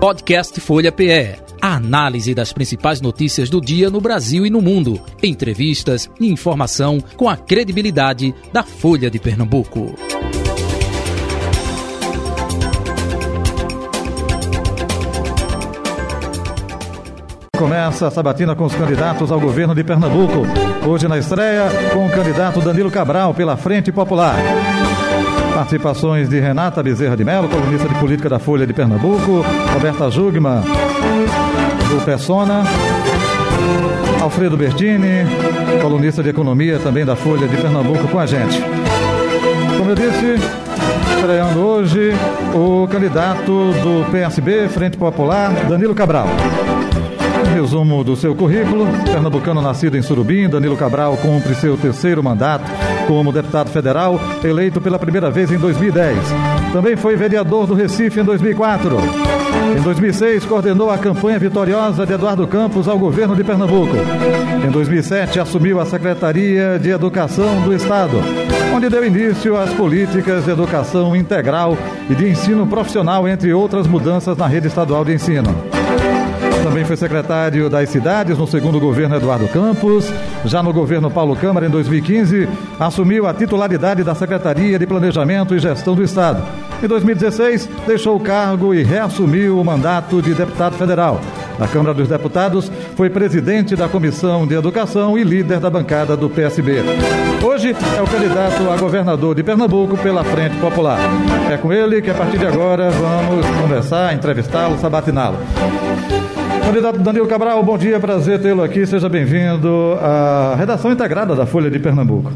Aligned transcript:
Podcast 0.00 0.58
Folha 0.62 0.90
PE. 0.90 1.36
A 1.60 1.74
análise 1.74 2.34
das 2.34 2.54
principais 2.54 3.02
notícias 3.02 3.50
do 3.50 3.60
dia 3.60 3.90
no 3.90 4.00
Brasil 4.00 4.46
e 4.46 4.50
no 4.50 4.62
mundo. 4.62 4.98
Entrevistas 5.22 6.08
e 6.18 6.26
informação 6.26 6.98
com 7.18 7.28
a 7.28 7.36
credibilidade 7.36 8.34
da 8.50 8.62
Folha 8.62 9.10
de 9.10 9.18
Pernambuco. 9.18 9.94
Começa 17.58 18.06
a 18.06 18.10
sabatina 18.10 18.56
com 18.56 18.64
os 18.64 18.74
candidatos 18.74 19.30
ao 19.30 19.38
governo 19.38 19.74
de 19.74 19.84
Pernambuco. 19.84 20.46
Hoje 20.88 21.06
na 21.06 21.18
estreia, 21.18 21.64
com 21.92 22.06
o 22.06 22.10
candidato 22.10 22.62
Danilo 22.62 22.90
Cabral 22.90 23.34
pela 23.34 23.54
Frente 23.58 23.92
Popular. 23.92 24.36
Participações 25.60 26.26
de 26.26 26.40
Renata 26.40 26.82
Bezerra 26.82 27.14
de 27.14 27.22
Mello, 27.22 27.46
colunista 27.46 27.86
de 27.86 27.94
política 27.96 28.30
da 28.30 28.38
Folha 28.38 28.66
de 28.66 28.72
Pernambuco, 28.72 29.44
Roberta 29.74 30.10
Jugman, 30.10 30.62
do 30.62 32.02
Persona, 32.02 32.62
Alfredo 34.22 34.56
Bertini, 34.56 35.26
colunista 35.82 36.22
de 36.22 36.30
economia 36.30 36.78
também 36.78 37.04
da 37.04 37.14
Folha 37.14 37.46
de 37.46 37.58
Pernambuco, 37.58 38.08
com 38.08 38.18
a 38.18 38.24
gente. 38.24 38.58
Como 39.76 39.90
eu 39.90 39.94
disse, 39.94 40.36
estreando 41.18 41.60
hoje 41.60 42.12
o 42.54 42.88
candidato 42.88 43.44
do 43.44 44.10
PSB, 44.10 44.66
Frente 44.70 44.96
Popular, 44.96 45.52
Danilo 45.68 45.94
Cabral. 45.94 46.26
Resumo 47.52 48.02
do 48.02 48.16
seu 48.16 48.34
currículo. 48.34 48.86
Pernambucano 49.04 49.60
nascido 49.60 49.98
em 49.98 50.00
Surubim, 50.00 50.48
Danilo 50.48 50.78
Cabral 50.78 51.18
cumpre 51.18 51.54
seu 51.54 51.76
terceiro 51.76 52.22
mandato 52.22 52.64
como 53.10 53.32
deputado 53.32 53.70
federal, 53.70 54.20
eleito 54.44 54.80
pela 54.80 54.96
primeira 54.96 55.32
vez 55.32 55.50
em 55.50 55.58
2010. 55.58 56.16
Também 56.72 56.94
foi 56.94 57.16
vereador 57.16 57.66
do 57.66 57.74
Recife 57.74 58.20
em 58.20 58.22
2004. 58.22 58.96
Em 59.76 59.82
2006, 59.82 60.44
coordenou 60.44 60.88
a 60.92 60.96
campanha 60.96 61.36
vitoriosa 61.36 62.06
de 62.06 62.12
Eduardo 62.12 62.46
Campos 62.46 62.86
ao 62.86 62.96
governo 62.96 63.34
de 63.34 63.42
Pernambuco. 63.42 63.96
Em 64.64 64.70
2007, 64.70 65.40
assumiu 65.40 65.80
a 65.80 65.86
Secretaria 65.86 66.78
de 66.78 66.90
Educação 66.90 67.62
do 67.62 67.74
Estado, 67.74 68.22
onde 68.72 68.88
deu 68.88 69.04
início 69.04 69.56
às 69.56 69.72
políticas 69.72 70.44
de 70.44 70.52
educação 70.52 71.16
integral 71.16 71.76
e 72.08 72.14
de 72.14 72.28
ensino 72.28 72.64
profissional, 72.64 73.26
entre 73.26 73.52
outras 73.52 73.88
mudanças 73.88 74.36
na 74.36 74.46
rede 74.46 74.68
estadual 74.68 75.04
de 75.04 75.14
ensino. 75.14 75.79
Também 76.70 76.84
foi 76.84 76.96
secretário 76.96 77.68
das 77.68 77.90
cidades 77.90 78.38
no 78.38 78.46
segundo 78.46 78.78
governo 78.78 79.16
Eduardo 79.16 79.48
Campos. 79.48 80.08
Já 80.44 80.62
no 80.62 80.72
governo 80.72 81.10
Paulo 81.10 81.34
Câmara, 81.34 81.66
em 81.66 81.68
2015, 81.68 82.48
assumiu 82.78 83.26
a 83.26 83.34
titularidade 83.34 84.04
da 84.04 84.14
Secretaria 84.14 84.78
de 84.78 84.86
Planejamento 84.86 85.52
e 85.52 85.58
Gestão 85.58 85.96
do 85.96 86.04
Estado. 86.04 86.40
Em 86.80 86.86
2016, 86.86 87.68
deixou 87.88 88.14
o 88.14 88.20
cargo 88.20 88.72
e 88.72 88.84
reassumiu 88.84 89.58
o 89.58 89.64
mandato 89.64 90.22
de 90.22 90.32
deputado 90.32 90.76
federal. 90.76 91.20
Na 91.58 91.66
Câmara 91.66 91.92
dos 91.92 92.06
Deputados, 92.06 92.70
foi 92.94 93.10
presidente 93.10 93.74
da 93.74 93.88
Comissão 93.88 94.46
de 94.46 94.54
Educação 94.54 95.18
e 95.18 95.24
líder 95.24 95.58
da 95.58 95.68
bancada 95.68 96.16
do 96.16 96.30
PSB. 96.30 96.84
Hoje 97.44 97.74
é 97.98 98.00
o 98.00 98.06
candidato 98.06 98.70
a 98.70 98.76
governador 98.76 99.34
de 99.34 99.42
Pernambuco 99.42 99.96
pela 99.98 100.22
Frente 100.22 100.56
Popular. 100.58 101.00
É 101.50 101.56
com 101.56 101.72
ele 101.72 102.00
que 102.00 102.10
a 102.10 102.14
partir 102.14 102.38
de 102.38 102.46
agora 102.46 102.90
vamos 102.90 103.44
conversar, 103.60 104.14
entrevistá-lo, 104.14 104.78
sabatiná-lo. 104.78 105.36
Candidato 106.70 107.00
Danilo 107.00 107.26
Cabral, 107.26 107.64
bom 107.64 107.76
dia, 107.76 107.98
prazer 107.98 108.40
tê-lo 108.40 108.62
aqui. 108.62 108.86
Seja 108.86 109.08
bem-vindo 109.08 109.98
à 110.00 110.54
redação 110.56 110.92
integrada 110.92 111.34
da 111.34 111.44
Folha 111.44 111.68
de 111.68 111.80
Pernambuco. 111.80 112.32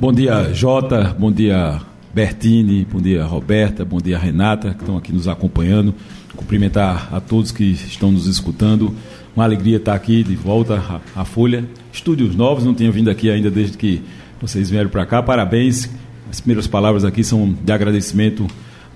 Bom 0.00 0.10
dia, 0.14 0.48
Jota. 0.54 1.14
Bom 1.18 1.30
dia, 1.30 1.78
Bertini. 2.14 2.86
Bom 2.90 3.02
dia, 3.02 3.22
Roberta. 3.24 3.84
Bom 3.84 3.98
dia, 3.98 4.16
Renata, 4.16 4.70
que 4.70 4.80
estão 4.80 4.96
aqui 4.96 5.12
nos 5.12 5.28
acompanhando. 5.28 5.94
Cumprimentar 6.34 7.10
a 7.12 7.20
todos 7.20 7.52
que 7.52 7.64
estão 7.64 8.10
nos 8.10 8.26
escutando. 8.26 8.94
Uma 9.36 9.44
alegria 9.44 9.76
estar 9.76 9.92
aqui 9.92 10.22
de 10.22 10.34
volta 10.34 10.82
à 11.14 11.26
Folha. 11.26 11.62
Estúdios 11.92 12.34
novos, 12.34 12.64
não 12.64 12.72
tinha 12.72 12.90
vindo 12.90 13.10
aqui 13.10 13.30
ainda 13.30 13.50
desde 13.50 13.76
que 13.76 14.00
vocês 14.40 14.70
vieram 14.70 14.88
para 14.88 15.04
cá. 15.04 15.22
Parabéns. 15.22 15.90
As 16.30 16.40
primeiras 16.40 16.66
palavras 16.66 17.04
aqui 17.04 17.22
são 17.22 17.54
de 17.62 17.72
agradecimento 17.72 18.46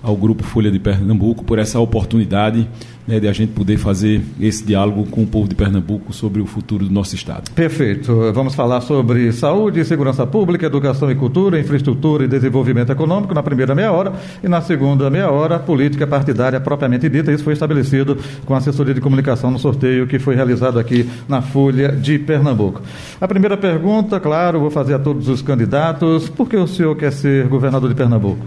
ao 0.01 0.15
Grupo 0.15 0.43
Folha 0.43 0.71
de 0.71 0.79
Pernambuco 0.79 1.43
por 1.43 1.59
essa 1.59 1.79
oportunidade 1.79 2.67
né, 3.07 3.19
de 3.19 3.27
a 3.27 3.33
gente 3.33 3.51
poder 3.51 3.77
fazer 3.77 4.21
esse 4.39 4.63
diálogo 4.63 5.05
com 5.07 5.23
o 5.23 5.27
povo 5.27 5.47
de 5.47 5.55
Pernambuco 5.55 6.13
sobre 6.13 6.41
o 6.41 6.45
futuro 6.45 6.85
do 6.85 6.93
nosso 6.93 7.15
Estado. 7.15 7.51
Perfeito. 7.51 8.31
Vamos 8.33 8.55
falar 8.55 8.81
sobre 8.81 9.31
saúde, 9.31 9.83
segurança 9.85 10.25
pública, 10.25 10.65
educação 10.65 11.11
e 11.11 11.15
cultura, 11.15 11.59
infraestrutura 11.59 12.25
e 12.25 12.27
desenvolvimento 12.27 12.91
econômico 12.91 13.33
na 13.33 13.43
primeira 13.43 13.75
meia 13.75 13.91
hora 13.91 14.13
e 14.43 14.47
na 14.47 14.61
segunda 14.61 15.09
meia 15.09 15.29
hora, 15.29 15.59
política 15.59 16.07
partidária 16.07 16.59
propriamente 16.59 17.09
dita. 17.09 17.31
Isso 17.31 17.43
foi 17.43 17.53
estabelecido 17.53 18.17
com 18.45 18.53
a 18.53 18.57
assessoria 18.57 18.93
de 18.93 19.01
comunicação 19.01 19.51
no 19.51 19.59
sorteio 19.59 20.07
que 20.07 20.19
foi 20.19 20.35
realizado 20.35 20.79
aqui 20.79 21.09
na 21.27 21.41
Folha 21.41 21.91
de 21.91 22.17
Pernambuco. 22.19 22.81
A 23.19 23.27
primeira 23.27 23.57
pergunta, 23.57 24.19
claro, 24.19 24.59
vou 24.59 24.71
fazer 24.71 24.93
a 24.93 24.99
todos 24.99 25.27
os 25.27 25.41
candidatos. 25.41 26.29
Por 26.29 26.47
que 26.47 26.57
o 26.57 26.67
senhor 26.67 26.95
quer 26.95 27.11
ser 27.11 27.47
governador 27.47 27.89
de 27.89 27.95
Pernambuco? 27.95 28.45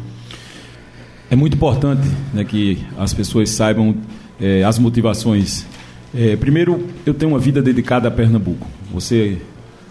É 1.35 1.37
muito 1.37 1.57
importante 1.57 2.09
né, 2.33 2.45
que 2.45 2.79
as 2.97 3.13
pessoas 3.13 3.51
saibam 3.51 3.97
é, 4.41 4.63
as 4.63 4.79
motivações. 4.79 5.67
É, 6.15 6.37
primeiro, 6.37 6.87
eu 7.05 7.13
tenho 7.13 7.33
uma 7.33 7.41
vida 7.41 7.61
dedicada 7.61 8.07
a 8.07 8.11
Pernambuco. 8.13 8.65
Você 8.93 9.39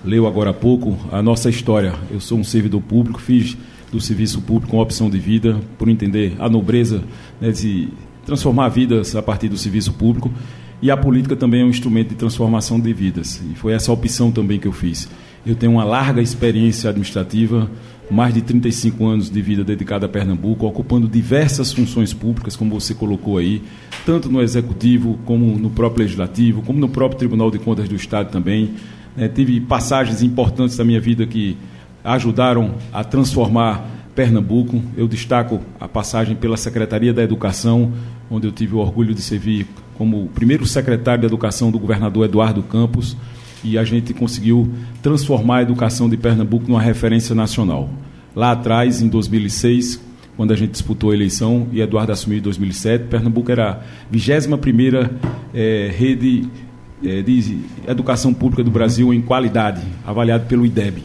leu 0.05 0.25
agora 0.25 0.51
há 0.51 0.53
pouco 0.53 0.97
a 1.11 1.21
nossa 1.21 1.49
história. 1.49 1.95
Eu 2.09 2.21
sou 2.21 2.39
um 2.39 2.45
servidor 2.45 2.81
público, 2.81 3.19
fiz 3.19 3.57
do 3.91 3.99
serviço 3.99 4.41
público 4.41 4.77
uma 4.77 4.83
opção 4.83 5.09
de 5.09 5.19
vida, 5.19 5.59
por 5.77 5.89
entender 5.89 6.33
a 6.39 6.47
nobreza 6.47 7.03
né, 7.41 7.51
de 7.51 7.89
transformar 8.25 8.69
vidas 8.69 9.13
a 9.13 9.21
partir 9.21 9.49
do 9.49 9.57
serviço 9.57 9.91
público. 9.91 10.31
E 10.81 10.89
a 10.89 10.95
política 10.95 11.35
também 11.35 11.59
é 11.59 11.65
um 11.65 11.69
instrumento 11.69 12.07
de 12.07 12.15
transformação 12.15 12.79
de 12.79 12.93
vidas. 12.93 13.41
E 13.51 13.55
foi 13.55 13.73
essa 13.73 13.91
opção 13.91 14.31
também 14.31 14.61
que 14.61 14.67
eu 14.69 14.71
fiz. 14.71 15.09
Eu 15.45 15.55
tenho 15.55 15.73
uma 15.73 15.83
larga 15.83 16.21
experiência 16.21 16.89
administrativa, 16.89 17.69
mais 18.13 18.31
de 18.31 18.43
35 18.43 19.05
anos 19.07 19.29
de 19.29 19.41
vida 19.41 19.63
dedicada 19.63 20.05
a 20.05 20.09
Pernambuco, 20.09 20.67
ocupando 20.67 21.07
diversas 21.07 21.73
funções 21.73 22.13
públicas, 22.13 22.55
como 22.55 22.79
você 22.79 22.93
colocou 22.93 23.39
aí, 23.39 23.63
tanto 24.05 24.29
no 24.29 24.39
Executivo, 24.39 25.19
como 25.25 25.57
no 25.57 25.71
próprio 25.71 26.03
Legislativo, 26.03 26.61
como 26.61 26.79
no 26.79 26.87
próprio 26.87 27.17
Tribunal 27.17 27.49
de 27.49 27.57
Contas 27.57 27.89
do 27.89 27.95
Estado 27.95 28.29
também. 28.29 28.75
É, 29.17 29.27
tive 29.27 29.59
passagens 29.59 30.21
importantes 30.21 30.77
da 30.77 30.83
minha 30.83 31.01
vida 31.01 31.25
que 31.25 31.57
ajudaram 32.03 32.75
a 32.91 33.03
transformar 33.03 33.83
Pernambuco. 34.13 34.79
Eu 34.95 35.07
destaco 35.07 35.59
a 35.79 35.87
passagem 35.87 36.35
pela 36.35 36.55
Secretaria 36.55 37.13
da 37.13 37.23
Educação, 37.23 37.91
onde 38.29 38.45
eu 38.45 38.51
tive 38.51 38.75
o 38.75 38.77
orgulho 38.77 39.15
de 39.15 39.21
servir 39.23 39.65
como 39.97 40.27
primeiro 40.35 40.67
secretário 40.67 41.21
de 41.21 41.27
Educação 41.27 41.71
do 41.71 41.79
governador 41.79 42.25
Eduardo 42.25 42.61
Campos 42.61 43.17
e 43.63 43.77
a 43.77 43.83
gente 43.83 44.13
conseguiu 44.13 44.69
transformar 45.01 45.57
a 45.57 45.61
educação 45.61 46.09
de 46.09 46.17
Pernambuco 46.17 46.67
numa 46.67 46.81
referência 46.81 47.33
nacional. 47.33 47.89
Lá 48.35 48.51
atrás, 48.51 49.01
em 49.01 49.07
2006, 49.07 49.99
quando 50.35 50.51
a 50.51 50.55
gente 50.55 50.71
disputou 50.71 51.11
a 51.11 51.13
eleição 51.13 51.67
e 51.71 51.79
Eduardo 51.79 52.11
assumiu 52.11 52.39
em 52.39 52.41
2007, 52.41 53.05
Pernambuco 53.05 53.51
era 53.51 53.71
a 53.71 54.15
21ª 54.15 55.09
é, 55.53 55.93
rede 55.95 56.47
é, 57.03 57.21
de 57.21 57.59
educação 57.87 58.33
pública 58.33 58.63
do 58.63 58.71
Brasil 58.71 59.13
em 59.13 59.21
qualidade, 59.21 59.81
avaliado 60.05 60.45
pelo 60.47 60.65
IDEB. 60.65 61.03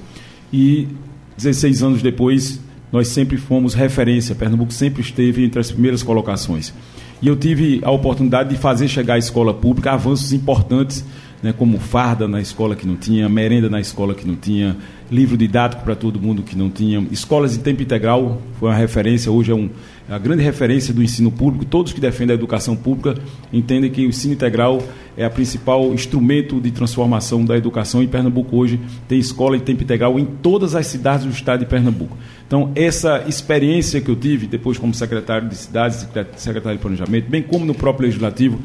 E 0.52 0.88
16 1.36 1.82
anos 1.82 2.02
depois, 2.02 2.60
nós 2.90 3.08
sempre 3.08 3.36
fomos 3.36 3.74
referência, 3.74 4.34
Pernambuco 4.34 4.72
sempre 4.72 5.02
esteve 5.02 5.44
entre 5.44 5.60
as 5.60 5.70
primeiras 5.70 6.02
colocações. 6.02 6.72
E 7.20 7.28
eu 7.28 7.36
tive 7.36 7.80
a 7.82 7.90
oportunidade 7.90 8.50
de 8.50 8.56
fazer 8.56 8.88
chegar 8.88 9.14
à 9.14 9.18
escola 9.18 9.52
pública 9.52 9.92
avanços 9.92 10.32
importantes 10.32 11.04
né, 11.42 11.52
como 11.52 11.78
farda 11.78 12.26
na 12.26 12.40
escola 12.40 12.74
que 12.74 12.86
não 12.86 12.96
tinha, 12.96 13.28
merenda 13.28 13.68
na 13.68 13.80
escola 13.80 14.14
que 14.14 14.26
não 14.26 14.34
tinha, 14.34 14.76
livro 15.10 15.36
didático 15.36 15.82
para 15.82 15.94
todo 15.94 16.20
mundo 16.20 16.42
que 16.42 16.56
não 16.56 16.68
tinha, 16.68 17.06
escolas 17.10 17.52
de 17.52 17.58
tempo 17.58 17.82
integral 17.82 18.42
foi 18.58 18.68
uma 18.68 18.76
referência, 18.76 19.30
hoje 19.30 19.52
é, 19.52 19.54
um, 19.54 19.70
é 20.08 20.14
a 20.14 20.18
grande 20.18 20.42
referência 20.42 20.92
do 20.92 21.02
ensino 21.02 21.30
público. 21.30 21.64
Todos 21.64 21.92
que 21.92 22.00
defendem 22.00 22.34
a 22.34 22.38
educação 22.38 22.74
pública 22.74 23.14
entendem 23.52 23.90
que 23.90 24.04
o 24.04 24.08
ensino 24.08 24.34
integral 24.34 24.82
é 25.16 25.24
a 25.24 25.30
principal 25.30 25.92
instrumento 25.94 26.60
de 26.60 26.70
transformação 26.70 27.44
da 27.44 27.56
educação 27.56 28.02
e 28.02 28.06
Pernambuco 28.06 28.56
hoje 28.56 28.80
tem 29.06 29.18
escola 29.18 29.56
de 29.56 29.64
tempo 29.64 29.82
integral 29.82 30.18
em 30.18 30.24
todas 30.24 30.74
as 30.74 30.86
cidades 30.86 31.24
do 31.24 31.32
estado 31.32 31.60
de 31.60 31.66
Pernambuco. 31.66 32.16
Então, 32.46 32.72
essa 32.74 33.24
experiência 33.28 34.00
que 34.00 34.10
eu 34.10 34.16
tive, 34.16 34.46
depois 34.46 34.78
como 34.78 34.94
secretário 34.94 35.48
de 35.48 35.54
cidades, 35.54 36.08
secretário 36.36 36.78
de 36.78 36.82
planejamento, 36.82 37.28
bem 37.28 37.42
como 37.42 37.64
no 37.66 37.74
próprio 37.74 38.06
legislativo, 38.06 38.58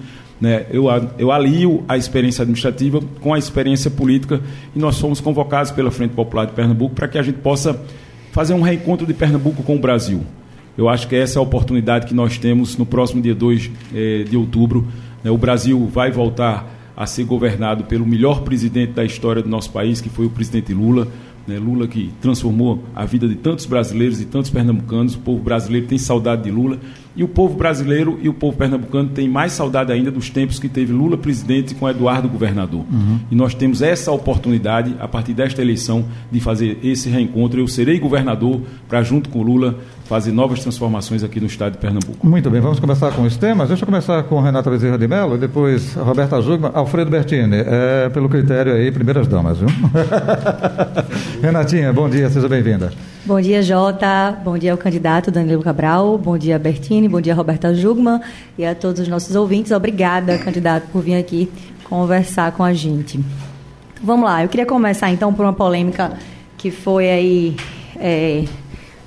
né? 0.43 0.65
Eu, 0.69 0.87
eu 1.17 1.31
alio 1.31 1.85
a 1.87 1.95
experiência 1.95 2.41
administrativa 2.41 2.99
com 3.21 3.33
a 3.33 3.39
experiência 3.39 3.89
política 3.89 4.41
e 4.75 4.79
nós 4.79 4.99
fomos 4.99 5.21
convocados 5.21 5.71
pela 5.71 5.89
Frente 5.89 6.11
Popular 6.11 6.43
de 6.43 6.51
Pernambuco 6.51 6.93
para 6.93 7.07
que 7.07 7.17
a 7.17 7.21
gente 7.21 7.37
possa 7.37 7.81
fazer 8.33 8.53
um 8.53 8.59
reencontro 8.59 9.07
de 9.07 9.13
Pernambuco 9.13 9.63
com 9.63 9.77
o 9.77 9.79
Brasil. 9.79 10.19
Eu 10.77 10.89
acho 10.89 11.07
que 11.07 11.15
essa 11.15 11.37
é 11.37 11.39
a 11.39 11.41
oportunidade 11.41 12.07
que 12.07 12.13
nós 12.13 12.37
temos 12.37 12.75
no 12.75 12.85
próximo 12.85 13.21
dia 13.21 13.33
2 13.33 13.71
eh, 13.95 14.25
de 14.29 14.35
outubro. 14.35 14.85
Né? 15.23 15.31
O 15.31 15.37
Brasil 15.37 15.87
vai 15.87 16.11
voltar 16.11 16.69
a 16.93 17.05
ser 17.05 17.23
governado 17.23 17.85
pelo 17.85 18.05
melhor 18.05 18.41
presidente 18.41 18.91
da 18.91 19.05
história 19.05 19.41
do 19.41 19.47
nosso 19.47 19.71
país, 19.71 20.01
que 20.01 20.09
foi 20.09 20.25
o 20.25 20.29
presidente 20.29 20.73
Lula, 20.73 21.07
né? 21.47 21.57
Lula 21.59 21.87
que 21.87 22.11
transformou 22.21 22.83
a 22.95 23.05
vida 23.05 23.27
de 23.27 23.35
tantos 23.35 23.65
brasileiros 23.65 24.21
e 24.21 24.25
tantos 24.25 24.49
pernambucanos. 24.49 25.15
O 25.15 25.19
povo 25.19 25.41
brasileiro 25.41 25.87
tem 25.87 25.97
saudade 25.97 26.43
de 26.43 26.51
Lula 26.51 26.79
e 27.15 27.23
o 27.23 27.27
povo 27.27 27.55
brasileiro 27.55 28.17
e 28.21 28.29
o 28.29 28.33
povo 28.33 28.57
pernambucano 28.57 29.09
tem 29.09 29.29
mais 29.29 29.51
saudade 29.51 29.91
ainda 29.91 30.09
dos 30.09 30.29
tempos 30.29 30.57
que 30.57 30.67
teve 30.67 30.91
Lula 30.91 31.15
presidente 31.15 31.75
com 31.75 31.87
Eduardo 31.87 32.27
governador. 32.27 32.85
Uhum. 32.91 33.19
E 33.29 33.35
nós 33.35 33.53
temos 33.53 33.81
essa 33.81 34.11
oportunidade, 34.11 34.95
a 34.99 35.07
partir 35.07 35.33
desta 35.33 35.61
eleição, 35.61 36.05
de 36.31 36.39
fazer 36.39 36.79
esse 36.83 37.09
reencontro. 37.09 37.59
Eu 37.59 37.67
serei 37.67 37.99
governador 37.99 38.61
para, 38.87 39.03
junto 39.03 39.29
com 39.29 39.43
Lula, 39.43 39.77
fazer 40.13 40.31
novas 40.31 40.59
transformações 40.59 41.23
aqui 41.23 41.39
no 41.39 41.47
estado 41.47 41.71
de 41.71 41.79
Pernambuco. 41.79 42.27
Muito 42.27 42.47
bem, 42.47 42.61
vamos 42.61 42.79
começar 42.79 43.11
com 43.13 43.23
os 43.23 43.35
temas. 43.35 43.67
Deixa 43.69 43.81
eu 43.81 43.87
começar 43.87 44.21
com 44.21 44.39
Renata 44.39 44.69
Bezerra 44.69 44.95
de 44.95 45.07
Mello, 45.07 45.39
depois 45.39 45.95
Roberta 45.95 46.39
Jugman, 46.39 46.69
Alfredo 46.71 47.09
Bertini. 47.09 47.63
É, 47.65 48.09
pelo 48.09 48.29
critério 48.29 48.75
aí, 48.75 48.91
primeiras 48.91 49.27
damas, 49.27 49.57
viu? 49.57 49.69
Renatinha, 51.41 51.91
bom 51.91 52.07
dia, 52.07 52.29
seja 52.29 52.47
bem-vinda. 52.47 52.93
Bom 53.25 53.41
dia, 53.41 53.63
Jota. 53.63 54.37
Bom 54.45 54.55
dia 54.55 54.71
ao 54.71 54.77
candidato 54.77 55.31
Danilo 55.31 55.63
Cabral. 55.63 56.15
Bom 56.19 56.37
dia, 56.37 56.59
Bertini. 56.59 57.09
Bom 57.09 57.19
dia, 57.19 57.33
Roberta 57.33 57.73
Jugman. 57.73 58.21
E 58.55 58.63
a 58.63 58.75
todos 58.75 59.01
os 59.01 59.07
nossos 59.07 59.35
ouvintes. 59.35 59.71
Obrigada, 59.71 60.37
candidato, 60.37 60.89
por 60.91 61.01
vir 61.01 61.15
aqui 61.15 61.51
conversar 61.85 62.51
com 62.51 62.63
a 62.63 62.71
gente. 62.71 63.19
Vamos 63.99 64.25
lá. 64.25 64.43
Eu 64.43 64.49
queria 64.49 64.67
começar, 64.67 65.09
então, 65.09 65.33
por 65.33 65.43
uma 65.43 65.53
polêmica 65.53 66.11
que 66.55 66.69
foi 66.69 67.09
aí 67.09 67.55
é, 67.99 68.43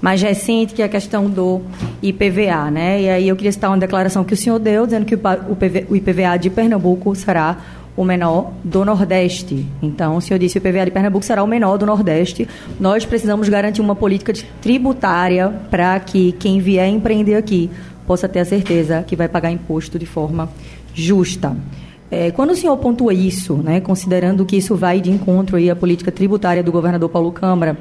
mais 0.01 0.21
recente, 0.23 0.75
que 0.75 0.83
é 0.83 0.85
a 0.85 0.89
questão 0.89 1.29
do 1.29 1.63
IPVA, 2.03 2.71
né? 2.71 3.03
E 3.03 3.09
aí 3.09 3.29
eu 3.29 3.37
queria 3.37 3.53
citar 3.53 3.71
uma 3.71 3.79
declaração 3.79 4.25
que 4.25 4.35
o 4.35 4.37
senhor 4.37 4.59
deu, 4.59 4.85
dizendo 4.85 5.07
que 5.07 5.15
o 5.15 5.97
IPVA 5.97 6.37
de 6.39 6.51
Pernambuco 6.51 7.15
será 7.15 7.59
o 7.97 8.05
menor 8.05 8.53
do 8.63 8.85
Nordeste. 8.85 9.67
Então, 9.83 10.17
o 10.17 10.21
senhor 10.21 10.39
disse 10.39 10.59
o 10.59 10.61
IPVA 10.61 10.85
de 10.85 10.91
Pernambuco 10.91 11.25
será 11.25 11.43
o 11.43 11.47
menor 11.47 11.79
do 11.79 11.87
Nordeste. 11.87 12.47
Nós 12.79 13.07
precisamos 13.07 13.49
garantir 13.49 13.81
uma 13.81 13.97
política 13.97 14.33
tributária 14.61 15.49
para 15.71 15.99
que 15.99 16.33
quem 16.33 16.61
vier 16.61 16.89
empreender 16.89 17.37
aqui 17.37 17.71
possa 18.07 18.29
ter 18.29 18.41
a 18.41 18.45
certeza 18.45 19.03
que 19.03 19.17
vai 19.17 19.29
pagar 19.29 19.51
imposto 19.51 19.99
de 19.99 20.07
forma 20.07 20.49
justa. 20.95 21.57
É, 22.11 22.31
quando 22.31 22.51
o 22.51 22.55
senhor 22.55 22.77
pontua 22.77 23.13
isso, 23.13 23.57
né, 23.57 23.81
considerando 23.81 24.45
que 24.45 24.57
isso 24.57 24.77
vai 24.77 25.01
de 25.01 25.11
encontro 25.11 25.57
aí 25.57 25.69
à 25.69 25.75
política 25.75 26.13
tributária 26.13 26.63
do 26.63 26.71
governador 26.71 27.09
Paulo 27.09 27.33
Câmara, 27.33 27.77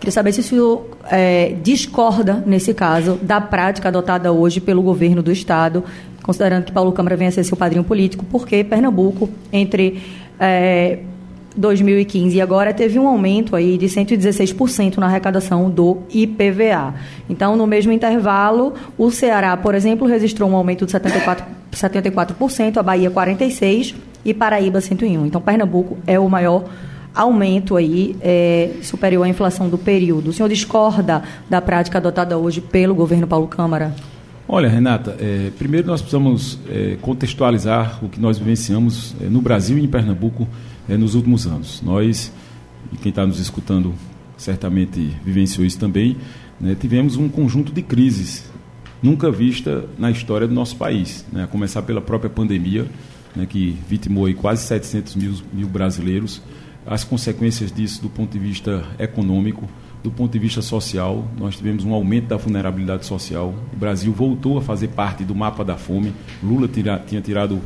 queria 0.00 0.12
saber 0.12 0.32
se 0.32 0.40
o 0.40 0.42
senhor 0.42 0.86
é, 1.10 1.54
discorda, 1.62 2.42
nesse 2.46 2.72
caso, 2.72 3.18
da 3.22 3.40
prática 3.40 3.88
adotada 3.88 4.32
hoje 4.32 4.60
pelo 4.60 4.82
governo 4.82 5.22
do 5.22 5.30
Estado 5.30 5.84
considerando 6.22 6.64
que 6.64 6.72
Paulo 6.72 6.92
Câmara 6.92 7.16
venha 7.16 7.28
a 7.28 7.32
ser 7.32 7.44
seu 7.44 7.56
padrinho 7.56 7.84
político, 7.84 8.24
porque 8.30 8.62
Pernambuco, 8.62 9.28
entre 9.52 10.00
é, 10.38 10.98
2015 11.56 12.36
e 12.36 12.40
agora, 12.40 12.72
teve 12.72 12.98
um 12.98 13.08
aumento 13.08 13.56
aí 13.56 13.76
de 13.76 13.86
116% 13.86 14.98
na 14.98 15.06
arrecadação 15.06 15.68
do 15.68 15.98
IPVA. 16.12 16.94
Então, 17.28 17.56
no 17.56 17.66
mesmo 17.66 17.92
intervalo, 17.92 18.74
o 18.96 19.10
Ceará, 19.10 19.56
por 19.56 19.74
exemplo, 19.74 20.06
registrou 20.06 20.48
um 20.48 20.54
aumento 20.54 20.86
de 20.86 20.92
74%, 20.92 21.44
74% 21.72 22.76
a 22.76 22.82
Bahia 22.82 23.10
46% 23.10 23.94
e 24.24 24.34
Paraíba 24.34 24.78
101%. 24.78 25.26
Então, 25.26 25.40
Pernambuco 25.40 25.98
é 26.06 26.18
o 26.18 26.28
maior 26.28 26.64
aumento 27.14 27.76
aí 27.76 28.16
é, 28.20 28.72
superior 28.82 29.24
à 29.24 29.28
inflação 29.28 29.68
do 29.68 29.78
período. 29.78 30.30
O 30.30 30.32
senhor 30.32 30.48
discorda 30.48 31.22
da 31.48 31.60
prática 31.60 31.98
adotada 31.98 32.38
hoje 32.38 32.60
pelo 32.60 32.94
governo 32.94 33.26
Paulo 33.26 33.46
Câmara? 33.46 33.94
Olha, 34.48 34.68
Renata, 34.68 35.16
é, 35.20 35.50
primeiro 35.56 35.86
nós 35.86 36.00
precisamos 36.00 36.58
é, 36.68 36.96
contextualizar 37.00 38.04
o 38.04 38.08
que 38.08 38.20
nós 38.20 38.38
vivenciamos 38.38 39.14
é, 39.20 39.26
no 39.26 39.40
Brasil 39.40 39.78
e 39.78 39.84
em 39.84 39.88
Pernambuco 39.88 40.48
é, 40.88 40.96
nos 40.96 41.14
últimos 41.14 41.46
anos. 41.46 41.80
Nós, 41.82 42.32
e 42.92 42.96
quem 42.96 43.10
está 43.10 43.24
nos 43.24 43.38
escutando 43.38 43.94
certamente 44.36 45.16
vivenciou 45.24 45.64
isso 45.64 45.78
também, 45.78 46.16
né, 46.60 46.74
tivemos 46.78 47.16
um 47.16 47.28
conjunto 47.28 47.72
de 47.72 47.80
crises 47.80 48.50
nunca 49.02 49.30
vista 49.30 49.84
na 49.98 50.10
história 50.10 50.48
do 50.48 50.54
nosso 50.54 50.76
país, 50.76 51.24
né, 51.32 51.44
a 51.44 51.46
começar 51.46 51.82
pela 51.82 52.00
própria 52.00 52.28
pandemia, 52.28 52.86
né, 53.36 53.46
que 53.46 53.78
vitimou 53.88 54.32
quase 54.34 54.62
700 54.64 55.14
mil, 55.14 55.34
mil 55.52 55.68
brasileiros, 55.68 56.42
as 56.90 57.04
consequências 57.04 57.70
disso 57.70 58.02
do 58.02 58.10
ponto 58.10 58.32
de 58.32 58.38
vista 58.40 58.84
econômico, 58.98 59.68
do 60.02 60.10
ponto 60.10 60.32
de 60.32 60.40
vista 60.40 60.60
social, 60.60 61.24
nós 61.38 61.56
tivemos 61.56 61.84
um 61.84 61.94
aumento 61.94 62.26
da 62.26 62.36
vulnerabilidade 62.36 63.06
social. 63.06 63.54
O 63.72 63.76
Brasil 63.76 64.12
voltou 64.12 64.58
a 64.58 64.62
fazer 64.62 64.88
parte 64.88 65.22
do 65.22 65.32
mapa 65.32 65.64
da 65.64 65.76
fome. 65.76 66.12
Lula 66.42 66.66
tira, 66.66 67.00
tinha 67.06 67.20
tirado 67.20 67.60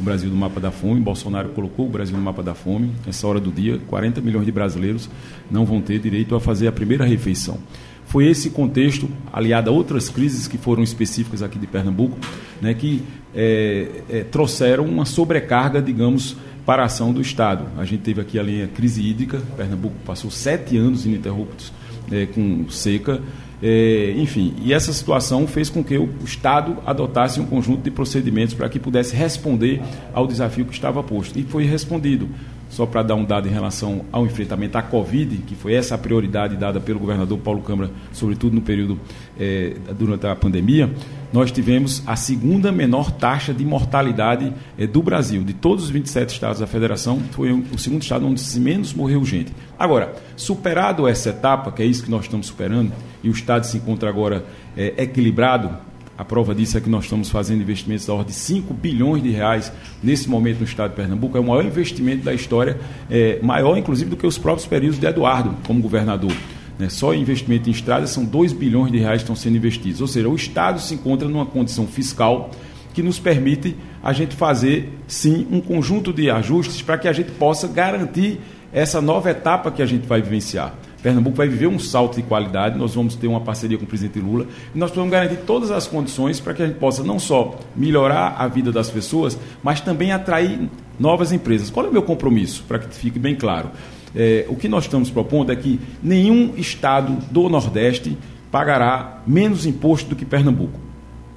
o 0.00 0.02
Brasil 0.02 0.30
do 0.30 0.36
mapa 0.36 0.58
da 0.58 0.70
fome, 0.70 0.98
Bolsonaro 0.98 1.50
colocou 1.50 1.84
o 1.84 1.88
Brasil 1.90 2.16
no 2.16 2.22
mapa 2.22 2.42
da 2.42 2.54
fome. 2.54 2.90
Nessa 3.04 3.26
hora 3.26 3.38
do 3.38 3.52
dia, 3.52 3.78
40 3.86 4.22
milhões 4.22 4.46
de 4.46 4.52
brasileiros 4.52 5.10
não 5.50 5.66
vão 5.66 5.82
ter 5.82 5.98
direito 5.98 6.34
a 6.34 6.40
fazer 6.40 6.66
a 6.66 6.72
primeira 6.72 7.04
refeição. 7.04 7.58
Foi 8.06 8.26
esse 8.26 8.48
contexto, 8.48 9.10
aliado 9.30 9.68
a 9.68 9.72
outras 9.72 10.08
crises 10.08 10.48
que 10.48 10.56
foram 10.56 10.82
específicas 10.82 11.42
aqui 11.42 11.58
de 11.58 11.66
Pernambuco, 11.66 12.16
né, 12.62 12.72
que 12.72 13.02
é, 13.34 14.02
é, 14.08 14.24
trouxeram 14.24 14.84
uma 14.86 15.04
sobrecarga, 15.04 15.80
digamos, 15.80 16.36
para 16.70 16.84
a 16.84 16.86
ação 16.86 17.12
do 17.12 17.20
Estado. 17.20 17.66
A 17.76 17.84
gente 17.84 18.02
teve 18.02 18.20
aqui 18.20 18.38
a 18.38 18.68
crise 18.68 19.04
hídrica, 19.04 19.42
Pernambuco 19.56 19.96
passou 20.06 20.30
sete 20.30 20.76
anos 20.78 21.04
ininterruptos 21.04 21.72
é, 22.12 22.26
com 22.26 22.70
seca. 22.70 23.20
É, 23.60 24.14
enfim, 24.16 24.54
e 24.62 24.72
essa 24.72 24.92
situação 24.92 25.48
fez 25.48 25.68
com 25.68 25.82
que 25.82 25.98
o 25.98 26.08
Estado 26.24 26.76
adotasse 26.86 27.40
um 27.40 27.44
conjunto 27.44 27.82
de 27.82 27.90
procedimentos 27.90 28.54
para 28.54 28.68
que 28.68 28.78
pudesse 28.78 29.16
responder 29.16 29.82
ao 30.14 30.28
desafio 30.28 30.64
que 30.64 30.72
estava 30.72 31.02
posto. 31.02 31.36
E 31.40 31.42
foi 31.42 31.64
respondido. 31.64 32.28
Só 32.70 32.86
para 32.86 33.02
dar 33.02 33.16
um 33.16 33.24
dado 33.24 33.48
em 33.48 33.50
relação 33.50 34.04
ao 34.12 34.24
enfrentamento 34.24 34.78
à 34.78 34.82
Covid, 34.82 35.38
que 35.38 35.56
foi 35.56 35.74
essa 35.74 35.96
a 35.96 35.98
prioridade 35.98 36.56
dada 36.56 36.80
pelo 36.80 37.00
governador 37.00 37.36
Paulo 37.38 37.60
Câmara, 37.60 37.90
sobretudo 38.12 38.54
no 38.54 38.62
período 38.62 38.98
é, 39.38 39.74
durante 39.98 40.26
a 40.26 40.36
pandemia, 40.36 40.88
nós 41.32 41.50
tivemos 41.50 42.02
a 42.06 42.14
segunda 42.14 42.70
menor 42.70 43.10
taxa 43.10 43.52
de 43.52 43.64
mortalidade 43.64 44.52
é, 44.78 44.86
do 44.86 45.02
Brasil. 45.02 45.42
De 45.42 45.52
todos 45.52 45.84
os 45.84 45.90
27 45.90 46.32
estados 46.32 46.60
da 46.60 46.66
federação, 46.66 47.20
foi 47.32 47.52
o 47.52 47.76
segundo 47.76 48.02
estado 48.02 48.24
onde 48.24 48.60
menos 48.60 48.94
morreu 48.94 49.24
gente. 49.24 49.52
Agora, 49.76 50.14
superado 50.36 51.08
essa 51.08 51.30
etapa, 51.30 51.72
que 51.72 51.82
é 51.82 51.86
isso 51.86 52.04
que 52.04 52.10
nós 52.10 52.24
estamos 52.24 52.46
superando, 52.46 52.92
e 53.22 53.28
o 53.28 53.32
estado 53.32 53.64
se 53.64 53.78
encontra 53.78 54.08
agora 54.08 54.44
é, 54.76 54.94
equilibrado, 55.02 55.76
a 56.20 56.24
prova 56.24 56.54
disso 56.54 56.76
é 56.76 56.82
que 56.82 56.90
nós 56.90 57.04
estamos 57.04 57.30
fazendo 57.30 57.62
investimentos 57.62 58.04
da 58.04 58.12
ordem 58.12 58.26
de 58.26 58.34
5 58.34 58.74
bilhões 58.74 59.22
de 59.22 59.30
reais 59.30 59.72
nesse 60.02 60.28
momento 60.28 60.58
no 60.58 60.66
estado 60.66 60.90
de 60.90 60.96
Pernambuco. 60.96 61.34
É 61.38 61.40
o 61.40 61.44
maior 61.44 61.64
investimento 61.64 62.22
da 62.22 62.34
história, 62.34 62.78
é, 63.10 63.38
maior 63.40 63.78
inclusive 63.78 64.10
do 64.10 64.18
que 64.18 64.26
os 64.26 64.36
próprios 64.36 64.68
períodos 64.68 65.00
de 65.00 65.06
Eduardo 65.06 65.56
como 65.66 65.80
governador. 65.80 66.30
Né? 66.78 66.90
Só 66.90 67.14
investimento 67.14 67.70
em 67.70 67.72
estradas 67.72 68.10
são 68.10 68.22
2 68.22 68.52
bilhões 68.52 68.92
de 68.92 68.98
reais 68.98 69.22
que 69.22 69.22
estão 69.22 69.34
sendo 69.34 69.56
investidos. 69.56 70.02
Ou 70.02 70.06
seja, 70.06 70.28
o 70.28 70.36
Estado 70.36 70.78
se 70.78 70.92
encontra 70.92 71.26
numa 71.26 71.46
condição 71.46 71.86
fiscal 71.86 72.50
que 72.92 73.02
nos 73.02 73.18
permite 73.18 73.74
a 74.02 74.12
gente 74.12 74.36
fazer, 74.36 74.92
sim, 75.08 75.46
um 75.50 75.58
conjunto 75.58 76.12
de 76.12 76.30
ajustes 76.30 76.82
para 76.82 76.98
que 76.98 77.08
a 77.08 77.14
gente 77.14 77.30
possa 77.30 77.66
garantir 77.66 78.38
essa 78.74 79.00
nova 79.00 79.30
etapa 79.30 79.70
que 79.70 79.80
a 79.80 79.86
gente 79.86 80.06
vai 80.06 80.20
vivenciar. 80.20 80.74
Pernambuco 81.02 81.36
vai 81.36 81.48
viver 81.48 81.66
um 81.66 81.78
salto 81.78 82.16
de 82.16 82.22
qualidade, 82.22 82.78
nós 82.78 82.94
vamos 82.94 83.14
ter 83.14 83.26
uma 83.26 83.40
parceria 83.40 83.78
com 83.78 83.84
o 83.84 83.86
presidente 83.86 84.20
Lula 84.20 84.46
e 84.74 84.78
nós 84.78 84.90
vamos 84.90 85.10
garantir 85.10 85.38
todas 85.46 85.70
as 85.70 85.86
condições 85.86 86.40
para 86.40 86.52
que 86.52 86.62
a 86.62 86.66
gente 86.66 86.78
possa 86.78 87.02
não 87.02 87.18
só 87.18 87.58
melhorar 87.74 88.36
a 88.38 88.46
vida 88.48 88.70
das 88.70 88.90
pessoas, 88.90 89.38
mas 89.62 89.80
também 89.80 90.12
atrair 90.12 90.68
novas 90.98 91.32
empresas. 91.32 91.70
Qual 91.70 91.86
é 91.86 91.88
o 91.88 91.92
meu 91.92 92.02
compromisso? 92.02 92.64
Para 92.68 92.78
que 92.78 92.94
fique 92.94 93.18
bem 93.18 93.34
claro. 93.34 93.70
É, 94.14 94.44
o 94.48 94.56
que 94.56 94.68
nós 94.68 94.84
estamos 94.84 95.08
propondo 95.08 95.52
é 95.52 95.56
que 95.56 95.80
nenhum 96.02 96.54
estado 96.56 97.16
do 97.30 97.48
Nordeste 97.48 98.18
pagará 98.50 99.22
menos 99.26 99.64
imposto 99.64 100.10
do 100.10 100.16
que 100.16 100.24
Pernambuco. 100.24 100.78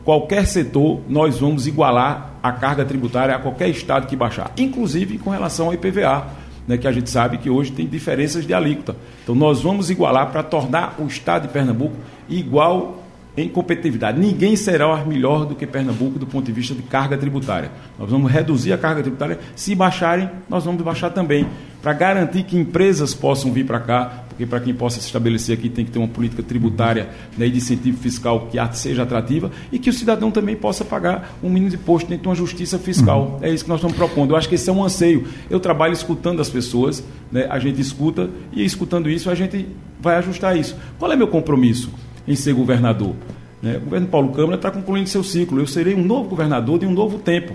Qualquer 0.03 0.45
setor, 0.45 0.99
nós 1.07 1.39
vamos 1.39 1.65
igualar 1.67 2.33
a 2.43 2.51
carga 2.51 2.83
tributária 2.83 3.33
a 3.33 3.39
qualquer 3.39 3.69
estado 3.69 4.07
que 4.07 4.17
baixar, 4.17 4.51
inclusive 4.57 5.17
com 5.17 5.29
relação 5.29 5.67
ao 5.67 5.73
IPVA 5.73 6.42
né, 6.67 6.77
que 6.77 6.87
a 6.87 6.91
gente 6.91 7.09
sabe 7.09 7.37
que 7.37 7.49
hoje 7.49 7.71
tem 7.71 7.87
diferenças 7.87 8.45
de 8.45 8.53
alíquota. 8.53 8.95
Então 9.23 9.35
nós 9.35 9.61
vamos 9.61 9.89
igualar 9.89 10.31
para 10.31 10.43
tornar 10.43 10.95
o 10.99 11.05
Estado 11.05 11.47
de 11.47 11.53
Pernambuco 11.53 11.95
igual 12.29 13.03
em 13.35 13.49
competitividade. 13.49 14.19
Ninguém 14.19 14.55
será 14.55 15.03
melhor 15.05 15.45
do 15.45 15.55
que 15.55 15.65
Pernambuco 15.65 16.19
do 16.19 16.27
ponto 16.27 16.45
de 16.45 16.51
vista 16.51 16.75
de 16.75 16.83
carga 16.83 17.17
tributária. 17.17 17.71
Nós 17.97 18.09
vamos 18.09 18.31
reduzir 18.31 18.73
a 18.73 18.77
carga 18.77 19.01
tributária. 19.01 19.39
Se 19.55 19.73
baixarem, 19.73 20.29
nós 20.47 20.65
vamos 20.65 20.81
baixar 20.83 21.09
também, 21.09 21.47
para 21.81 21.93
garantir 21.93 22.43
que 22.43 22.57
empresas 22.57 23.13
possam 23.13 23.51
vir 23.51 23.65
para 23.65 23.79
cá, 23.79 24.22
porque 24.33 24.47
para 24.47 24.59
quem 24.59 24.73
possa 24.73 24.99
se 24.99 25.05
estabelecer 25.05 25.57
aqui 25.57 25.69
tem 25.69 25.85
que 25.85 25.91
ter 25.91 25.99
uma 25.99 26.07
política 26.07 26.41
tributária 26.41 27.09
né, 27.37 27.47
de 27.47 27.57
incentivo 27.57 27.97
fiscal 27.99 28.47
que 28.47 28.57
seja 28.77 29.03
atrativa 29.03 29.51
e 29.71 29.77
que 29.77 29.89
o 29.89 29.93
cidadão 29.93 30.31
também 30.31 30.55
possa 30.55 30.83
pagar 30.83 31.37
um 31.43 31.49
mínimo 31.49 31.69
de 31.69 31.75
imposto 31.75 32.09
dentro 32.09 32.23
de 32.23 32.29
uma 32.29 32.35
justiça 32.35 32.79
fiscal. 32.79 33.37
Uhum. 33.39 33.45
É 33.45 33.51
isso 33.51 33.63
que 33.63 33.69
nós 33.69 33.79
estamos 33.79 33.95
propondo. 33.95 34.31
Eu 34.31 34.35
acho 34.35 34.49
que 34.49 34.55
esse 34.55 34.67
é 34.69 34.73
um 34.73 34.83
anseio. 34.83 35.27
Eu 35.49 35.59
trabalho 35.59 35.93
escutando 35.93 36.41
as 36.41 36.49
pessoas, 36.49 37.03
né, 37.31 37.45
a 37.47 37.59
gente 37.59 37.79
escuta 37.79 38.29
e 38.51 38.65
escutando 38.65 39.07
isso 39.09 39.29
a 39.29 39.35
gente 39.35 39.67
vai 39.99 40.15
ajustar 40.17 40.57
isso. 40.57 40.75
Qual 40.97 41.11
é 41.11 41.15
meu 41.15 41.27
compromisso 41.27 41.91
em 42.27 42.35
ser 42.35 42.53
governador? 42.53 43.13
Né? 43.61 43.77
O 43.77 43.81
governo 43.81 44.07
Paulo 44.07 44.31
Câmara 44.31 44.55
está 44.55 44.71
concluindo 44.71 45.07
seu 45.07 45.23
ciclo. 45.23 45.59
Eu 45.59 45.67
serei 45.67 45.93
um 45.93 46.03
novo 46.03 46.29
governador 46.29 46.79
de 46.79 46.87
um 46.87 46.91
novo 46.91 47.19
tempo. 47.19 47.53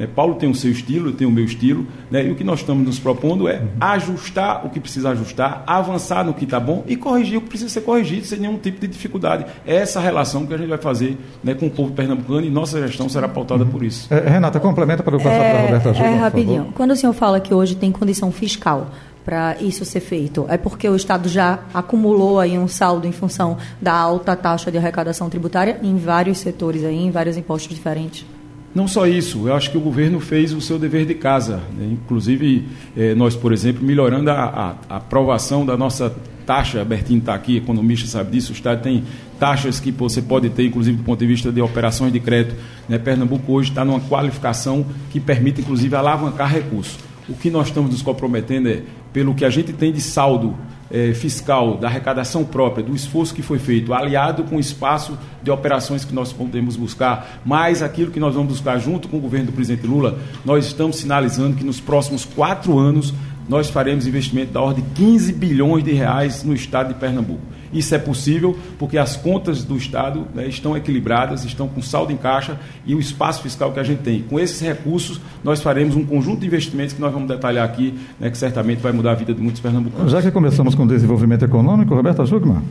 Né? 0.00 0.06
Paulo 0.06 0.36
tem 0.36 0.48
o 0.48 0.54
seu 0.54 0.70
estilo, 0.70 1.10
eu 1.10 1.12
tenho 1.12 1.28
o 1.28 1.32
meu 1.32 1.44
estilo, 1.44 1.86
né? 2.10 2.26
e 2.26 2.30
o 2.30 2.34
que 2.34 2.42
nós 2.42 2.60
estamos 2.60 2.86
nos 2.86 2.98
propondo 2.98 3.46
é 3.46 3.62
ajustar 3.78 4.64
o 4.64 4.70
que 4.70 4.80
precisa 4.80 5.10
ajustar, 5.10 5.62
avançar 5.66 6.24
no 6.24 6.32
que 6.32 6.44
está 6.44 6.58
bom 6.58 6.82
e 6.86 6.96
corrigir 6.96 7.36
o 7.36 7.42
que 7.42 7.50
precisa 7.50 7.68
ser 7.68 7.82
corrigido 7.82 8.24
sem 8.24 8.38
nenhum 8.38 8.56
tipo 8.56 8.80
de 8.80 8.88
dificuldade. 8.88 9.44
É 9.66 9.76
essa 9.76 10.00
relação 10.00 10.46
que 10.46 10.54
a 10.54 10.56
gente 10.56 10.68
vai 10.68 10.78
fazer 10.78 11.18
né, 11.44 11.52
com 11.52 11.66
o 11.66 11.70
povo 11.70 11.92
pernambucano 11.92 12.46
e 12.46 12.50
nossa 12.50 12.80
gestão 12.80 13.10
será 13.10 13.28
pautada 13.28 13.66
por 13.66 13.82
isso. 13.82 14.12
É, 14.12 14.30
Renata, 14.30 14.58
complementa 14.58 15.02
para 15.02 15.16
o 15.16 15.18
passar 15.18 15.34
é, 15.34 15.50
para 15.50 15.58
a 15.58 15.62
Roberta 15.66 15.92
Júlia, 15.92 16.08
É 16.08 16.14
rapidinho. 16.14 16.72
Quando 16.74 16.92
o 16.92 16.96
senhor 16.96 17.12
fala 17.12 17.38
que 17.38 17.52
hoje 17.52 17.76
tem 17.76 17.92
condição 17.92 18.32
fiscal 18.32 18.90
para 19.22 19.56
isso 19.60 19.84
ser 19.84 20.00
feito? 20.00 20.46
É 20.48 20.56
porque 20.56 20.88
o 20.88 20.96
Estado 20.96 21.28
já 21.28 21.58
acumulou 21.74 22.40
aí 22.40 22.58
um 22.58 22.66
saldo 22.66 23.06
em 23.06 23.12
função 23.12 23.58
da 23.82 23.92
alta 23.92 24.34
taxa 24.34 24.72
de 24.72 24.78
arrecadação 24.78 25.28
tributária 25.28 25.78
em 25.82 25.98
vários 25.98 26.38
setores 26.38 26.84
aí, 26.84 26.96
em 26.96 27.10
vários 27.10 27.36
impostos 27.36 27.74
diferentes? 27.74 28.24
Não 28.72 28.86
só 28.86 29.06
isso, 29.06 29.48
eu 29.48 29.54
acho 29.54 29.70
que 29.70 29.76
o 29.76 29.80
governo 29.80 30.20
fez 30.20 30.52
o 30.52 30.60
seu 30.60 30.78
dever 30.78 31.04
de 31.04 31.14
casa. 31.14 31.60
Né? 31.76 31.88
Inclusive, 31.92 32.68
eh, 32.96 33.16
nós, 33.16 33.34
por 33.34 33.52
exemplo, 33.52 33.84
melhorando 33.84 34.30
a, 34.30 34.44
a, 34.44 34.74
a 34.88 34.96
aprovação 34.98 35.66
da 35.66 35.76
nossa 35.76 36.14
taxa, 36.46 36.84
Bertinho 36.84 37.18
está 37.18 37.34
aqui, 37.34 37.56
economista 37.56 38.06
sabe 38.06 38.30
disso, 38.30 38.52
o 38.52 38.54
Estado 38.54 38.82
tem 38.82 39.02
taxas 39.40 39.80
que 39.80 39.90
você 39.90 40.22
pode 40.22 40.50
ter, 40.50 40.66
inclusive 40.66 40.96
do 40.96 41.02
ponto 41.02 41.18
de 41.18 41.26
vista 41.26 41.50
de 41.50 41.60
operações 41.60 42.12
de 42.12 42.20
crédito. 42.20 42.54
Né? 42.88 42.96
Pernambuco 42.96 43.52
hoje 43.52 43.70
está 43.70 43.84
numa 43.84 44.00
qualificação 44.00 44.86
que 45.10 45.18
permite, 45.18 45.60
inclusive, 45.60 45.94
alavancar 45.96 46.52
recursos. 46.52 46.98
O 47.28 47.34
que 47.34 47.50
nós 47.50 47.68
estamos 47.68 47.90
nos 47.90 48.02
comprometendo 48.02 48.68
é, 48.68 48.82
pelo 49.12 49.34
que 49.34 49.44
a 49.44 49.50
gente 49.50 49.72
tem 49.72 49.92
de 49.92 50.00
saldo 50.00 50.56
eh, 50.90 51.12
fiscal, 51.14 51.76
da 51.76 51.88
arrecadação 51.88 52.44
própria, 52.44 52.84
do 52.84 52.94
esforço 52.94 53.34
que 53.34 53.42
foi 53.42 53.58
feito, 53.58 53.92
aliado 53.94 54.44
com 54.44 54.56
o 54.56 54.60
espaço 54.60 55.16
de 55.42 55.50
operações 55.50 56.04
que 56.04 56.14
nós 56.14 56.32
podemos 56.32 56.76
buscar, 56.76 57.40
mais 57.44 57.82
aquilo 57.82 58.10
que 58.10 58.20
nós 58.20 58.34
vamos 58.34 58.52
buscar 58.52 58.78
junto 58.78 59.08
com 59.08 59.18
o 59.18 59.20
governo 59.20 59.46
do 59.46 59.52
presidente 59.52 59.86
Lula, 59.86 60.18
nós 60.44 60.66
estamos 60.66 60.96
sinalizando 60.96 61.56
que 61.56 61.64
nos 61.64 61.80
próximos 61.80 62.24
quatro 62.24 62.78
anos 62.78 63.14
nós 63.48 63.68
faremos 63.68 64.06
investimento 64.06 64.52
da 64.52 64.60
ordem 64.60 64.84
de 64.84 64.90
15 64.90 65.32
bilhões 65.32 65.82
de 65.82 65.92
reais 65.92 66.44
no 66.44 66.54
estado 66.54 66.94
de 66.94 67.00
Pernambuco. 67.00 67.49
Isso 67.72 67.94
é 67.94 67.98
possível 67.98 68.56
porque 68.78 68.98
as 68.98 69.16
contas 69.16 69.62
do 69.64 69.76
Estado 69.76 70.26
né, 70.34 70.46
estão 70.46 70.76
equilibradas, 70.76 71.44
estão 71.44 71.68
com 71.68 71.80
saldo 71.80 72.12
em 72.12 72.16
caixa 72.16 72.58
e 72.84 72.94
o 72.94 73.00
espaço 73.00 73.42
fiscal 73.42 73.72
que 73.72 73.80
a 73.80 73.82
gente 73.82 74.00
tem. 74.02 74.22
Com 74.22 74.38
esses 74.40 74.60
recursos, 74.60 75.20
nós 75.44 75.60
faremos 75.62 75.94
um 75.94 76.04
conjunto 76.04 76.40
de 76.40 76.46
investimentos 76.46 76.94
que 76.94 77.00
nós 77.00 77.12
vamos 77.12 77.28
detalhar 77.28 77.64
aqui, 77.64 77.94
né, 78.18 78.30
que 78.30 78.36
certamente 78.36 78.80
vai 78.80 78.92
mudar 78.92 79.12
a 79.12 79.14
vida 79.14 79.32
de 79.32 79.40
muitos 79.40 79.60
pernambucanos. 79.60 80.10
Já 80.10 80.20
que 80.20 80.30
começamos 80.30 80.74
com 80.74 80.86
desenvolvimento 80.86 81.44
econômico, 81.44 81.94
Roberta 81.94 82.24
Jugman. 82.24 82.62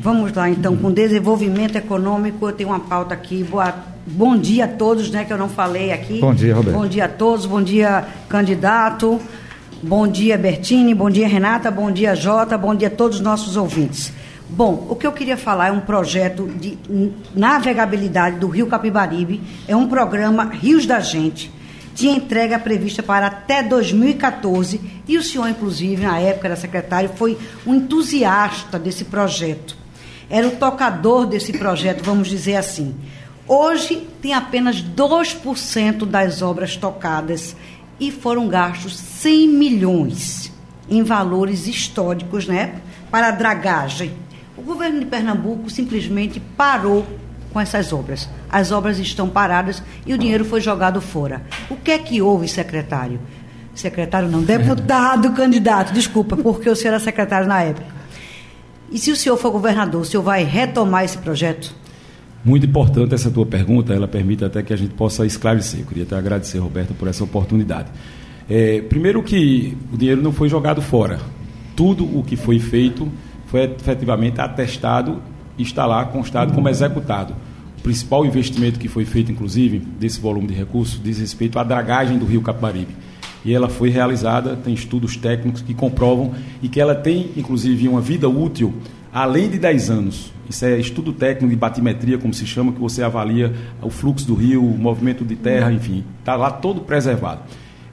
Vamos 0.00 0.32
lá, 0.32 0.48
então, 0.48 0.76
com 0.76 0.90
desenvolvimento 0.90 1.76
econômico, 1.76 2.48
eu 2.48 2.52
tenho 2.52 2.70
uma 2.70 2.80
pauta 2.80 3.14
aqui. 3.14 3.44
Boa, 3.44 3.74
bom 4.06 4.36
dia 4.36 4.64
a 4.64 4.68
todos, 4.68 5.10
né, 5.10 5.24
que 5.24 5.32
eu 5.32 5.38
não 5.38 5.48
falei 5.48 5.92
aqui. 5.92 6.20
Bom 6.20 6.34
dia, 6.34 6.54
Roberto. 6.54 6.76
Bom 6.76 6.86
dia 6.86 7.04
a 7.04 7.08
todos, 7.08 7.46
bom 7.46 7.62
dia, 7.62 8.04
candidato. 8.28 9.20
Bom 9.82 10.08
dia, 10.08 10.38
Bertini. 10.38 10.94
Bom 10.94 11.10
dia, 11.10 11.28
Renata. 11.28 11.70
Bom 11.70 11.90
dia, 11.90 12.14
Jota. 12.14 12.56
Bom 12.56 12.74
dia 12.74 12.88
a 12.88 12.90
todos 12.90 13.18
os 13.18 13.22
nossos 13.22 13.54
ouvintes. 13.54 14.10
Bom, 14.56 14.86
o 14.88 14.94
que 14.94 15.04
eu 15.04 15.10
queria 15.10 15.36
falar 15.36 15.66
é 15.66 15.72
um 15.72 15.80
projeto 15.80 16.46
de 16.46 16.78
navegabilidade 17.34 18.38
do 18.38 18.46
Rio 18.46 18.68
Capibaribe, 18.68 19.42
é 19.66 19.74
um 19.74 19.88
programa 19.88 20.44
Rios 20.44 20.86
da 20.86 21.00
Gente. 21.00 21.50
Tinha 21.92 22.14
entrega 22.14 22.56
prevista 22.56 23.02
para 23.02 23.26
até 23.26 23.64
2014 23.64 24.80
e 25.08 25.18
o 25.18 25.22
senhor, 25.24 25.48
inclusive, 25.48 26.06
na 26.06 26.20
época 26.20 26.46
era 26.46 26.54
secretário, 26.54 27.10
foi 27.16 27.36
um 27.66 27.74
entusiasta 27.74 28.78
desse 28.78 29.06
projeto. 29.06 29.76
Era 30.30 30.46
o 30.46 30.52
tocador 30.52 31.26
desse 31.26 31.52
projeto, 31.54 32.04
vamos 32.04 32.28
dizer 32.28 32.54
assim. 32.54 32.94
Hoje 33.48 34.06
tem 34.22 34.34
apenas 34.34 34.80
2% 34.80 36.06
das 36.06 36.42
obras 36.42 36.76
tocadas 36.76 37.56
e 37.98 38.12
foram 38.12 38.46
gastos 38.46 38.96
100 38.96 39.48
milhões 39.48 40.52
em 40.88 41.02
valores 41.02 41.66
históricos, 41.66 42.46
né, 42.46 42.76
para 43.10 43.28
a 43.28 43.32
dragagem. 43.32 44.22
O 44.56 44.62
governo 44.62 45.00
de 45.00 45.06
Pernambuco 45.06 45.68
simplesmente 45.68 46.40
parou 46.56 47.04
com 47.52 47.60
essas 47.60 47.92
obras. 47.92 48.28
As 48.50 48.70
obras 48.70 48.98
estão 48.98 49.28
paradas 49.28 49.82
e 50.06 50.14
o 50.14 50.18
dinheiro 50.18 50.44
foi 50.44 50.60
jogado 50.60 51.00
fora. 51.00 51.42
O 51.68 51.76
que 51.76 51.90
é 51.90 51.98
que 51.98 52.22
houve, 52.22 52.46
secretário? 52.48 53.18
Secretário 53.74 54.28
não, 54.28 54.42
deputado, 54.42 55.32
candidato, 55.34 55.92
desculpa, 55.92 56.36
porque 56.36 56.70
o 56.70 56.76
senhor 56.76 56.94
era 56.94 57.00
secretário 57.00 57.48
na 57.48 57.62
época. 57.62 57.94
E 58.90 58.98
se 58.98 59.10
o 59.10 59.16
senhor 59.16 59.36
for 59.36 59.50
governador, 59.50 60.02
o 60.02 60.04
senhor 60.04 60.22
vai 60.22 60.44
retomar 60.44 61.04
esse 61.04 61.18
projeto? 61.18 61.74
Muito 62.44 62.66
importante 62.66 63.14
essa 63.14 63.30
tua 63.30 63.46
pergunta, 63.46 63.92
ela 63.92 64.06
permite 64.06 64.44
até 64.44 64.62
que 64.62 64.72
a 64.72 64.76
gente 64.76 64.94
possa 64.94 65.26
esclarecer. 65.26 65.80
Eu 65.80 65.86
queria 65.86 66.04
até 66.04 66.16
agradecer, 66.16 66.58
Roberto, 66.58 66.94
por 66.94 67.08
essa 67.08 67.24
oportunidade. 67.24 67.88
É, 68.48 68.82
primeiro 68.82 69.22
que 69.22 69.76
o 69.92 69.96
dinheiro 69.96 70.22
não 70.22 70.30
foi 70.30 70.48
jogado 70.48 70.82
fora. 70.82 71.18
Tudo 71.74 72.04
o 72.04 72.22
que 72.22 72.36
foi 72.36 72.60
feito 72.60 73.10
foi 73.54 73.62
efetivamente 73.62 74.40
atestado 74.40 75.22
e 75.56 75.62
está 75.62 75.86
lá 75.86 76.04
constado 76.06 76.52
como 76.52 76.68
executado. 76.68 77.36
O 77.78 77.82
principal 77.82 78.26
investimento 78.26 78.80
que 78.80 78.88
foi 78.88 79.04
feito, 79.04 79.30
inclusive, 79.30 79.78
desse 79.78 80.18
volume 80.18 80.48
de 80.48 80.54
recursos, 80.54 81.00
diz 81.00 81.20
respeito 81.20 81.56
à 81.56 81.62
dragagem 81.62 82.18
do 82.18 82.24
rio 82.24 82.42
Capibaribe. 82.42 82.96
E 83.44 83.54
ela 83.54 83.68
foi 83.68 83.90
realizada, 83.90 84.56
tem 84.56 84.74
estudos 84.74 85.16
técnicos 85.16 85.62
que 85.62 85.72
comprovam 85.72 86.34
e 86.60 86.68
que 86.68 86.80
ela 86.80 86.96
tem, 86.96 87.30
inclusive, 87.36 87.86
uma 87.86 88.00
vida 88.00 88.28
útil 88.28 88.74
além 89.12 89.48
de 89.48 89.60
10 89.60 89.88
anos. 89.88 90.32
Isso 90.50 90.64
é 90.64 90.76
estudo 90.80 91.12
técnico 91.12 91.48
de 91.48 91.56
batimetria, 91.56 92.18
como 92.18 92.34
se 92.34 92.44
chama, 92.48 92.72
que 92.72 92.80
você 92.80 93.04
avalia 93.04 93.54
o 93.80 93.88
fluxo 93.88 94.26
do 94.26 94.34
rio, 94.34 94.64
o 94.64 94.76
movimento 94.76 95.24
de 95.24 95.36
terra, 95.36 95.72
enfim, 95.72 96.02
está 96.18 96.34
lá 96.34 96.50
todo 96.50 96.80
preservado. 96.80 97.42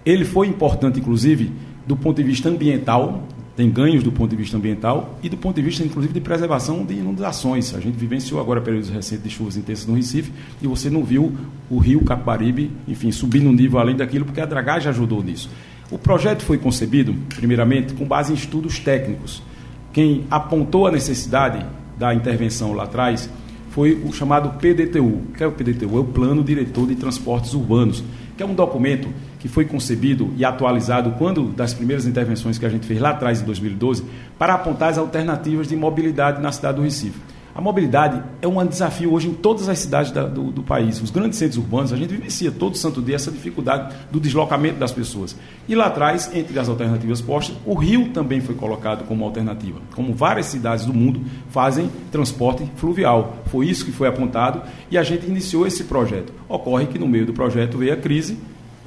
Ele 0.03 0.25
foi 0.25 0.47
importante, 0.47 0.99
inclusive, 0.99 1.51
do 1.85 1.95
ponto 1.95 2.17
de 2.17 2.23
vista 2.23 2.49
ambiental, 2.49 3.27
tem 3.61 3.69
ganhos 3.69 4.03
do 4.03 4.11
ponto 4.11 4.31
de 4.31 4.35
vista 4.35 4.57
ambiental 4.57 5.19
e 5.21 5.29
do 5.29 5.37
ponto 5.37 5.55
de 5.55 5.61
vista, 5.61 5.83
inclusive, 5.83 6.11
de 6.11 6.19
preservação 6.19 6.83
de 6.83 6.95
inundações. 6.95 7.75
A 7.75 7.79
gente 7.79 7.95
vivenciou 7.95 8.41
agora 8.41 8.59
períodos 8.59 8.89
recentes 8.89 9.23
de 9.23 9.29
chuvas 9.29 9.55
intensas 9.55 9.85
no 9.85 9.93
Recife 9.93 10.31
e 10.59 10.65
você 10.65 10.89
não 10.89 11.03
viu 11.03 11.31
o 11.69 11.77
rio 11.77 12.03
Capibaribe, 12.03 12.71
enfim, 12.87 13.11
subir 13.11 13.39
no 13.39 13.53
nível 13.53 13.77
além 13.77 13.95
daquilo, 13.95 14.25
porque 14.25 14.41
a 14.41 14.47
dragagem 14.47 14.89
ajudou 14.89 15.21
nisso. 15.21 15.47
O 15.91 15.99
projeto 15.99 16.41
foi 16.41 16.57
concebido, 16.57 17.13
primeiramente, 17.35 17.93
com 17.93 18.03
base 18.03 18.31
em 18.31 18.35
estudos 18.35 18.79
técnicos. 18.79 19.43
Quem 19.93 20.25
apontou 20.31 20.87
a 20.87 20.91
necessidade 20.91 21.63
da 21.99 22.15
intervenção 22.15 22.73
lá 22.73 22.85
atrás 22.85 23.29
foi 23.69 23.93
o 23.93 24.11
chamado 24.11 24.57
PDTU. 24.57 25.05
O 25.05 25.33
que 25.37 25.43
é 25.43 25.47
o 25.47 25.51
PDTU? 25.51 25.97
É 25.97 25.99
o 25.99 26.05
Plano 26.05 26.43
Diretor 26.43 26.87
de 26.87 26.95
Transportes 26.95 27.53
Urbanos, 27.53 28.03
que 28.41 28.43
é 28.43 28.45
um 28.47 28.55
documento 28.55 29.07
que 29.39 29.47
foi 29.47 29.65
concebido 29.65 30.33
e 30.35 30.43
atualizado 30.43 31.11
quando 31.11 31.49
das 31.49 31.75
primeiras 31.75 32.07
intervenções 32.07 32.57
que 32.57 32.65
a 32.65 32.69
gente 32.69 32.87
fez 32.87 32.99
lá 32.99 33.11
atrás, 33.11 33.39
em 33.39 33.45
2012, 33.45 34.03
para 34.39 34.55
apontar 34.55 34.89
as 34.89 34.97
alternativas 34.97 35.67
de 35.67 35.75
mobilidade 35.75 36.41
na 36.41 36.51
cidade 36.51 36.77
do 36.77 36.81
Recife. 36.81 37.19
A 37.53 37.59
mobilidade 37.59 38.23
é 38.41 38.47
um 38.47 38.65
desafio 38.65 39.11
hoje 39.11 39.27
em 39.27 39.33
todas 39.33 39.67
as 39.67 39.79
cidades 39.79 40.11
da, 40.11 40.23
do, 40.23 40.51
do, 40.51 40.63
país. 40.63 41.01
Os 41.01 41.11
grandes 41.11 41.37
centros 41.37 41.57
urbanos, 41.57 41.91
a 41.91 41.97
gente 41.97 42.09
vivencia 42.09 42.49
todo 42.49 42.77
santo 42.77 43.01
dia 43.01 43.15
essa 43.15 43.29
dificuldade 43.29 43.93
do 44.09 44.21
deslocamento 44.21 44.79
das 44.79 44.93
pessoas. 44.93 45.35
E 45.67 45.75
lá 45.75 45.87
atrás, 45.87 46.31
entre 46.33 46.57
as 46.57 46.69
alternativas 46.69 47.19
postas, 47.19 47.57
o 47.65 47.73
rio 47.73 48.09
também 48.09 48.39
foi 48.39 48.55
colocado 48.55 49.05
como 49.05 49.25
alternativa. 49.25 49.79
Como 49.93 50.13
várias 50.13 50.45
cidades 50.45 50.85
do 50.85 50.93
mundo 50.93 51.21
fazem 51.49 51.89
transporte 52.09 52.69
fluvial. 52.77 53.37
Foi 53.47 53.67
isso 53.67 53.83
que 53.83 53.91
foi 53.91 54.07
apontado 54.07 54.61
e 54.89 54.97
a 54.97 55.03
gente 55.03 55.25
iniciou 55.25 55.67
esse 55.67 55.83
projeto. 55.83 56.31
Ocorre 56.47 56.85
que 56.85 56.97
no 56.97 57.07
meio 57.07 57.25
do 57.25 57.33
projeto 57.33 57.77
veio 57.77 57.93
a 57.93 57.97
crise 57.97 58.37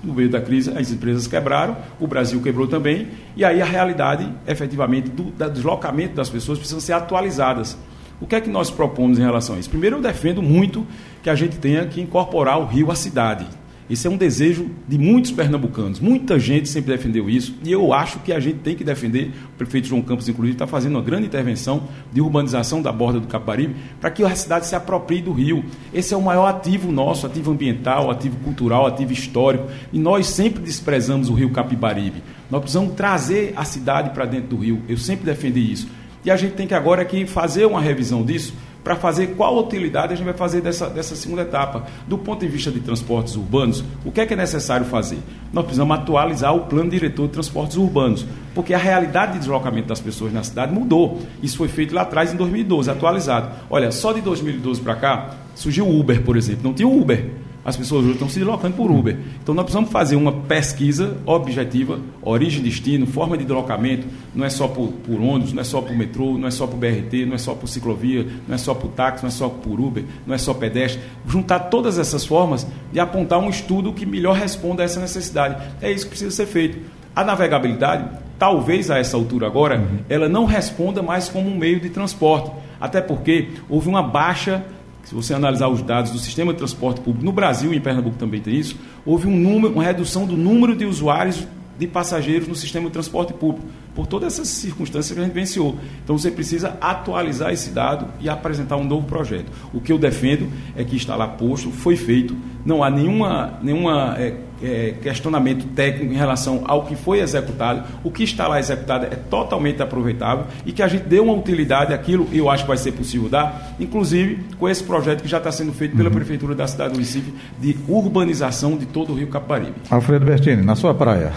no 0.03 0.13
meio 0.13 0.29
da 0.29 0.39
crise, 0.39 0.71
as 0.77 0.91
empresas 0.91 1.27
quebraram, 1.27 1.79
o 1.99 2.07
Brasil 2.07 2.39
quebrou 2.43 2.67
também, 2.67 3.09
e 3.35 3.43
aí 3.43 3.63
a 3.63 3.65
realidade, 3.65 4.31
efetivamente, 4.47 5.09
do, 5.09 5.25
do 5.25 5.51
deslocamento 5.51 6.15
das 6.15 6.29
pessoas 6.29 6.59
precisa 6.59 6.79
ser 6.79 6.93
atualizadas. 6.93 7.75
O 8.21 8.27
que 8.27 8.37
é 8.37 8.41
que 8.41 8.49
nós 8.49 8.71
propomos 8.71 9.19
em 9.19 9.23
relação 9.23 9.57
a 9.57 9.59
isso? 9.59 9.71
Primeiro, 9.71 9.97
eu 9.97 10.03
defendo 10.03 10.43
muito 10.43 10.87
que 11.23 11.31
a 11.31 11.35
gente 11.35 11.59
tenha 11.59 11.85
que 11.87 12.01
incorporar 12.01 12.61
o 12.61 12.67
rio 12.67 12.91
à 12.91 12.95
cidade. 12.95 13.47
Esse 13.89 14.07
é 14.07 14.11
um 14.11 14.17
desejo 14.17 14.71
de 14.89 14.97
muitos 14.97 15.31
pernambucanos. 15.31 16.01
Muita 16.01 16.39
gente 16.39 16.71
sempre 16.71 16.97
defendeu 16.97 17.29
isso 17.29 17.55
e 17.63 17.71
eu 17.71 17.93
acho 17.93 18.19
que 18.21 18.33
a 18.33 18.41
gente 18.41 18.61
tem 18.61 18.75
que 18.75 18.83
defender. 18.83 19.31
O 19.53 19.59
prefeito 19.59 19.89
João 19.89 20.01
Campos, 20.01 20.27
inclusive, 20.27 20.55
está 20.55 20.67
fazendo 20.67 20.93
uma 20.93 21.03
grande 21.03 21.27
intervenção 21.27 21.83
de 22.11 22.19
urbanização 22.19 22.81
da 22.81 22.91
borda 22.91 23.21
do 23.21 23.27
Caparibe 23.27 23.77
para 24.01 24.11
que 24.11 24.25
a 24.25 24.35
cidade 24.35 24.67
se 24.67 24.75
aproprie 24.75 25.21
do 25.21 25.33
rio. 25.33 25.63
Esse 25.93 26.15
é 26.15 26.17
o 26.17 26.23
maior 26.23 26.47
ativo 26.47 26.91
nosso, 26.91 27.27
ativo 27.27 27.51
ambiental, 27.51 28.11
ativo 28.11 28.39
cultural, 28.39 28.87
ativo 28.87 29.13
histórico. 29.13 29.69
E 29.93 29.99
nós 29.99 30.29
sempre 30.29 30.63
desprezamos 30.63 31.29
o 31.29 31.35
rio 31.35 31.51
Capibaribe. 31.51 32.23
Nós 32.51 32.63
precisamos 32.63 32.95
trazer 32.95 33.53
a 33.55 33.67
cidade 33.67 34.11
para 34.11 34.25
dentro 34.25 34.57
do 34.57 34.57
rio. 34.57 34.81
Eu 34.89 34.97
sempre 34.97 35.27
defendi 35.27 35.61
isso. 35.61 35.89
E 36.25 36.31
a 36.31 36.37
gente 36.37 36.55
tem 36.55 36.67
que 36.67 36.75
agora 36.75 37.03
aqui 37.03 37.27
fazer 37.27 37.67
uma 37.67 37.81
revisão 37.81 38.25
disso 38.25 38.55
para 38.85 38.95
fazer 38.95 39.29
qual 39.29 39.59
utilidade 39.59 40.13
a 40.13 40.17
gente 40.17 40.27
vai 40.27 40.35
fazer 40.35 40.61
dessa, 40.61 40.91
dessa 40.91 41.17
segunda 41.17 41.41
etapa. 41.41 41.87
Do 42.07 42.19
ponto 42.19 42.41
de 42.41 42.49
vista 42.49 42.71
de 42.71 42.81
transportes 42.81 43.35
urbanos, 43.35 43.83
o 44.05 44.13
que 44.13 44.21
é 44.21 44.27
que 44.27 44.35
é 44.35 44.37
necessário 44.37 44.85
fazer? 44.85 45.19
Nós 45.51 45.65
precisamos 45.65 45.97
atualizar 45.97 46.55
o 46.55 46.67
plano 46.67 46.91
diretor 46.91 47.27
de 47.27 47.33
transportes 47.33 47.79
urbanos, 47.79 48.27
porque 48.55 48.75
a 48.75 48.79
realidade 48.79 49.33
de 49.33 49.39
deslocamento 49.39 49.89
das 49.89 50.01
pessoas 50.01 50.35
na 50.35 50.43
cidade 50.43 50.73
mudou. 50.73 51.23
Isso 51.43 51.57
foi 51.57 51.69
feito 51.69 51.95
lá 51.95 52.03
atrás, 52.03 52.35
em 52.35 52.37
2012, 52.37 52.91
atualizado. 52.91 53.51
Olha, 53.71 53.91
só 53.91 54.13
de 54.13 54.21
2012 54.21 54.83
para 54.83 54.97
cá, 54.97 55.31
surgiu 55.55 55.87
o 55.87 55.99
Uber, 55.99 56.23
por 56.23 56.37
exemplo. 56.37 56.63
Não 56.63 56.75
tinha 56.75 56.87
o 56.87 57.01
Uber. 57.01 57.31
As 57.65 57.77
pessoas 57.77 58.05
hoje 58.05 58.13
estão 58.13 58.29
se 58.29 58.39
deslocando 58.39 58.77
por 58.77 58.91
Uber. 58.91 59.17
Então 59.43 59.55
nós 59.55 59.65
precisamos 59.65 59.91
fazer 59.91 60.17
uma 60.17 60.33
pesquisa 60.33 61.17
objetiva, 61.25 61.99
origem, 62.21 62.63
destino, 62.63 63.07
forma 63.07 63.39
de 63.39 63.45
deslocamento, 63.45 64.07
não 64.35 64.45
é 64.45 64.51
só 64.51 64.69
por, 64.69 64.89
por 64.89 65.21
ônibus, 65.21 65.53
não 65.53 65.63
é 65.63 65.65
só 65.65 65.81
por 65.81 65.97
metrô, 65.97 66.37
não 66.37 66.47
é 66.47 66.51
só 66.51 66.67
por 66.67 66.77
BRT, 66.77 67.25
não 67.27 67.35
é 67.35 67.39
só 67.39 67.55
por 67.55 67.67
ciclovia, 67.67 68.27
não 68.47 68.55
é 68.55 68.59
só 68.59 68.75
por 68.75 68.89
táxi, 68.89 69.23
não 69.23 69.29
é 69.29 69.33
só 69.33 69.49
por 69.49 69.81
Uber, 69.81 70.05
não 70.27 70.35
é 70.35 70.39
só 70.39 70.53
pedestre. 70.53 71.01
Juntar 71.27 71.59
todas 71.61 71.99
essas 71.99 72.27
formas 72.27 72.67
e 72.93 73.01
apontar 73.01 73.39
um 73.39 73.49
estudo 73.49 73.93
que 73.93 74.05
melhor 74.05 74.37
responda 74.37 74.83
a 74.83 74.85
essa 74.85 75.01
necessidade. 75.01 75.57
É 75.81 75.91
isso 75.91 76.05
que 76.05 76.11
precisa 76.11 76.31
ser 76.31 76.47
feito. 76.47 76.79
A 77.17 77.25
navegabilidade, 77.25 78.11
talvez 78.39 78.91
a 78.91 78.99
essa 78.99 79.17
altura 79.17 79.47
agora, 79.47 79.79
uhum. 79.79 79.99
ela 80.09 80.29
não 80.29 80.45
responda 80.45 81.03
mais 81.03 81.29
como 81.29 81.49
um 81.49 81.57
meio 81.57 81.81
de 81.81 81.89
transporte. 81.89 82.51
Até 82.81 83.01
porque 83.01 83.51
houve 83.69 83.89
uma 83.89 84.03
baixa 84.03 84.65
se 85.05 85.15
você 85.15 85.35
analisar 85.35 85.69
os 85.69 85.83
dados 85.83 86.11
do 86.11 86.19
sistema 86.19 86.53
de 86.53 86.59
transporte 86.59 87.01
público 87.01 87.25
no 87.25 87.33
Brasil 87.33 87.73
e 87.73 87.77
em 87.77 87.81
Pernambuco 87.81 88.17
também 88.17 88.41
tem 88.41 88.55
isso, 88.57 88.77
houve 89.05 89.29
um 89.29 89.37
número, 89.37 89.75
uma 89.75 89.85
redução 89.85 90.27
do 90.27 90.37
número 90.37 90.75
de 90.75 90.85
usuários 90.85 91.47
de 91.79 91.87
passageiros 91.87 92.47
no 92.47 92.55
sistema 92.55 92.87
de 92.87 92.93
transporte 92.93 93.33
público, 93.33 93.67
por 93.95 94.07
todas 94.07 94.35
essas 94.35 94.49
circunstâncias 94.49 95.13
que 95.13 95.21
a 95.21 95.25
gente 95.25 95.35
venciou. 95.35 95.77
Então 96.03 96.17
você 96.17 96.31
precisa 96.31 96.77
atualizar 96.81 97.53
esse 97.53 97.71
dado 97.71 98.07
e 98.21 98.29
apresentar 98.29 98.77
um 98.77 98.85
novo 98.85 99.07
projeto. 99.07 99.51
O 99.73 99.81
que 99.81 99.93
eu 99.93 99.99
defendo 99.99 100.49
é 100.77 100.85
que 100.85 100.97
está 100.97 101.17
lá 101.17 101.27
posto, 101.27 101.71
foi 101.71 101.97
feito, 101.97 102.37
não 102.65 102.83
há 102.83 102.91
nenhuma, 102.91 103.59
nenhuma 103.63 104.15
é, 104.19 104.37
é, 104.65 104.95
questionamento 105.03 105.67
técnico 105.75 106.13
em 106.13 106.17
relação 106.17 106.63
ao 106.67 106.85
que 106.85 106.97
foi 106.97 107.21
executado. 107.21 107.85
O 108.03 108.11
que 108.11 108.25
está 108.25 108.49
lá 108.49 108.59
executado 108.59 109.07
é 109.07 109.17
totalmente 109.17 109.83
aproveitável 109.83 110.47
e 110.65 110.73
que 110.73 110.83
a 110.83 110.89
gente 110.89 111.05
dê 111.05 111.21
uma 111.21 111.33
utilidade 111.33 111.93
àquilo, 111.93 112.29
eu 112.33 112.49
acho 112.51 112.65
que 112.65 112.69
vai 112.69 112.77
ser 112.77 112.93
possível 112.93 113.29
dar, 113.29 113.75
inclusive 113.79 114.39
com 114.59 114.69
esse 114.69 114.83
projeto 114.83 115.23
que 115.23 115.29
já 115.29 115.39
está 115.39 115.53
sendo 115.53 115.73
feito 115.73 115.97
pela 115.97 116.09
uhum. 116.09 116.15
Prefeitura 116.15 116.55
da 116.55 116.67
cidade 116.67 116.95
do 116.95 116.99
Recife 116.99 117.35
de 117.61 117.77
urbanização 117.89 118.77
de 118.77 118.87
todo 118.87 119.13
o 119.13 119.17
Rio 119.17 119.29
Caparibe. 119.29 119.75
Alfredo 119.91 120.25
Bertini, 120.25 120.63
na 120.63 120.77
sua 120.77 120.95
praia. 120.95 121.33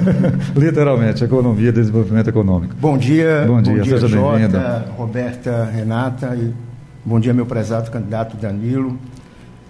Literalmente, 0.56 1.24
economia 1.24 1.68
e 1.68 1.72
desenvolvimento 1.72 2.28
econômico. 2.28 2.74
Bom 2.78 2.98
dia, 2.98 3.44
bom 3.46 3.62
dia, 3.62 3.76
bom 3.76 3.82
dia 3.82 4.00
seja 4.00 4.20
bem-vindo. 4.20 4.58
Roberta, 4.96 5.64
Renata 5.64 6.36
e 6.36 6.52
bom 7.04 7.20
dia, 7.20 7.32
meu 7.32 7.46
prezado 7.46 7.90
candidato 7.90 8.36
Danilo. 8.36 8.98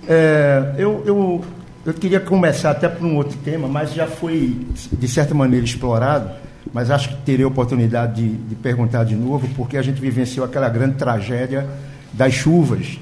É, 0.09 0.75
eu, 0.79 1.03
eu 1.05 1.45
eu 1.87 1.95
queria 1.95 2.21
começar 2.21 2.73
até 2.73 2.89
por 2.89 3.07
um 3.07 3.17
outro 3.17 3.39
tema, 3.39 3.69
mas 3.69 3.95
já 3.95 4.07
foi, 4.07 4.67
de 4.93 5.09
certa 5.09 5.35
maneira, 5.35 5.65
explorado, 5.65 6.31
mas 6.73 6.91
acho 6.91 7.11
que 7.11 7.17
terei 7.23 7.45
oportunidade 7.45 8.21
de, 8.21 8.29
de 8.29 8.55
perguntar 8.57 9.05
de 9.05 9.15
novo, 9.15 9.49
porque 9.57 9.77
a 9.77 9.83
gente 9.83 10.01
vivenciou 10.01 10.45
aquela 10.45 10.69
grande 10.69 10.97
tragédia 10.97 11.67
das 12.13 12.35
chuvas 12.35 12.99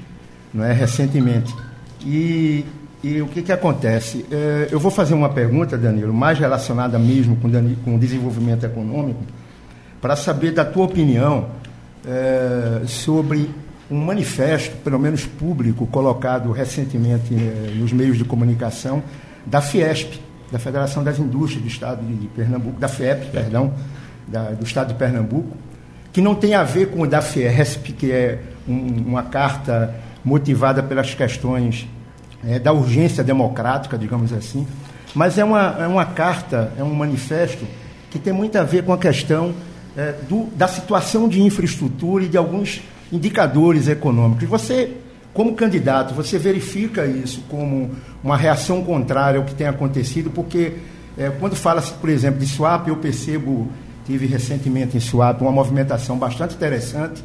não 0.55 0.63
é, 0.63 0.71
recentemente. 0.71 1.53
E, 2.05 2.63
e 3.03 3.21
o 3.21 3.27
que, 3.27 3.41
que 3.41 3.51
acontece? 3.51 4.25
É, 4.31 4.69
eu 4.71 4.79
vou 4.79 4.89
fazer 4.89 5.13
uma 5.13 5.29
pergunta, 5.29 5.77
Danilo, 5.77 6.13
mais 6.13 6.39
relacionada 6.39 6.97
mesmo 6.97 7.35
com, 7.35 7.49
com 7.83 7.95
o 7.95 7.99
desenvolvimento 7.99 8.65
econômico, 8.65 9.21
para 9.99 10.15
saber 10.15 10.51
da 10.51 10.63
tua 10.63 10.85
opinião 10.85 11.47
é, 12.07 12.81
sobre 12.87 13.49
um 13.89 14.03
manifesto, 14.03 14.75
pelo 14.77 14.99
menos 14.99 15.25
público, 15.25 15.85
colocado 15.87 16.51
recentemente 16.51 17.33
eh, 17.33 17.73
nos 17.75 17.93
meios 17.93 18.17
de 18.17 18.23
comunicação, 18.23 19.03
da 19.45 19.61
Fiesp, 19.61 20.19
da 20.51 20.57
Federação 20.57 21.03
das 21.03 21.19
Indústrias 21.19 21.61
do 21.61 21.67
Estado 21.67 22.01
de 22.05 22.27
Pernambuco, 22.27 22.79
da 22.79 22.87
FIEP, 22.87 23.31
perdão, 23.31 23.73
da, 24.27 24.51
do 24.51 24.63
Estado 24.63 24.89
de 24.89 24.93
Pernambuco, 24.95 25.55
que 26.11 26.21
não 26.21 26.33
tem 26.33 26.55
a 26.55 26.63
ver 26.63 26.89
com 26.91 27.01
o 27.01 27.07
da 27.07 27.21
Fiesp, 27.21 27.91
que 27.93 28.11
é 28.11 28.39
um, 28.67 29.03
uma 29.07 29.23
carta 29.23 29.93
motivada 30.23 30.81
pelas 30.81 31.13
questões 31.13 31.87
é, 32.47 32.57
da 32.57 32.71
urgência 32.71 33.23
democrática, 33.23 33.97
digamos 33.97 34.33
assim, 34.33 34.65
mas 35.13 35.37
é 35.37 35.43
uma, 35.43 35.75
é 35.79 35.87
uma 35.87 36.05
carta, 36.05 36.71
é 36.77 36.83
um 36.83 36.93
manifesto 36.93 37.65
que 38.09 38.17
tem 38.17 38.33
muito 38.33 38.57
a 38.57 38.63
ver 38.63 38.83
com 38.83 38.93
a 38.93 38.97
questão 38.97 39.53
é, 39.95 40.13
do, 40.27 40.45
da 40.55 40.67
situação 40.67 41.29
de 41.29 41.41
infraestrutura 41.41 42.23
e 42.23 42.27
de 42.27 42.37
alguns 42.37 42.81
indicadores 43.11 43.87
econômicos. 43.87 44.47
Você, 44.47 44.97
como 45.33 45.53
candidato, 45.53 46.13
você 46.13 46.37
verifica 46.37 47.05
isso 47.05 47.43
como 47.49 47.91
uma 48.23 48.37
reação 48.37 48.83
contrária 48.83 49.39
ao 49.39 49.45
que 49.45 49.53
tem 49.53 49.67
acontecido, 49.67 50.29
porque 50.29 50.73
é, 51.17 51.29
quando 51.29 51.55
fala-se, 51.55 51.93
por 51.93 52.09
exemplo, 52.09 52.39
de 52.39 52.47
swap, 52.47 52.87
eu 52.87 52.97
percebo, 52.97 53.69
tive 54.05 54.25
recentemente 54.25 54.97
em 54.97 54.99
swap 54.99 55.41
uma 55.41 55.51
movimentação 55.51 56.17
bastante 56.17 56.55
interessante, 56.55 57.23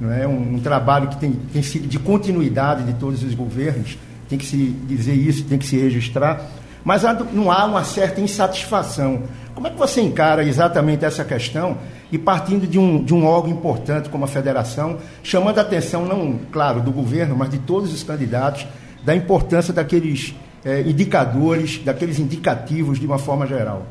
não 0.00 0.12
é? 0.12 0.26
um, 0.26 0.56
um 0.56 0.60
trabalho 0.60 1.08
que 1.08 1.16
tem, 1.16 1.32
tem 1.52 1.62
sido 1.62 1.86
de 1.86 1.98
continuidade 1.98 2.84
de 2.84 2.94
todos 2.94 3.22
os 3.22 3.34
governos, 3.34 3.98
tem 4.28 4.38
que 4.38 4.46
se 4.46 4.56
dizer 4.86 5.14
isso, 5.14 5.44
tem 5.44 5.58
que 5.58 5.66
se 5.66 5.76
registrar, 5.76 6.44
mas 6.86 7.02
não 7.32 7.50
há 7.50 7.64
uma 7.64 7.82
certa 7.82 8.20
insatisfação. 8.20 9.24
Como 9.56 9.66
é 9.66 9.70
que 9.70 9.76
você 9.76 10.00
encara 10.00 10.44
exatamente 10.44 11.04
essa 11.04 11.24
questão 11.24 11.78
e 12.12 12.16
partindo 12.16 12.64
de 12.64 12.78
um, 12.78 13.02
de 13.02 13.12
um 13.12 13.26
órgão 13.26 13.50
importante 13.50 14.08
como 14.08 14.24
a 14.24 14.28
federação, 14.28 14.98
chamando 15.20 15.58
a 15.58 15.62
atenção, 15.62 16.06
não, 16.06 16.38
claro, 16.52 16.80
do 16.80 16.92
governo, 16.92 17.34
mas 17.34 17.50
de 17.50 17.58
todos 17.58 17.92
os 17.92 18.04
candidatos, 18.04 18.68
da 19.04 19.16
importância 19.16 19.74
daqueles 19.74 20.32
é, 20.64 20.82
indicadores, 20.82 21.80
daqueles 21.84 22.20
indicativos 22.20 23.00
de 23.00 23.06
uma 23.06 23.18
forma 23.18 23.48
geral. 23.48 23.84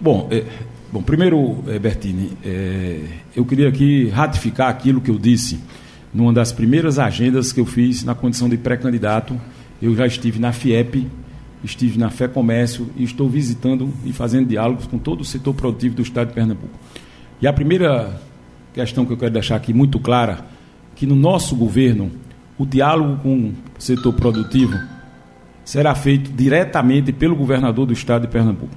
Bom, 0.00 0.26
é, 0.30 0.42
bom 0.90 1.02
primeiro, 1.02 1.62
é, 1.68 1.78
Bertini, 1.78 2.32
é, 2.42 3.00
eu 3.36 3.44
queria 3.44 3.68
aqui 3.68 4.08
ratificar 4.08 4.70
aquilo 4.70 5.02
que 5.02 5.10
eu 5.10 5.18
disse 5.18 5.60
numa 6.14 6.32
das 6.32 6.50
primeiras 6.50 6.98
agendas 6.98 7.52
que 7.52 7.60
eu 7.60 7.66
fiz 7.66 8.02
na 8.04 8.14
condição 8.14 8.48
de 8.48 8.56
pré-candidato. 8.56 9.38
Eu 9.82 9.94
já 9.94 10.06
estive 10.06 10.38
na 10.38 10.50
FIEP, 10.50 11.06
estive 11.62 11.98
na 11.98 12.10
Fé 12.10 12.26
Comércio 12.26 12.90
e 12.96 13.04
estou 13.04 13.28
visitando 13.28 13.92
e 14.04 14.12
fazendo 14.12 14.48
diálogos 14.48 14.86
com 14.86 14.98
todo 14.98 15.20
o 15.20 15.24
setor 15.24 15.54
produtivo 15.54 15.96
do 15.96 16.02
Estado 16.02 16.28
de 16.28 16.34
Pernambuco. 16.34 16.78
E 17.40 17.46
a 17.46 17.52
primeira 17.52 18.20
questão 18.72 19.04
que 19.04 19.12
eu 19.12 19.16
quero 19.16 19.32
deixar 19.32 19.56
aqui 19.56 19.72
muito 19.72 19.98
clara, 19.98 20.46
que 20.94 21.06
no 21.06 21.16
nosso 21.16 21.56
governo, 21.56 22.10
o 22.58 22.66
diálogo 22.66 23.22
com 23.22 23.36
o 23.38 23.54
setor 23.78 24.12
produtivo 24.12 24.78
será 25.64 25.94
feito 25.94 26.30
diretamente 26.32 27.12
pelo 27.12 27.34
governador 27.34 27.86
do 27.86 27.92
estado 27.92 28.22
de 28.22 28.28
Pernambuco. 28.28 28.74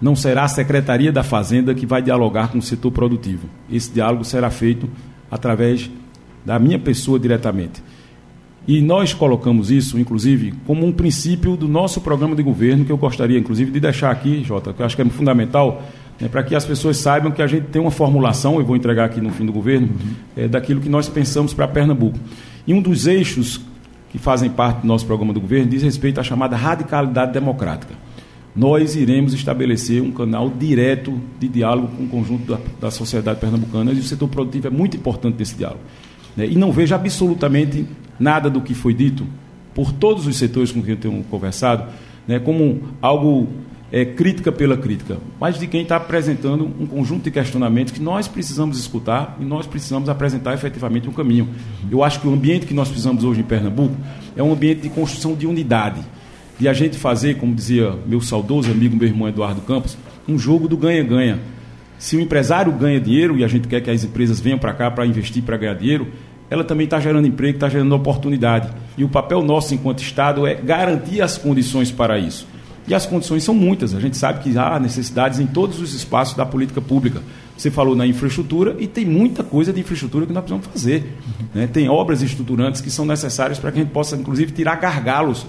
Não 0.00 0.14
será 0.14 0.44
a 0.44 0.48
Secretaria 0.48 1.10
da 1.10 1.22
Fazenda 1.22 1.74
que 1.74 1.84
vai 1.84 2.00
dialogar 2.00 2.48
com 2.48 2.58
o 2.58 2.62
setor 2.62 2.92
produtivo. 2.92 3.48
Esse 3.70 3.90
diálogo 3.90 4.24
será 4.24 4.48
feito 4.48 4.88
através 5.30 5.90
da 6.44 6.58
minha 6.58 6.78
pessoa 6.78 7.18
diretamente. 7.18 7.82
E 8.68 8.82
nós 8.82 9.14
colocamos 9.14 9.70
isso, 9.70 9.98
inclusive, 9.98 10.52
como 10.66 10.84
um 10.84 10.92
princípio 10.92 11.56
do 11.56 11.66
nosso 11.66 12.02
programa 12.02 12.36
de 12.36 12.42
governo, 12.42 12.84
que 12.84 12.92
eu 12.92 12.98
gostaria, 12.98 13.38
inclusive, 13.38 13.70
de 13.70 13.80
deixar 13.80 14.10
aqui, 14.10 14.44
Jota, 14.44 14.74
que 14.74 14.82
eu 14.82 14.84
acho 14.84 14.94
que 14.94 15.00
é 15.00 15.04
fundamental 15.06 15.82
né, 16.20 16.28
para 16.28 16.42
que 16.42 16.54
as 16.54 16.66
pessoas 16.66 16.98
saibam 16.98 17.32
que 17.32 17.40
a 17.40 17.46
gente 17.46 17.68
tem 17.68 17.80
uma 17.80 17.90
formulação, 17.90 18.58
eu 18.58 18.66
vou 18.66 18.76
entregar 18.76 19.06
aqui 19.06 19.22
no 19.22 19.30
fim 19.30 19.46
do 19.46 19.52
governo, 19.54 19.88
é, 20.36 20.46
daquilo 20.46 20.82
que 20.82 20.88
nós 20.90 21.08
pensamos 21.08 21.54
para 21.54 21.66
Pernambuco. 21.66 22.18
E 22.66 22.74
um 22.74 22.82
dos 22.82 23.06
eixos 23.06 23.58
que 24.10 24.18
fazem 24.18 24.50
parte 24.50 24.82
do 24.82 24.86
nosso 24.86 25.06
programa 25.06 25.32
do 25.32 25.40
governo 25.40 25.70
diz 25.70 25.82
respeito 25.82 26.20
à 26.20 26.22
chamada 26.22 26.54
radicalidade 26.54 27.32
democrática. 27.32 27.94
Nós 28.54 28.96
iremos 28.96 29.32
estabelecer 29.32 30.02
um 30.02 30.10
canal 30.10 30.50
direto 30.50 31.18
de 31.40 31.48
diálogo 31.48 31.88
com 31.96 32.02
o 32.02 32.08
conjunto 32.08 32.52
da, 32.52 32.58
da 32.78 32.90
sociedade 32.90 33.40
pernambucana 33.40 33.92
e 33.92 33.98
o 33.98 34.02
setor 34.02 34.28
produtivo 34.28 34.66
é 34.66 34.70
muito 34.70 34.94
importante 34.94 35.36
nesse 35.38 35.54
diálogo. 35.54 35.80
Né? 36.38 36.46
E 36.46 36.54
não 36.54 36.70
vejo 36.70 36.94
absolutamente 36.94 37.84
nada 38.18 38.48
do 38.48 38.60
que 38.60 38.72
foi 38.72 38.94
dito 38.94 39.26
por 39.74 39.92
todos 39.92 40.24
os 40.26 40.36
setores 40.36 40.70
com 40.70 40.80
quem 40.80 40.92
eu 40.92 40.96
tenho 40.96 41.24
conversado 41.24 41.86
né, 42.28 42.38
como 42.38 42.80
algo 43.02 43.48
é, 43.90 44.04
crítica 44.04 44.52
pela 44.52 44.76
crítica, 44.76 45.16
mas 45.40 45.58
de 45.58 45.66
quem 45.66 45.82
está 45.82 45.96
apresentando 45.96 46.64
um 46.64 46.86
conjunto 46.86 47.24
de 47.24 47.30
questionamentos 47.30 47.92
que 47.92 48.00
nós 48.00 48.28
precisamos 48.28 48.78
escutar 48.78 49.36
e 49.40 49.44
nós 49.44 49.66
precisamos 49.66 50.08
apresentar 50.08 50.54
efetivamente 50.54 51.08
um 51.08 51.12
caminho. 51.12 51.48
Eu 51.90 52.04
acho 52.04 52.20
que 52.20 52.28
o 52.28 52.32
ambiente 52.32 52.66
que 52.66 52.74
nós 52.74 52.88
precisamos 52.88 53.24
hoje 53.24 53.40
em 53.40 53.44
Pernambuco 53.44 53.96
é 54.36 54.42
um 54.42 54.52
ambiente 54.52 54.82
de 54.82 54.90
construção 54.90 55.34
de 55.34 55.46
unidade, 55.46 56.02
de 56.60 56.68
a 56.68 56.72
gente 56.72 56.98
fazer, 56.98 57.38
como 57.38 57.54
dizia 57.54 57.94
meu 58.06 58.20
saudoso 58.20 58.70
amigo, 58.70 58.94
meu 58.94 59.08
irmão 59.08 59.26
Eduardo 59.26 59.62
Campos, 59.62 59.96
um 60.28 60.38
jogo 60.38 60.68
do 60.68 60.76
ganha-ganha. 60.76 61.40
Se 61.98 62.16
o 62.16 62.20
empresário 62.20 62.72
ganha 62.72 63.00
dinheiro 63.00 63.36
e 63.36 63.44
a 63.44 63.48
gente 63.48 63.66
quer 63.66 63.80
que 63.80 63.90
as 63.90 64.04
empresas 64.04 64.40
venham 64.40 64.58
para 64.58 64.72
cá 64.72 64.90
para 64.90 65.04
investir, 65.04 65.42
para 65.42 65.56
ganhar 65.56 65.74
dinheiro, 65.74 66.08
ela 66.50 66.64
também 66.64 66.84
está 66.84 66.98
gerando 66.98 67.26
emprego, 67.26 67.56
está 67.56 67.68
gerando 67.68 67.94
oportunidade. 67.94 68.70
E 68.96 69.04
o 69.04 69.08
papel 69.08 69.42
nosso 69.42 69.74
enquanto 69.74 70.02
Estado 70.02 70.46
é 70.46 70.54
garantir 70.54 71.20
as 71.20 71.36
condições 71.36 71.90
para 71.90 72.18
isso. 72.18 72.46
E 72.86 72.94
as 72.94 73.04
condições 73.04 73.44
são 73.44 73.54
muitas. 73.54 73.94
A 73.94 74.00
gente 74.00 74.16
sabe 74.16 74.40
que 74.40 74.56
há 74.56 74.80
necessidades 74.80 75.40
em 75.40 75.46
todos 75.46 75.78
os 75.78 75.92
espaços 75.92 76.34
da 76.34 76.46
política 76.46 76.80
pública. 76.80 77.20
Você 77.54 77.70
falou 77.70 77.94
na 77.94 78.06
infraestrutura 78.06 78.76
e 78.78 78.86
tem 78.86 79.04
muita 79.04 79.42
coisa 79.42 79.72
de 79.72 79.80
infraestrutura 79.80 80.24
que 80.24 80.32
nós 80.32 80.42
precisamos 80.42 80.72
fazer. 80.72 81.18
Né? 81.54 81.66
Tem 81.66 81.88
obras 81.88 82.22
estruturantes 82.22 82.80
que 82.80 82.90
são 82.90 83.04
necessárias 83.04 83.58
para 83.58 83.70
que 83.70 83.80
a 83.80 83.82
gente 83.82 83.92
possa, 83.92 84.16
inclusive, 84.16 84.52
tirar 84.52 84.76
gargalos 84.76 85.44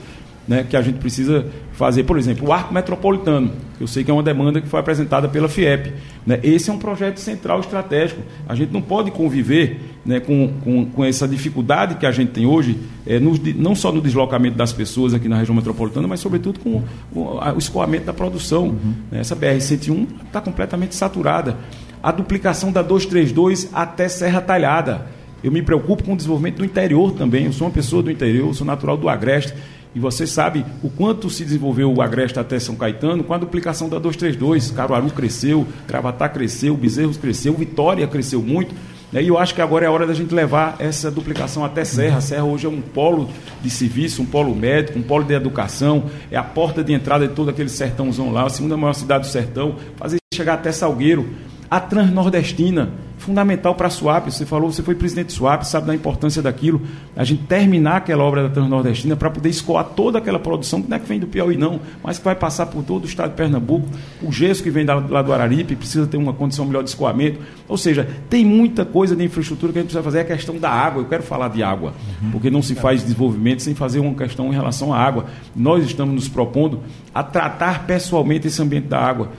né, 0.49 0.65
que 0.67 0.75
a 0.75 0.81
gente 0.81 0.97
precisa 0.97 1.45
fazer. 1.73 2.03
Por 2.05 2.17
exemplo, 2.17 2.47
o 2.47 2.51
arco 2.51 2.73
metropolitano, 2.73 3.51
eu 3.79 3.85
sei 3.85 4.03
que 4.03 4.09
é 4.09 4.13
uma 4.13 4.23
demanda 4.23 4.59
que 4.59 4.67
foi 4.67 4.79
apresentada 4.79 5.29
pela 5.29 5.47
FIEP. 5.47 5.93
Né? 6.25 6.39
Esse 6.41 6.71
é 6.71 6.73
um 6.73 6.79
projeto 6.79 7.19
central 7.19 7.59
estratégico. 7.59 8.19
A 8.47 8.55
gente 8.55 8.73
não 8.73 8.81
pode 8.81 9.11
conviver 9.11 9.79
né, 10.03 10.19
com, 10.19 10.51
com, 10.63 10.85
com, 10.87 11.05
essa 11.05 11.27
dificuldade 11.27 11.95
que 11.95 12.05
a 12.05 12.11
gente 12.11 12.31
tem 12.31 12.47
hoje, 12.47 12.79
é, 13.05 13.19
no, 13.19 13.39
não 13.57 13.75
só 13.75 13.91
no 13.91 14.01
deslocamento 14.01 14.57
das 14.57 14.73
pessoas 14.73 15.13
aqui 15.13 15.29
na 15.29 15.37
região 15.37 15.55
metropolitana, 15.55 16.07
mas 16.07 16.19
sobretudo 16.19 16.59
com 16.59 16.81
o, 17.13 17.37
o 17.55 17.57
escoamento 17.59 18.05
da 18.05 18.13
produção. 18.13 18.69
Uhum. 18.69 18.93
Né? 19.11 19.19
Essa 19.19 19.35
BR-101 19.35 20.07
está 20.25 20.41
completamente 20.41 20.95
saturada. 20.95 21.57
A 22.01 22.11
duplicação 22.11 22.71
da 22.71 22.81
232 22.81 23.69
até 23.71 24.09
Serra 24.09 24.41
Talhada. 24.41 25.05
Eu 25.43 25.51
me 25.51 25.61
preocupo 25.61 26.03
com 26.03 26.13
o 26.13 26.17
desenvolvimento 26.17 26.57
do 26.57 26.65
interior 26.65 27.13
também. 27.13 27.45
Eu 27.45 27.53
sou 27.53 27.67
uma 27.67 27.73
pessoa 27.73 28.01
do 28.01 28.11
interior, 28.11 28.53
sou 28.55 28.65
natural 28.65 28.97
do 28.97 29.07
Agreste. 29.07 29.53
E 29.93 29.99
você 29.99 30.27
sabe 30.27 30.65
o 30.83 30.89
quanto 30.89 31.29
se 31.29 31.43
desenvolveu 31.43 31.91
o 31.91 32.01
Agreste 32.01 32.39
até 32.39 32.59
São 32.59 32.75
Caetano 32.75 33.23
com 33.23 33.33
a 33.33 33.37
duplicação 33.37 33.89
da 33.89 33.97
232. 33.97 34.71
Caruaru 34.71 35.09
cresceu, 35.09 35.65
Gravatá 35.87 36.29
cresceu, 36.29 36.77
Bezerros 36.77 37.17
cresceu, 37.17 37.53
Vitória 37.53 38.07
cresceu 38.07 38.41
muito. 38.41 38.75
Né? 39.11 39.23
E 39.23 39.27
eu 39.27 39.37
acho 39.37 39.55
que 39.55 39.61
agora 39.61 39.85
é 39.85 39.87
a 39.87 39.91
hora 39.91 40.05
da 40.05 40.13
gente 40.13 40.33
levar 40.33 40.75
essa 40.79 41.09
duplicação 41.09 41.65
até 41.65 41.83
Serra. 41.83 42.21
Serra 42.21 42.43
hoje 42.43 42.67
é 42.67 42.69
um 42.69 42.81
polo 42.81 43.29
de 43.61 43.69
serviço, 43.69 44.21
um 44.21 44.25
polo 44.25 44.55
médico, 44.55 44.99
um 44.99 45.03
polo 45.03 45.23
de 45.23 45.33
educação, 45.33 46.05
é 46.29 46.37
a 46.37 46.43
porta 46.43 46.83
de 46.83 46.93
entrada 46.93 47.27
de 47.27 47.33
todo 47.33 47.49
aquele 47.49 47.69
sertãozão 47.69 48.31
lá, 48.31 48.45
a 48.45 48.49
segunda 48.49 48.77
maior 48.77 48.93
cidade 48.93 49.27
do 49.27 49.31
sertão, 49.31 49.75
fazer 49.97 50.19
chegar 50.33 50.53
até 50.53 50.71
Salgueiro. 50.71 51.27
A 51.69 51.79
Transnordestina 51.79 52.89
fundamental 53.19 53.75
para 53.75 53.87
a 53.87 53.89
SWAP. 53.89 54.31
Você 54.31 54.45
falou, 54.45 54.71
você 54.71 54.81
foi 54.81 54.95
presidente 54.95 55.27
de 55.27 55.33
SWAP, 55.33 55.63
sabe 55.63 55.87
da 55.87 55.93
importância 55.93 56.41
daquilo. 56.41 56.81
A 57.15 57.23
gente 57.23 57.43
terminar 57.43 57.97
aquela 57.97 58.23
obra 58.23 58.43
da 58.43 58.49
Transnordestina 58.49 59.15
para 59.15 59.29
poder 59.29 59.49
escoar 59.49 59.83
toda 59.83 60.17
aquela 60.17 60.39
produção, 60.39 60.81
que 60.81 60.89
não 60.89 60.97
é 60.97 60.99
que 60.99 61.07
vem 61.07 61.19
do 61.19 61.27
Piauí, 61.27 61.57
não, 61.57 61.79
mas 62.03 62.17
que 62.17 62.25
vai 62.25 62.35
passar 62.35 62.65
por 62.67 62.83
todo 62.83 63.03
o 63.03 63.05
estado 63.05 63.31
de 63.31 63.35
Pernambuco. 63.35 63.87
O 64.23 64.31
gesso 64.31 64.63
que 64.63 64.71
vem 64.71 64.85
lá 64.85 65.21
do 65.21 65.33
Araripe 65.33 65.75
precisa 65.75 66.07
ter 66.07 66.17
uma 66.17 66.33
condição 66.33 66.65
melhor 66.65 66.83
de 66.83 66.89
escoamento. 66.89 67.39
Ou 67.67 67.77
seja, 67.77 68.07
tem 68.29 68.45
muita 68.45 68.85
coisa 68.85 69.15
de 69.15 69.23
infraestrutura 69.23 69.73
que 69.73 69.79
a 69.79 69.81
gente 69.81 69.91
precisa 69.91 70.03
fazer. 70.03 70.19
É 70.19 70.21
a 70.21 70.37
questão 70.37 70.57
da 70.57 70.71
água. 70.71 71.01
Eu 71.01 71.07
quero 71.07 71.23
falar 71.23 71.49
de 71.49 71.61
água, 71.61 71.93
uhum. 72.21 72.31
porque 72.31 72.49
não 72.49 72.61
se 72.61 72.73
faz 72.73 73.03
desenvolvimento 73.03 73.61
sem 73.61 73.75
fazer 73.75 73.99
uma 73.99 74.13
questão 74.13 74.47
em 74.47 74.55
relação 74.55 74.93
à 74.93 74.97
água. 74.97 75.25
Nós 75.55 75.85
estamos 75.85 76.15
nos 76.15 76.27
propondo 76.29 76.79
a 77.13 77.21
tratar 77.21 77.85
pessoalmente 77.85 78.47
esse 78.47 78.61
ambiente 78.61 78.87
da 78.87 78.99
água 78.99 79.29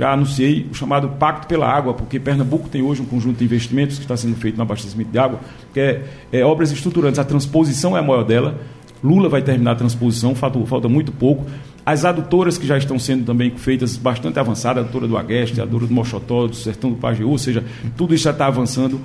já 0.00 0.14
anunciei 0.14 0.66
o 0.70 0.74
chamado 0.74 1.10
Pacto 1.10 1.46
pela 1.46 1.68
Água, 1.68 1.92
porque 1.92 2.18
Pernambuco 2.18 2.70
tem 2.70 2.80
hoje 2.80 3.02
um 3.02 3.04
conjunto 3.04 3.36
de 3.36 3.44
investimentos 3.44 3.96
que 3.96 4.04
está 4.04 4.16
sendo 4.16 4.34
feito 4.34 4.56
no 4.56 4.62
abastecimento 4.62 5.10
de 5.10 5.18
água, 5.18 5.40
que 5.74 5.78
é, 5.78 6.02
é 6.32 6.42
obras 6.42 6.72
estruturantes. 6.72 7.18
A 7.18 7.24
transposição 7.24 7.94
é 7.94 8.00
a 8.00 8.02
maior 8.02 8.24
dela. 8.24 8.58
Lula 9.04 9.28
vai 9.28 9.42
terminar 9.42 9.72
a 9.72 9.74
transposição, 9.74 10.34
falta, 10.34 10.58
falta 10.64 10.88
muito 10.88 11.12
pouco. 11.12 11.44
As 11.84 12.06
adutoras 12.06 12.56
que 12.56 12.66
já 12.66 12.78
estão 12.78 12.98
sendo 12.98 13.26
também 13.26 13.50
feitas 13.50 13.98
bastante 13.98 14.38
avançadas, 14.38 14.82
a 14.82 14.86
adutora 14.86 15.06
do 15.06 15.18
Agreste, 15.18 15.60
a 15.60 15.64
adutora 15.64 15.86
do 15.86 15.92
Mochotó, 15.92 16.46
do 16.46 16.56
Sertão 16.56 16.92
do 16.92 16.96
Pajeú, 16.96 17.28
ou 17.28 17.38
seja, 17.38 17.62
tudo 17.94 18.14
isso 18.14 18.24
já 18.24 18.30
está 18.30 18.46
avançando. 18.46 18.98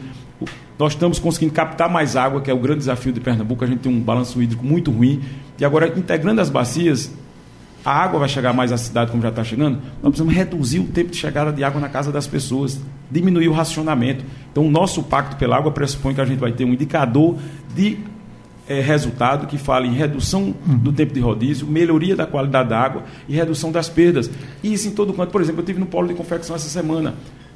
Nós 0.79 0.93
estamos 0.93 1.19
conseguindo 1.19 1.51
captar 1.51 1.89
mais 1.89 2.15
água, 2.15 2.39
que 2.39 2.49
é 2.49 2.53
o 2.53 2.60
grande 2.60 2.79
desafio 2.79 3.12
de 3.12 3.19
Pernambuco. 3.19 3.65
A 3.65 3.67
gente 3.67 3.79
tem 3.79 3.91
um 3.91 3.99
balanço 3.99 4.41
hídrico 4.41 4.65
muito 4.65 4.91
ruim. 4.91 5.21
E 5.60 5.65
agora, 5.65 5.88
integrando 5.99 6.39
as 6.39 6.49
bacias, 6.49 7.12
a 7.86 7.91
água 7.91 8.19
vai 8.19 8.28
chegar 8.28 8.52
mais 8.52 8.71
à 8.71 8.78
cidade 8.78 9.12
como 9.12 9.21
já 9.21 9.30
está 9.30 9.43
chegando, 9.43 9.76
nós 10.02 10.10
precisamos 10.10 10.34
reduzir 10.34 10.80
o 10.80 10.86
tempo 10.86 11.12
de 11.12 11.17
chegada 11.17 11.54
de 11.54 11.63
água 11.63 11.80
na 11.80 11.88
casa 11.88 12.12
das 12.12 12.26
pessoas, 12.26 12.82
diminuir 13.12 13.48
o 13.48 13.54
racionamento. 13.54 14.26
Então, 14.52 14.65
o 14.65 14.71
nosso 14.71 15.04
pacto 15.04 15.36
pela 15.36 15.56
água 15.56 15.71
pressupõe 15.71 16.15
que 16.15 16.21
a 16.21 16.26
gente 16.26 16.39
vai 16.39 16.52
ter 16.52 16.65
um 16.65 16.74
indicador 16.74 17.38
de 17.76 18.00
é, 18.67 18.82
resultado 18.82 19.45
que 19.45 19.60
fala 19.60 19.86
em 19.86 19.93
redução 19.93 20.56
do 20.65 20.91
tempo 20.91 21.13
de 21.13 21.19
rodízio, 21.19 21.67
melhoria 21.67 22.15
da 22.15 22.26
qualidade 22.26 22.69
da 22.69 22.80
água 22.80 23.04
e 23.30 23.36
redução 23.36 23.71
das 23.71 23.88
perdas. 23.88 24.32
E 24.63 24.74
isso 24.74 24.88
em 24.88 24.91
todo 24.91 25.13
canto. 25.13 25.30
Por 25.30 25.41
exemplo, 25.41 25.62
eu 25.62 25.65
tive 25.65 25.80
no 25.80 25.86
polo 25.86 26.08
de 26.08 26.15
confecção 26.15 26.56
essa 26.56 26.67
semana 26.67 27.13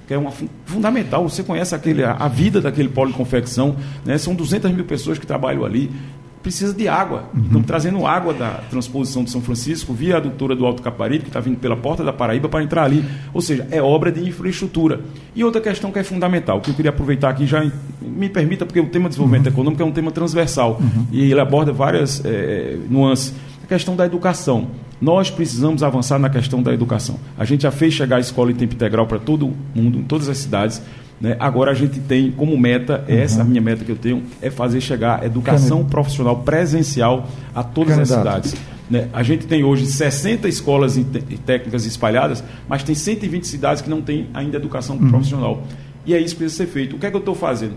que 0.09 0.13
é 0.15 0.17
uma 0.17 0.31
fundamental. 0.65 1.29
Você 1.29 1.43
conhece 1.43 1.75
aquele, 1.75 2.03
a, 2.03 2.13
a 2.13 2.27
vida 2.27 2.59
daquele 2.59 2.89
polo 2.89 3.11
de 3.11 3.15
confecção, 3.15 3.75
né? 4.03 4.17
são 4.17 4.33
200 4.33 4.71
mil 4.71 4.83
pessoas 4.83 5.19
que 5.19 5.27
trabalham 5.27 5.63
ali 5.63 5.91
precisa 6.41 6.73
de 6.73 6.87
água. 6.87 7.25
Uhum. 7.33 7.43
Estamos 7.43 7.67
trazendo 7.67 8.05
água 8.05 8.33
da 8.33 8.51
transposição 8.69 9.23
de 9.23 9.29
São 9.29 9.41
Francisco 9.41 9.93
via 9.93 10.15
a 10.15 10.17
adutora 10.17 10.55
do 10.55 10.65
Alto 10.65 10.81
Caparibe, 10.81 11.23
que 11.23 11.29
está 11.29 11.39
vindo 11.39 11.57
pela 11.57 11.75
porta 11.75 12.03
da 12.03 12.13
Paraíba 12.13 12.47
para 12.47 12.63
entrar 12.63 12.83
ali. 12.83 13.03
Ou 13.33 13.41
seja, 13.41 13.67
é 13.71 13.81
obra 13.81 14.11
de 14.11 14.27
infraestrutura. 14.27 15.01
E 15.35 15.43
outra 15.43 15.61
questão 15.61 15.91
que 15.91 15.99
é 15.99 16.03
fundamental, 16.03 16.61
que 16.61 16.71
eu 16.71 16.73
queria 16.73 16.89
aproveitar 16.89 17.29
aqui, 17.29 17.45
já 17.45 17.69
me 18.01 18.29
permita, 18.29 18.65
porque 18.65 18.79
o 18.79 18.87
tema 18.87 19.05
de 19.05 19.09
desenvolvimento 19.09 19.47
uhum. 19.47 19.53
econômico 19.53 19.83
é 19.83 19.85
um 19.85 19.91
tema 19.91 20.11
transversal 20.11 20.79
uhum. 20.79 21.07
e 21.11 21.29
ele 21.29 21.39
aborda 21.39 21.71
várias 21.73 22.23
é, 22.23 22.77
nuances. 22.89 23.33
A 23.63 23.67
questão 23.67 23.95
da 23.95 24.05
educação. 24.05 24.67
Nós 25.01 25.29
precisamos 25.29 25.81
avançar 25.81 26.19
na 26.19 26.29
questão 26.29 26.61
da 26.61 26.73
educação. 26.73 27.17
A 27.37 27.45
gente 27.45 27.63
já 27.63 27.71
fez 27.71 27.93
chegar 27.93 28.17
a 28.17 28.19
escola 28.19 28.51
em 28.51 28.55
tempo 28.55 28.73
integral 28.73 29.07
para 29.07 29.17
todo 29.17 29.53
mundo, 29.73 29.99
em 29.99 30.03
todas 30.03 30.27
as 30.27 30.37
cidades 30.37 30.81
né? 31.19 31.35
Agora 31.39 31.71
a 31.71 31.73
gente 31.73 31.99
tem 31.99 32.31
como 32.31 32.57
meta, 32.57 33.03
uhum. 33.07 33.15
essa 33.15 33.39
é 33.39 33.41
a 33.41 33.45
minha 33.45 33.61
meta 33.61 33.83
que 33.83 33.91
eu 33.91 33.95
tenho, 33.95 34.23
é 34.41 34.49
fazer 34.49 34.79
chegar 34.81 35.25
educação 35.25 35.83
profissional 35.85 36.37
presencial 36.37 37.27
a 37.53 37.63
todas 37.63 37.95
Candidato. 37.95 38.27
as 38.27 38.45
cidades. 38.45 38.55
Né? 38.89 39.07
A 39.13 39.21
gente 39.21 39.45
tem 39.45 39.63
hoje 39.63 39.85
60 39.85 40.47
escolas 40.47 40.99
técnicas 41.45 41.85
espalhadas, 41.85 42.43
mas 42.67 42.83
tem 42.83 42.95
120 42.95 43.45
cidades 43.45 43.81
que 43.81 43.89
não 43.89 44.01
têm 44.01 44.27
ainda 44.33 44.57
educação 44.57 44.95
uhum. 44.95 45.09
profissional. 45.09 45.63
E 46.05 46.13
é 46.13 46.19
isso 46.19 46.35
que 46.35 46.39
precisa 46.39 46.63
ser 46.63 46.71
feito. 46.71 46.95
O 46.95 46.99
que 46.99 47.05
é 47.05 47.09
que 47.09 47.15
eu 47.15 47.19
estou 47.19 47.35
fazendo? 47.35 47.73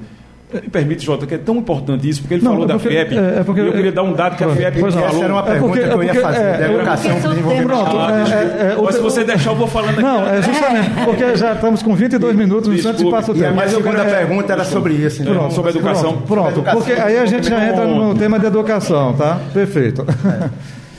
Me 0.55 0.69
permite, 0.69 1.05
Jota, 1.05 1.27
que 1.27 1.35
é 1.35 1.39
tão 1.39 1.57
importante 1.57 2.09
isso, 2.09 2.21
porque 2.21 2.35
ele 2.35 2.45
não, 2.45 2.53
falou 2.53 2.67
é 2.67 2.73
porque, 2.73 2.89
da 2.89 2.95
FIEP. 2.95 3.19
É, 3.19 3.41
é 3.41 3.45
porque, 3.45 3.61
eu 3.61 3.73
queria 3.73 3.93
dar 3.93 4.03
um 4.03 4.13
dado 4.13 4.37
que 4.37 4.45
a 4.45 4.49
FIEP 4.49 4.81
pois 4.81 4.95
falou. 4.95 5.09
Essa 5.09 5.25
era 5.25 5.33
uma 5.33 5.43
pergunta 5.43 5.79
é 5.79 5.81
porque, 5.81 5.89
que 5.89 5.95
eu 5.95 6.03
ia 6.03 6.15
fazer, 6.23 6.41
é, 6.41 6.59
da 6.59 6.73
educação 6.73 7.21
do 7.21 7.29
desenvolvimento. 7.29 7.67
Pronto, 7.69 7.97
é, 7.97 8.77
Mas 8.83 8.95
se 8.95 9.01
você 9.01 9.25
deixar, 9.25 9.51
eu 9.51 9.57
vou 9.57 9.67
falando 9.67 9.93
aqui. 9.93 10.03
Não, 10.03 10.29
é 10.29 10.43
justamente, 10.43 10.91
porque 11.05 11.37
já 11.37 11.53
estamos 11.53 11.83
com 11.83 11.95
22 11.95 12.37
minutos, 12.37 12.69
no 12.69 12.79
Santos 12.79 13.05
passa 13.11 13.33
o 13.33 13.35
tempo. 13.35 13.55
Mas 13.55 13.73
a 13.73 13.77
segunda 13.77 14.05
pergunta 14.05 14.53
era 14.53 14.65
sobre 14.65 14.95
isso. 14.95 15.23
Então. 15.23 15.35
Pronto, 15.35 15.55
sobre 15.55 15.71
a 15.71 15.75
educação. 15.75 16.19
Pronto, 16.23 16.63
porque 16.73 16.93
aí 16.93 17.19
a 17.19 17.27
gente 17.27 17.49
já 17.49 17.69
entra 17.69 17.87
no 17.87 18.15
tema 18.15 18.39
de 18.39 18.47
educação, 18.47 19.15
tá? 19.15 19.41
Perfeito. 19.53 20.05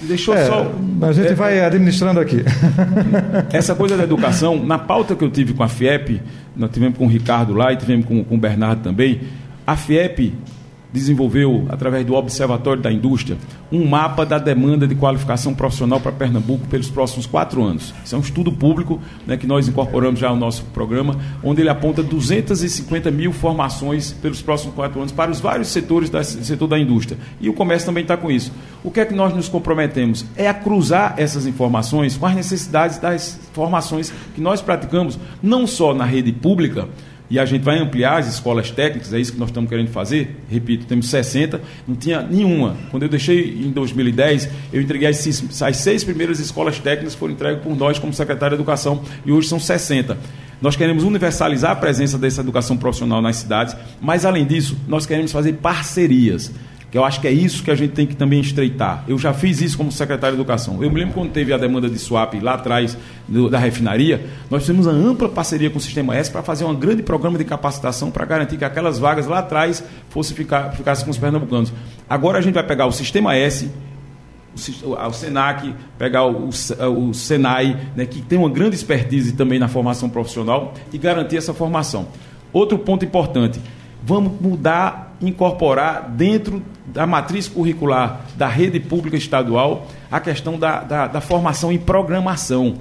Deixou 0.04 0.36
é, 0.36 0.46
só. 0.46 0.72
A 1.02 1.12
gente 1.12 1.32
é, 1.32 1.36
vai 1.36 1.60
administrando 1.62 2.20
aqui. 2.20 2.44
Essa 3.52 3.74
coisa 3.74 3.96
da 3.96 4.04
educação, 4.04 4.64
na 4.64 4.78
pauta 4.78 5.16
que 5.16 5.24
eu 5.24 5.30
tive 5.30 5.54
com 5.54 5.64
a 5.64 5.68
FIEP, 5.68 6.22
nós 6.56 6.70
tivemos 6.72 6.98
com 6.98 7.06
o 7.06 7.08
Ricardo 7.08 7.54
lá 7.54 7.72
e 7.72 7.78
tivemos 7.78 8.06
com, 8.06 8.24
com 8.24 8.36
o 8.36 8.38
Bernardo 8.38 8.82
também. 8.82 9.22
A 9.66 9.78
FIEP 9.78 10.34
desenvolveu, 10.94 11.66
através 11.70 12.06
do 12.06 12.14
Observatório 12.14 12.82
da 12.82 12.92
Indústria, 12.92 13.36
um 13.72 13.88
mapa 13.88 14.24
da 14.24 14.38
demanda 14.38 14.86
de 14.86 14.94
qualificação 14.94 15.56
profissional 15.56 16.00
para 16.00 16.12
Pernambuco 16.12 16.68
pelos 16.68 16.90
próximos 16.90 17.26
quatro 17.26 17.64
anos. 17.64 17.94
Isso 18.06 18.14
é 18.14 18.18
um 18.18 18.22
estudo 18.22 18.52
público 18.52 19.00
né, 19.26 19.36
que 19.36 19.48
nós 19.48 19.68
incorporamos 19.68 20.20
já 20.20 20.30
no 20.30 20.36
nosso 20.36 20.66
programa, 20.66 21.18
onde 21.44 21.62
ele 21.62 21.70
aponta 21.70 22.04
250 22.04 23.10
mil 23.10 23.34
formações 23.34 24.12
pelos 24.12 24.42
próximos 24.42 24.76
quatro 24.76 25.00
anos 25.00 25.12
para 25.12 25.32
os 25.32 25.40
vários 25.40 25.70
setores 25.70 26.12
do 26.12 26.24
setor 26.24 26.68
da 26.68 26.78
indústria. 26.78 27.18
E 27.42 27.50
o 27.50 27.54
comércio 27.54 27.88
também 27.88 28.04
está 28.04 28.16
com 28.16 28.30
isso. 28.30 28.52
O 28.84 28.92
que 28.92 29.00
é 29.00 29.06
que 29.06 29.16
nós 29.16 29.34
nos 29.34 29.50
comprometemos? 29.50 30.26
É 30.36 30.48
a 30.48 30.54
cruzar 30.54 31.16
essas 31.18 31.48
informações 31.48 32.16
com 32.16 32.28
as 32.28 32.36
necessidades 32.36 33.00
das 33.00 33.40
formações 33.54 34.14
que 34.36 34.42
nós 34.42 34.62
praticamos, 34.62 35.18
não 35.42 35.66
só 35.66 35.94
na 35.94 36.06
rede 36.06 36.32
pública, 36.32 36.88
e 37.30 37.40
a 37.40 37.46
gente 37.46 37.64
vai 37.64 37.80
ampliar 37.80 38.20
as 38.20 38.28
escolas 38.28 38.70
técnicas, 38.70 39.14
é 39.14 39.20
isso 39.20 39.34
que 39.34 39.40
nós 39.40 39.50
estamos 39.50 39.70
querendo 39.70 39.90
fazer. 39.90 40.44
Repito, 40.50 40.86
temos 40.86 41.10
60, 41.10 41.62
não 41.88 41.96
tinha 41.96 42.22
nenhuma. 42.22 42.76
Quando 42.92 43.04
eu 43.04 43.10
deixei 43.10 43.64
em 43.64 43.72
2010, 43.72 44.50
eu 44.72 44.82
entreguei 44.82 45.08
as 45.08 45.18
seis, 45.18 45.62
as 45.62 45.78
seis 45.78 46.04
primeiras 46.04 46.40
escolas 46.40 46.78
técnicas 46.80 47.16
foram 47.16 47.34
entregues 47.34 47.64
por 47.64 47.76
nós 47.76 47.98
como 47.98 48.14
secretário 48.14 48.56
de 48.56 48.62
Educação 48.62 49.04
e 49.26 49.32
hoje 49.32 49.48
são 49.48 49.60
60. 49.60 50.18
Nós 50.62 50.76
queremos 50.76 51.04
universalizar 51.04 51.72
a 51.72 51.76
presença 51.76 52.18
dessa 52.18 52.42
educação 52.42 52.78
profissional 52.78 53.22
nas 53.22 53.38
cidades, 53.38 53.76
mas 54.00 54.26
além 54.26 54.46
disso, 54.46 54.78
nós 54.88 55.06
queremos 55.06 55.32
fazer 55.32 55.54
parcerias 55.54 56.52
que 56.94 56.98
eu 57.00 57.04
acho 57.04 57.20
que 57.20 57.28
é 57.28 57.32
isso 57.32 57.64
que 57.64 57.72
a 57.72 57.76
gente 57.76 57.94
tem 57.94 58.06
que 58.06 58.16
também 58.16 58.40
estreitar. 58.40 59.04
Eu 59.08 59.18
já 59.18 59.34
fiz 59.34 59.60
isso 59.62 59.76
como 59.76 59.92
secretário 59.92 60.36
de 60.36 60.42
Educação. 60.44 60.76
Eu 60.84 60.92
me 60.92 61.00
lembro 61.00 61.16
quando 61.16 61.32
teve 61.32 61.52
a 61.52 61.58
demanda 61.58 61.90
de 61.90 61.98
swap 61.98 62.36
lá 62.36 62.54
atrás 62.54 62.96
do, 63.28 63.50
da 63.50 63.58
refinaria, 63.58 64.28
nós 64.48 64.62
fizemos 64.62 64.86
uma 64.86 64.94
ampla 64.94 65.28
parceria 65.28 65.72
com 65.72 65.80
o 65.80 65.82
Sistema 65.82 66.16
S 66.16 66.30
para 66.30 66.44
fazer 66.44 66.66
um 66.66 66.76
grande 66.76 67.02
programa 67.02 67.36
de 67.36 67.46
capacitação 67.46 68.12
para 68.12 68.24
garantir 68.26 68.58
que 68.58 68.64
aquelas 68.64 69.00
vagas 69.00 69.26
lá 69.26 69.40
atrás 69.40 69.84
fosse 70.10 70.36
ficar, 70.36 70.70
ficassem 70.74 71.04
com 71.04 71.10
os 71.10 71.18
pernambucanos. 71.18 71.74
Agora 72.08 72.38
a 72.38 72.42
gente 72.42 72.54
vai 72.54 72.64
pegar 72.64 72.86
o 72.86 72.92
Sistema 72.92 73.36
S, 73.36 73.72
o, 74.84 75.14
Senac, 75.14 75.74
pegar 75.98 76.28
o, 76.28 76.48
o, 76.48 77.10
o 77.10 77.14
Senai, 77.16 77.76
né, 77.96 78.06
que 78.06 78.22
tem 78.22 78.38
uma 78.38 78.52
grande 78.52 78.76
expertise 78.76 79.34
também 79.34 79.58
na 79.58 79.68
formação 79.68 80.12
profissional 80.12 80.76
e 80.94 81.00
garantir 81.00 81.38
essa 81.38 81.56
formação. 81.56 82.10
Outro 82.54 82.78
ponto 82.78 83.04
importante, 83.04 83.60
vamos 84.06 84.40
mudar, 84.40 85.16
incorporar 85.22 86.10
dentro 86.10 86.62
da 86.86 87.08
matriz 87.08 87.48
curricular 87.48 88.22
da 88.36 88.48
rede 88.48 88.80
pública 88.80 89.16
estadual 89.16 89.88
a 90.12 90.20
questão 90.20 90.60
da, 90.60 90.82
da, 90.82 91.08
da 91.08 91.22
formação 91.22 91.72
em 91.72 91.78
programação. 91.78 92.76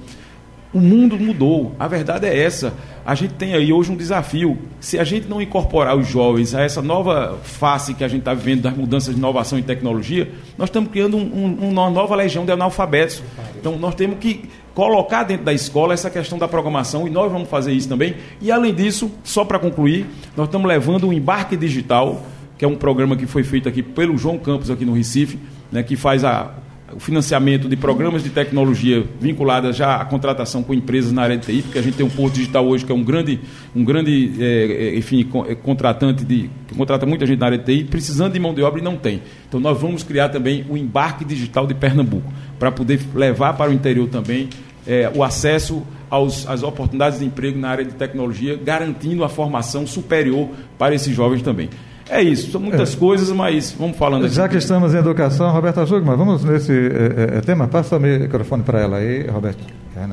O 0.73 0.79
mundo 0.79 1.19
mudou. 1.19 1.75
A 1.79 1.87
verdade 1.87 2.25
é 2.25 2.43
essa. 2.43 2.73
A 3.05 3.13
gente 3.13 3.35
tem 3.35 3.53
aí 3.53 3.71
hoje 3.71 3.91
um 3.91 3.95
desafio. 3.95 4.57
Se 4.79 4.97
a 4.97 5.03
gente 5.03 5.27
não 5.27 5.39
incorporar 5.39 5.95
os 5.95 6.07
jovens 6.07 6.55
a 6.55 6.61
essa 6.61 6.81
nova 6.81 7.37
face 7.43 7.93
que 7.93 8.03
a 8.03 8.07
gente 8.07 8.21
está 8.21 8.33
vivendo 8.33 8.63
das 8.63 8.75
mudanças 8.75 9.13
de 9.13 9.19
inovação 9.19 9.59
e 9.59 9.61
tecnologia, 9.61 10.31
nós 10.57 10.69
estamos 10.69 10.89
criando 10.89 11.15
um, 11.15 11.21
um, 11.21 11.69
uma 11.69 11.89
nova 11.91 12.15
legião 12.15 12.43
de 12.43 12.51
analfabetos. 12.51 13.21
Então, 13.55 13.77
nós 13.77 13.93
temos 13.93 14.17
que 14.17 14.49
colocar 14.73 15.23
dentro 15.23 15.45
da 15.45 15.53
escola 15.53 15.93
essa 15.93 16.09
questão 16.09 16.37
da 16.37 16.47
programação 16.47 17.07
e 17.07 17.09
nós 17.09 17.31
vamos 17.31 17.49
fazer 17.49 17.73
isso 17.73 17.87
também. 17.87 18.15
E, 18.41 18.51
além 18.51 18.73
disso, 18.73 19.11
só 19.23 19.45
para 19.45 19.59
concluir, 19.59 20.05
nós 20.35 20.47
estamos 20.47 20.67
levando 20.67 21.07
o 21.07 21.13
Embarque 21.13 21.55
Digital, 21.55 22.21
que 22.57 22.65
é 22.65 22.67
um 22.67 22.75
programa 22.75 23.15
que 23.15 23.25
foi 23.25 23.43
feito 23.43 23.69
aqui 23.69 23.83
pelo 23.83 24.17
João 24.17 24.37
Campos, 24.37 24.71
aqui 24.71 24.85
no 24.85 24.93
Recife, 24.93 25.39
né, 25.71 25.83
que 25.83 25.95
faz 25.95 26.23
a, 26.23 26.51
o 26.95 26.99
financiamento 26.99 27.67
de 27.67 27.75
programas 27.75 28.23
de 28.23 28.29
tecnologia 28.29 29.03
vinculadas 29.19 29.75
já 29.75 29.95
à 29.95 30.05
contratação 30.05 30.63
com 30.63 30.73
empresas 30.73 31.11
na 31.11 31.23
área 31.23 31.37
de 31.37 31.45
TI, 31.45 31.61
porque 31.63 31.79
a 31.79 31.81
gente 31.81 31.97
tem 31.97 32.05
um 32.05 32.09
Porto 32.09 32.35
Digital 32.35 32.65
hoje 32.65 32.85
que 32.85 32.91
é 32.91 32.95
um 32.95 33.03
grande, 33.03 33.39
um 33.75 33.83
grande 33.83 34.33
é, 34.39 34.95
enfim, 34.95 35.29
é, 35.47 35.55
contratante 35.55 36.23
de, 36.23 36.49
que 36.67 36.75
contrata 36.75 37.05
muita 37.05 37.25
gente 37.25 37.39
na 37.39 37.47
área 37.47 37.57
de 37.57 37.65
TI, 37.65 37.83
precisando 37.85 38.33
de 38.33 38.39
mão 38.39 38.53
de 38.53 38.61
obra 38.61 38.79
e 38.79 38.83
não 38.83 38.95
tem. 38.95 39.21
Então 39.47 39.59
nós 39.59 39.79
vamos 39.79 40.03
criar 40.03 40.29
também 40.29 40.65
o 40.69 40.77
embarque 40.77 41.25
digital 41.25 41.67
de 41.67 41.73
Pernambuco, 41.73 42.31
para 42.59 42.71
poder 42.71 42.99
levar 43.13 43.53
para 43.53 43.71
o 43.71 43.73
interior 43.73 44.07
também 44.07 44.49
é, 44.87 45.11
o 45.13 45.23
acesso 45.23 45.83
aos, 46.09 46.47
às 46.47 46.63
oportunidades 46.63 47.19
de 47.19 47.25
emprego 47.25 47.57
na 47.57 47.69
área 47.69 47.85
de 47.85 47.93
tecnologia, 47.93 48.55
garantindo 48.55 49.23
a 49.23 49.29
formação 49.29 49.87
superior 49.87 50.49
para 50.77 50.93
esses 50.93 51.15
jovens 51.15 51.41
também. 51.41 51.69
É 52.09 52.21
isso, 52.21 52.51
são 52.51 52.59
muitas 52.59 52.93
é. 52.93 52.97
coisas, 52.97 53.29
mas 53.31 53.71
vamos 53.71 53.97
falando 53.97 54.25
aqui. 54.25 54.35
Já 54.35 54.49
que 54.49 54.57
estamos 54.57 54.93
em 54.93 54.97
educação, 54.97 55.51
Roberta 55.51 55.85
Jugman, 55.85 56.17
vamos 56.17 56.43
nesse 56.43 56.71
é, 56.71 57.37
é, 57.37 57.41
tema. 57.41 57.67
Passa 57.67 57.97
o 57.97 57.99
microfone 57.99 58.63
para 58.63 58.81
ela 58.81 58.97
aí, 58.97 59.27
Roberta. 59.27 59.63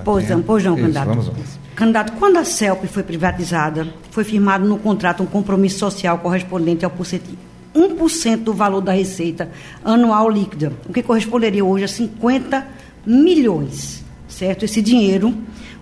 Pois 0.05 0.29
não, 0.29 0.43
pois 0.43 0.63
não, 0.63 0.77
candidato. 0.77 1.09
Vamos 1.09 1.29
lá. 1.29 1.35
Candidato, 1.75 2.13
quando 2.13 2.37
a 2.37 2.45
CELP 2.45 2.85
foi 2.85 3.03
privatizada, 3.03 3.87
foi 4.11 4.25
firmado 4.25 4.67
no 4.67 4.79
contrato 4.79 5.23
um 5.23 5.27
compromisso 5.27 5.79
social 5.79 6.19
correspondente 6.19 6.85
ao 6.85 6.91
1% 6.91 8.37
do 8.39 8.53
valor 8.53 8.81
da 8.81 8.93
receita 8.93 9.51
anual 9.85 10.29
líquida, 10.29 10.73
o 10.89 10.93
que 10.93 11.03
corresponderia 11.03 11.65
hoje 11.65 11.85
a 11.85 11.89
50 11.89 12.67
milhões, 13.07 14.05
certo? 14.29 14.65
Esse 14.65 14.83
dinheiro, 14.83 15.35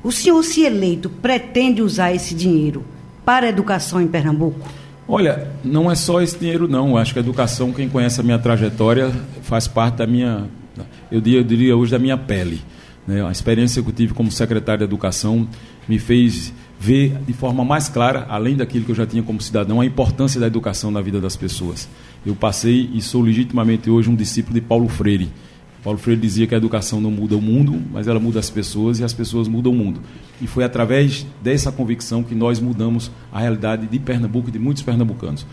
o 0.02 0.12
senhor, 0.12 0.42
se 0.44 0.62
eleito, 0.62 1.10
pretende 1.10 1.82
usar 1.82 2.12
esse 2.14 2.34
dinheiro 2.34 2.84
para 3.24 3.46
a 3.46 3.48
educação 3.48 4.00
em 4.00 4.06
Pernambuco? 4.06 4.60
Olha, 5.10 5.50
não 5.64 5.90
é 5.90 5.94
só 5.94 6.20
esse 6.20 6.38
dinheiro, 6.38 6.68
não. 6.68 6.94
Acho 6.98 7.14
que 7.14 7.18
a 7.18 7.22
educação, 7.22 7.72
quem 7.72 7.88
conhece 7.88 8.20
a 8.20 8.22
minha 8.22 8.38
trajetória, 8.38 9.10
faz 9.40 9.66
parte 9.66 9.96
da 9.96 10.06
minha, 10.06 10.46
eu 11.10 11.18
diria, 11.18 11.40
eu 11.40 11.44
diria 11.44 11.76
hoje, 11.76 11.90
da 11.90 11.98
minha 11.98 12.18
pele. 12.18 12.60
Né? 13.06 13.26
A 13.26 13.32
experiência 13.32 13.82
que 13.82 13.88
eu 13.88 13.92
tive 13.94 14.12
como 14.12 14.30
secretário 14.30 14.80
de 14.80 14.84
Educação 14.84 15.48
me 15.88 15.98
fez 15.98 16.52
ver 16.78 17.16
de 17.26 17.32
forma 17.32 17.64
mais 17.64 17.88
clara, 17.88 18.26
além 18.28 18.54
daquilo 18.54 18.84
que 18.84 18.90
eu 18.90 18.94
já 18.94 19.06
tinha 19.06 19.22
como 19.22 19.40
cidadão, 19.40 19.80
a 19.80 19.86
importância 19.86 20.38
da 20.38 20.46
educação 20.46 20.90
na 20.90 21.00
vida 21.00 21.18
das 21.18 21.34
pessoas. 21.34 21.88
Eu 22.24 22.36
passei 22.36 22.90
e 22.92 23.00
sou 23.00 23.22
legitimamente 23.22 23.88
hoje 23.88 24.10
um 24.10 24.14
discípulo 24.14 24.54
de 24.54 24.60
Paulo 24.60 24.88
Freire 24.88 25.30
Paulo 25.88 25.98
Freire 25.98 26.20
dizia 26.20 26.46
que 26.46 26.54
a 26.54 26.58
educação 26.58 27.00
não 27.00 27.10
muda 27.10 27.34
o 27.34 27.40
mundo, 27.40 27.80
mas 27.90 28.06
ela 28.06 28.20
muda 28.20 28.38
as 28.38 28.50
pessoas 28.50 29.00
e 29.00 29.04
as 29.04 29.14
pessoas 29.14 29.48
mudam 29.48 29.72
o 29.72 29.74
mundo. 29.74 30.02
E 30.38 30.46
foi 30.46 30.62
através 30.62 31.26
dessa 31.42 31.72
convicção 31.72 32.22
que 32.22 32.34
nós 32.34 32.60
mudamos 32.60 33.10
a 33.32 33.40
realidade 33.40 33.86
de 33.86 33.98
Pernambuco 33.98 34.50
e 34.50 34.52
de 34.52 34.58
muitos 34.58 34.82
pernambucanos. 34.82 35.46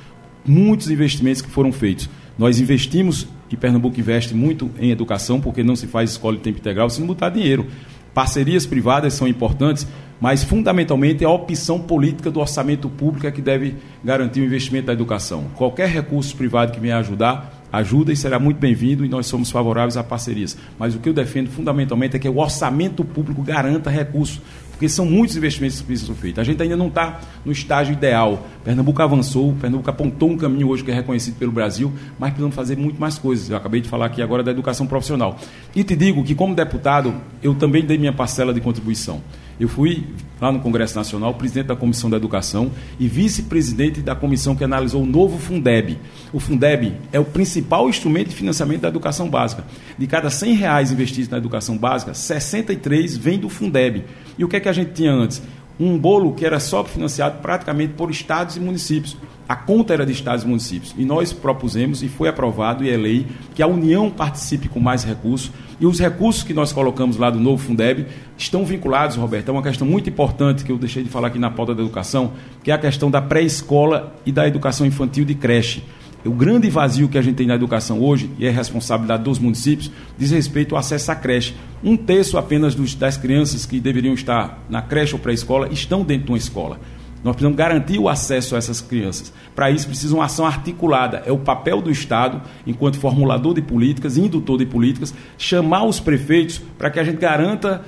Muitos 0.46 0.90
investimentos 0.90 1.42
que 1.42 1.50
foram 1.50 1.72
feitos. 1.72 2.10
Nós 2.38 2.60
investimos, 2.60 3.26
e 3.50 3.56
Pernambuco 3.56 3.98
investe 3.98 4.36
muito 4.36 4.70
em 4.78 4.92
educação, 4.92 5.40
porque 5.40 5.64
não 5.64 5.74
se 5.74 5.88
faz 5.88 6.10
escola 6.10 6.36
de 6.36 6.42
tempo 6.42 6.60
integral 6.60 6.90
sem 6.90 7.06
botar 7.06 7.30
dinheiro. 7.30 7.68
Parcerias 8.14 8.66
privadas 8.66 9.14
são 9.14 9.30
importantes, 9.30 9.88
mas 10.20 10.44
fundamentalmente 10.44 11.24
é 11.24 11.28
a 11.28 11.30
opção 11.30 11.80
política 11.80 12.30
do 12.30 12.42
orçamento 12.42 12.90
público 12.90 13.26
é 13.26 13.32
que 13.32 13.42
deve 13.42 13.76
garantir 14.04 14.42
o 14.42 14.46
investimento 14.46 14.88
da 14.88 14.94
educação. 14.94 15.46
Qualquer 15.56 15.88
recurso 15.88 16.36
privado 16.36 16.74
que 16.74 16.80
venha 16.82 16.98
ajudar, 16.98 17.55
ajuda 17.78 18.12
e 18.12 18.16
será 18.16 18.40
muito 18.40 18.58
bem-vindo 18.58 19.06
e 19.06 19.10
nós 19.10 19.28
somos 19.28 19.52
favoráveis 19.52 19.98
a 19.98 20.04
parcerias. 20.04 20.58
Mas 20.78 20.96
o 20.96 21.00
que 21.00 21.10
eu 21.10 21.14
defendo 21.14 21.50
fundamentalmente 21.50 22.16
é 22.16 22.20
que 22.20 22.30
o 22.30 22.38
orçamento 22.38 23.04
público 23.04 23.42
garanta 23.42 23.90
recursos, 23.90 24.42
porque 24.72 24.90
são 24.90 25.06
muitos 25.06 25.38
investimentos 25.38 25.80
que 25.80 25.86
precisam 25.86 26.14
ser 26.14 26.22
feitos. 26.22 26.40
A 26.40 26.44
gente 26.44 26.62
ainda 26.62 26.76
não 26.76 26.88
está 26.88 27.22
no 27.46 27.52
estágio 27.52 27.94
ideal. 27.94 28.46
Pernambuco 28.64 29.02
avançou, 29.02 29.54
Pernambuco 29.54 29.90
apontou 29.90 30.32
um 30.32 30.38
caminho 30.38 30.68
hoje 30.68 30.84
que 30.84 30.92
é 30.92 30.94
reconhecido 30.94 31.36
pelo 31.38 31.52
Brasil, 31.52 31.94
mas 32.20 32.32
precisamos 32.32 32.56
fazer 32.56 32.78
muito 32.78 33.00
mais 33.00 33.18
coisas. 33.18 33.50
Eu 33.50 33.58
acabei 33.58 33.80
de 33.80 33.88
falar 33.88 34.08
aqui 34.08 34.22
agora 34.22 34.44
da 34.44 34.52
educação 34.52 34.86
profissional. 34.86 35.38
E 35.76 35.84
te 35.84 35.96
digo 35.96 36.24
que, 36.24 36.36
como 36.36 36.54
deputado, 36.54 37.14
eu 37.42 37.56
também 37.56 37.86
dei 37.86 37.98
minha 37.98 38.14
parcela 38.14 38.54
de 38.54 38.60
contribuição. 38.60 39.22
Eu 39.60 39.70
fui 39.70 40.04
lá 40.40 40.52
no 40.52 40.60
Congresso 40.60 40.96
Nacional, 40.96 41.34
presidente 41.34 41.68
da 41.68 41.76
Comissão 41.76 42.10
da 42.10 42.18
Educação 42.18 42.72
e 43.00 43.08
vice-presidente 43.08 44.02
da 44.02 44.14
comissão 44.14 44.56
que 44.56 44.64
analisou 44.64 45.04
o 45.04 45.06
novo 45.06 45.38
Fundeb. 45.38 45.98
O 46.34 46.40
Fundeb 46.40 46.94
é 47.12 47.20
o 47.20 47.26
principal 47.26 47.88
instrumento 47.88 48.30
de 48.30 48.36
financiamento 48.36 48.82
da 48.82 48.90
educação 48.90 49.30
básica. 49.30 49.64
De 49.98 50.08
cada 50.08 50.30
100 50.30 50.56
reais 50.56 50.92
investidos 50.92 51.30
na 51.30 51.38
educação 51.38 51.78
básica, 51.78 52.14
63 52.14 53.16
vem 53.16 53.40
do 53.40 53.48
Fundeb. 53.48 54.04
E 54.38 54.44
o 54.44 54.50
que 54.50 54.58
é 54.58 54.60
que 54.60 54.70
a 54.70 54.74
gente 54.74 54.92
tinha 54.92 55.14
antes? 55.14 55.42
Um 55.80 55.98
bolo 55.98 56.34
que 56.34 56.46
era 56.46 56.60
só 56.60 56.84
financiado 56.84 57.40
praticamente 57.42 57.94
por 57.94 58.12
estados 58.12 58.58
e 58.58 58.60
municípios. 58.60 59.16
A 59.48 59.56
conta 59.56 59.94
era 59.94 60.06
de 60.06 60.12
estados 60.12 60.44
e 60.44 60.48
municípios. 60.48 60.96
E 60.98 61.06
nós 61.06 61.32
propusemos, 61.32 62.02
e 62.02 62.08
foi 62.08 62.28
aprovado, 62.28 62.84
e 62.84 62.90
é 62.90 62.98
lei, 62.98 63.28
que 63.54 63.62
a 63.62 63.68
União 63.68 64.10
participe 64.10 64.68
com 64.68 64.80
mais 64.80 65.04
recursos 65.04 65.52
e 65.80 65.86
os 65.86 66.00
recursos 66.00 66.44
que 66.44 66.54
nós 66.54 66.72
colocamos 66.72 67.18
lá 67.18 67.30
do 67.30 67.40
novo 67.40 67.62
Fundeb 67.62 68.06
estão 68.38 68.64
vinculados, 68.66 69.18
Roberto, 69.18 69.50
é 69.50 69.52
uma 69.52 69.62
questão 69.62 69.86
muito 69.86 70.10
importante 70.10 70.64
que 70.64 70.72
eu 70.72 70.78
deixei 70.78 71.04
de 71.04 71.10
falar 71.10 71.28
aqui 71.28 71.40
na 71.40 71.52
pauta 71.52 71.76
da 71.76 71.82
educação, 71.82 72.32
que 72.64 72.72
é 72.72 72.74
a 72.74 72.78
questão 72.78 73.12
da 73.12 73.22
pré-escola 73.22 74.16
e 74.26 74.32
da 74.32 74.48
educação 74.48 74.88
infantil 74.88 75.26
de 75.26 75.36
creche. 75.36 75.84
O 76.24 76.32
grande 76.32 76.70
vazio 76.70 77.08
que 77.08 77.18
a 77.18 77.22
gente 77.22 77.36
tem 77.36 77.46
na 77.46 77.56
educação 77.56 78.02
hoje, 78.02 78.32
e 78.40 78.48
é 78.48 78.50
responsabilidade 78.50 79.24
dos 79.24 79.38
municípios, 79.38 79.92
diz 80.18 80.32
respeito 80.32 80.74
ao 80.74 80.80
acesso 80.80 81.12
à 81.12 81.16
creche. 81.16 81.54
Um 81.84 81.96
terço 81.96 82.38
apenas 82.38 82.74
dos, 82.74 82.96
das 82.96 83.16
crianças 83.16 83.66
que 83.66 83.80
deveriam 83.80 84.14
estar 84.14 84.64
na 84.68 84.82
creche 84.82 85.14
ou 85.14 85.20
pré-escola 85.20 85.68
estão 85.72 86.04
dentro 86.04 86.26
de 86.26 86.32
uma 86.32 86.38
escola. 86.38 86.80
Nós 87.26 87.36
precisamos 87.36 87.58
garantir 87.58 87.98
o 87.98 88.08
acesso 88.08 88.54
a 88.54 88.60
essas 88.60 88.82
crianças. 88.82 89.34
Para 89.56 89.72
isso, 89.72 89.88
precisa 89.88 90.14
uma 90.14 90.26
ação 90.26 90.46
articulada. 90.46 91.24
É 91.26 91.32
o 91.32 91.40
papel 91.40 91.82
do 91.82 91.90
Estado, 91.90 92.40
enquanto 92.68 93.00
formulador 93.00 93.56
de 93.56 93.64
políticas, 93.64 94.16
indutor 94.16 94.60
de 94.60 94.66
políticas, 94.68 95.12
chamar 95.36 95.86
os 95.86 96.00
prefeitos 96.00 96.62
para 96.78 96.92
que 96.92 97.00
a 97.00 97.04
gente 97.04 97.18
garanta 97.18 97.84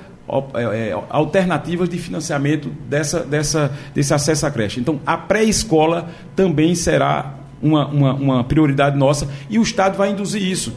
é, 0.54 0.88
é, 0.88 1.04
alternativas 1.08 1.88
de 1.88 1.96
financiamento 1.98 2.68
dessa, 2.88 3.20
dessa, 3.20 3.72
desse 3.94 4.12
acesso 4.12 4.44
à 4.44 4.50
creche. 4.50 4.80
Então, 4.80 5.00
a 5.06 5.16
pré-escola 5.16 6.10
também 6.34 6.74
será 6.74 7.36
uma, 7.62 7.86
uma, 7.86 8.14
uma 8.14 8.44
prioridade 8.44 8.98
nossa 8.98 9.28
e 9.48 9.56
o 9.56 9.62
Estado 9.62 9.96
vai 9.96 10.10
induzir 10.10 10.42
isso. 10.42 10.74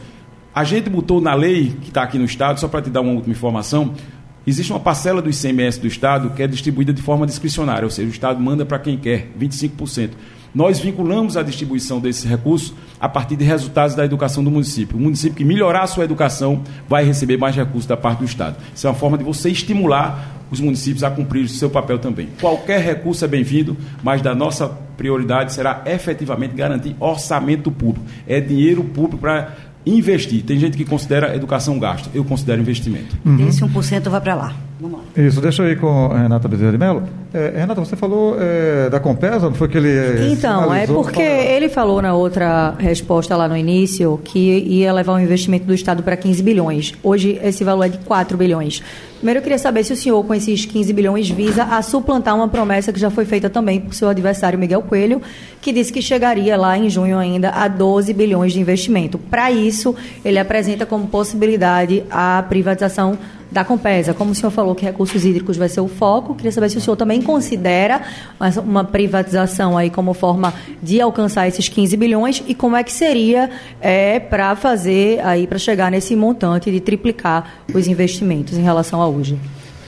A 0.54 0.62
gente 0.62 0.88
botou 0.88 1.20
na 1.20 1.34
lei, 1.34 1.74
que 1.80 1.88
está 1.88 2.04
aqui 2.04 2.16
no 2.16 2.26
Estado, 2.26 2.60
só 2.60 2.68
para 2.68 2.82
te 2.82 2.90
dar 2.90 3.00
uma 3.00 3.12
última 3.12 3.32
informação, 3.32 3.92
Existe 4.46 4.72
uma 4.72 4.80
parcela 4.80 5.22
do 5.22 5.30
ICMS 5.30 5.80
do 5.80 5.86
Estado 5.86 6.30
que 6.30 6.42
é 6.42 6.46
distribuída 6.46 6.92
de 6.92 7.00
forma 7.00 7.26
discricionária, 7.26 7.84
ou 7.84 7.90
seja, 7.90 8.08
o 8.08 8.10
Estado 8.10 8.40
manda 8.40 8.66
para 8.66 8.78
quem 8.78 8.96
quer, 8.96 9.28
25%. 9.38 10.10
Nós 10.54 10.78
vinculamos 10.80 11.36
a 11.36 11.42
distribuição 11.42 11.98
desses 11.98 12.24
recursos 12.24 12.74
a 13.00 13.08
partir 13.08 13.36
de 13.36 13.44
resultados 13.44 13.94
da 13.94 14.04
educação 14.04 14.44
do 14.44 14.50
município. 14.50 14.98
O 14.98 15.00
município 15.00 15.36
que 15.36 15.44
melhorar 15.44 15.82
a 15.82 15.86
sua 15.86 16.04
educação 16.04 16.62
vai 16.88 17.04
receber 17.04 17.38
mais 17.38 17.56
recursos 17.56 17.86
da 17.86 17.96
parte 17.96 18.18
do 18.18 18.24
Estado. 18.24 18.56
Isso 18.74 18.86
é 18.86 18.90
uma 18.90 18.96
forma 18.96 19.16
de 19.16 19.24
você 19.24 19.48
estimular 19.48 20.42
os 20.50 20.60
municípios 20.60 21.02
a 21.02 21.10
cumprir 21.10 21.44
o 21.44 21.48
seu 21.48 21.70
papel 21.70 21.98
também. 21.98 22.28
Qualquer 22.38 22.80
recurso 22.80 23.24
é 23.24 23.28
bem-vindo, 23.28 23.74
mas 24.02 24.20
da 24.20 24.34
nossa 24.34 24.68
prioridade 24.68 25.54
será 25.54 25.82
efetivamente 25.86 26.54
garantir 26.54 26.94
orçamento 27.00 27.70
público. 27.70 28.04
É 28.26 28.38
dinheiro 28.38 28.84
público 28.84 29.16
para 29.18 29.56
investir. 29.84 30.42
Tem 30.42 30.58
gente 30.58 30.76
que 30.76 30.84
considera 30.84 31.34
educação 31.34 31.78
gasto, 31.78 32.10
eu 32.14 32.24
considero 32.24 32.60
investimento. 32.60 33.16
Uhum. 33.24 33.48
Esse 33.48 33.62
1% 33.62 34.08
vai 34.08 34.20
para 34.20 34.34
lá. 34.34 34.56
Vamos 34.82 34.98
lá. 34.98 35.04
Isso, 35.22 35.40
deixa 35.40 35.62
eu 35.62 35.70
ir 35.70 35.78
com 35.78 36.06
a 36.06 36.18
Renata 36.18 36.48
Bezerra 36.48 36.72
de 36.72 36.78
Mello. 36.78 37.04
É, 37.32 37.52
Renata, 37.56 37.80
você 37.80 37.94
falou 37.94 38.36
é, 38.36 38.90
da 38.90 38.98
Compesa, 38.98 39.48
não 39.48 39.54
foi 39.54 39.68
que 39.68 39.78
ele. 39.78 39.88
É, 39.88 40.26
então, 40.28 40.74
é 40.74 40.88
porque 40.88 41.22
ele 41.22 41.68
falou 41.68 42.02
na 42.02 42.14
outra 42.14 42.74
resposta 42.78 43.36
lá 43.36 43.46
no 43.46 43.56
início 43.56 44.20
que 44.24 44.38
ia 44.40 44.92
levar 44.92 45.12
um 45.12 45.20
investimento 45.20 45.64
do 45.64 45.72
Estado 45.72 46.02
para 46.02 46.16
15 46.16 46.42
bilhões. 46.42 46.94
Hoje 47.00 47.38
esse 47.44 47.62
valor 47.62 47.84
é 47.84 47.90
de 47.90 47.98
4 47.98 48.36
bilhões. 48.36 48.82
Primeiro 49.18 49.38
eu 49.38 49.42
queria 49.44 49.58
saber 49.58 49.84
se 49.84 49.92
o 49.92 49.96
senhor, 49.96 50.20
com 50.24 50.34
esses 50.34 50.66
15 50.66 50.92
bilhões, 50.92 51.30
visa 51.30 51.62
a 51.62 51.80
suplantar 51.80 52.34
uma 52.34 52.48
promessa 52.48 52.92
que 52.92 52.98
já 52.98 53.08
foi 53.08 53.24
feita 53.24 53.48
também 53.48 53.80
por 53.80 53.94
seu 53.94 54.08
adversário 54.08 54.58
Miguel 54.58 54.82
Coelho, 54.82 55.22
que 55.60 55.72
disse 55.72 55.92
que 55.92 56.02
chegaria 56.02 56.56
lá 56.56 56.76
em 56.76 56.90
junho 56.90 57.16
ainda 57.16 57.50
a 57.50 57.68
12 57.68 58.12
bilhões 58.12 58.52
de 58.52 58.58
investimento. 58.58 59.16
Para 59.16 59.48
isso, 59.52 59.94
ele 60.24 60.40
apresenta 60.40 60.84
como 60.84 61.06
possibilidade 61.06 62.02
a 62.10 62.44
privatização 62.48 63.16
da 63.52 63.64
Compesa. 63.64 64.14
Como 64.14 64.32
o 64.32 64.34
senhor 64.34 64.50
falou 64.50 64.74
que 64.74 64.84
recursos 64.84 65.24
hídricos 65.24 65.56
vai 65.56 65.68
ser 65.68 65.80
o 65.80 65.88
foco, 65.88 66.34
queria 66.34 66.50
saber 66.50 66.70
se 66.70 66.78
o 66.78 66.80
senhor 66.80 66.96
também 66.96 67.20
considera 67.20 68.02
uma 68.64 68.82
privatização 68.82 69.76
aí 69.76 69.90
como 69.90 70.14
forma 70.14 70.52
de 70.82 71.00
alcançar 71.00 71.46
esses 71.46 71.68
15 71.68 71.96
bilhões 71.96 72.42
e 72.46 72.54
como 72.54 72.76
é 72.76 72.82
que 72.82 72.92
seria 72.92 73.50
é, 73.80 74.18
para 74.18 74.56
fazer 74.56 75.20
aí 75.20 75.46
para 75.46 75.58
chegar 75.58 75.90
nesse 75.90 76.16
montante 76.16 76.70
de 76.70 76.80
triplicar 76.80 77.62
os 77.72 77.86
investimentos 77.86 78.56
em 78.56 78.62
relação 78.62 79.00
a 79.00 79.08
hoje. 79.08 79.38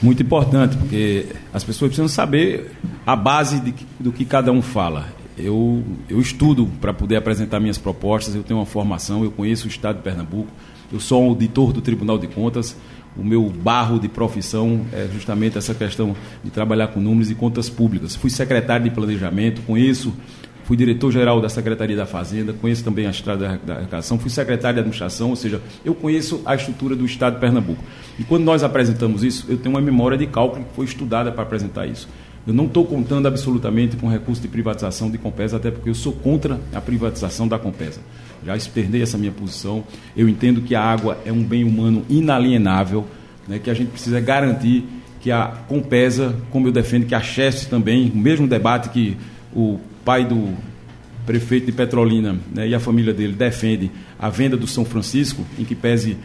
Muito 0.01 0.21
importante, 0.21 0.77
porque 0.77 1.27
as 1.53 1.63
pessoas 1.63 1.89
precisam 1.89 2.07
saber 2.07 2.71
a 3.05 3.15
base 3.15 3.59
de, 3.59 3.73
do 3.99 4.11
que 4.11 4.25
cada 4.25 4.51
um 4.51 4.61
fala. 4.61 5.05
Eu, 5.37 5.83
eu 6.07 6.19
estudo 6.19 6.69
para 6.79 6.93
poder 6.93 7.15
apresentar 7.15 7.59
minhas 7.59 7.77
propostas, 7.77 8.35
eu 8.35 8.43
tenho 8.43 8.59
uma 8.59 8.65
formação, 8.65 9.23
eu 9.23 9.31
conheço 9.31 9.65
o 9.65 9.69
Estado 9.69 9.97
de 9.97 10.03
Pernambuco, 10.03 10.49
eu 10.91 10.99
sou 10.99 11.23
um 11.23 11.29
auditor 11.29 11.73
do 11.73 11.81
Tribunal 11.81 12.17
de 12.17 12.27
Contas, 12.27 12.77
o 13.17 13.23
meu 13.23 13.49
barro 13.49 13.99
de 13.99 14.07
profissão 14.07 14.85
é 14.91 15.07
justamente 15.11 15.57
essa 15.57 15.73
questão 15.73 16.15
de 16.43 16.49
trabalhar 16.49 16.87
com 16.87 16.99
números 16.99 17.31
e 17.31 17.35
contas 17.35 17.69
públicas. 17.69 18.15
Fui 18.15 18.29
secretário 18.29 18.83
de 18.83 18.91
Planejamento, 18.91 19.61
conheço 19.61 20.13
fui 20.65 20.75
diretor-geral 20.75 21.39
da 21.39 21.47
Secretaria 21.47 21.95
da 21.95 22.07
Fazenda, 22.07 22.51
conheço 22.51 22.83
também 22.83 23.05
a 23.05 23.11
estrada 23.11 23.59
da 23.63 23.75
arrecadação, 23.75 24.17
fui 24.17 24.31
secretário 24.31 24.75
de 24.75 24.79
administração, 24.79 25.29
ou 25.29 25.35
seja, 25.35 25.61
eu 25.85 25.93
conheço 25.93 26.41
a 26.43 26.55
estrutura 26.55 26.95
do 26.95 27.05
Estado 27.05 27.35
de 27.35 27.39
Pernambuco. 27.39 27.83
E 28.17 28.23
quando 28.23 28.43
nós 28.43 28.63
apresentamos 28.63 29.23
isso, 29.23 29.45
eu 29.47 29.57
tenho 29.57 29.75
uma 29.75 29.81
memória 29.81 30.17
de 30.17 30.25
cálculo 30.25 30.65
que 30.65 30.75
foi 30.75 30.85
estudada 30.85 31.31
para 31.31 31.43
apresentar 31.43 31.85
isso. 31.85 32.09
Eu 32.47 32.53
não 32.53 32.65
estou 32.65 32.83
contando 32.83 33.27
absolutamente 33.27 33.95
com 33.95 34.07
recurso 34.07 34.41
de 34.41 34.47
privatização 34.47 35.09
de 35.09 35.19
Compesa, 35.19 35.57
até 35.57 35.69
porque 35.69 35.89
eu 35.89 35.95
sou 35.95 36.13
contra 36.13 36.59
a 36.73 36.81
privatização 36.81 37.47
da 37.47 37.59
Compesa. 37.59 38.01
Já 38.45 38.55
externei 38.55 39.01
essa 39.01 39.17
minha 39.17 39.31
posição. 39.31 39.83
Eu 40.15 40.29
entendo 40.29 40.61
que 40.61 40.75
a 40.75 40.81
água 40.81 41.19
é 41.25 41.31
um 41.31 41.43
bem 41.43 41.63
humano 41.63 42.05
inalienável, 42.09 43.05
né, 43.47 43.59
que 43.59 43.69
a 43.69 43.73
gente 43.73 43.89
precisa 43.89 44.19
garantir 44.19 44.83
que 45.19 45.31
a 45.31 45.47
Compesa, 45.67 46.35
como 46.51 46.67
eu 46.67 46.71
defendo 46.71 47.07
que 47.07 47.15
a 47.15 47.21
Cheste 47.21 47.67
também, 47.67 48.11
o 48.13 48.17
mesmo 48.17 48.47
debate 48.47 48.89
que 48.89 49.17
o 49.55 49.79
pai 50.03 50.23
do 50.23 50.53
prefeito 51.25 51.65
de 51.65 51.71
Petrolina 51.71 52.37
né, 52.53 52.67
e 52.67 52.75
a 52.75 52.79
família 52.79 53.11
dele 53.11 53.33
defende 53.33 53.89
a 54.19 54.29
venda 54.29 54.55
do 54.55 54.67
São 54.67 54.85
Francisco, 54.85 55.43
em 55.57 55.65
que 55.65 55.73
pese 55.73 56.15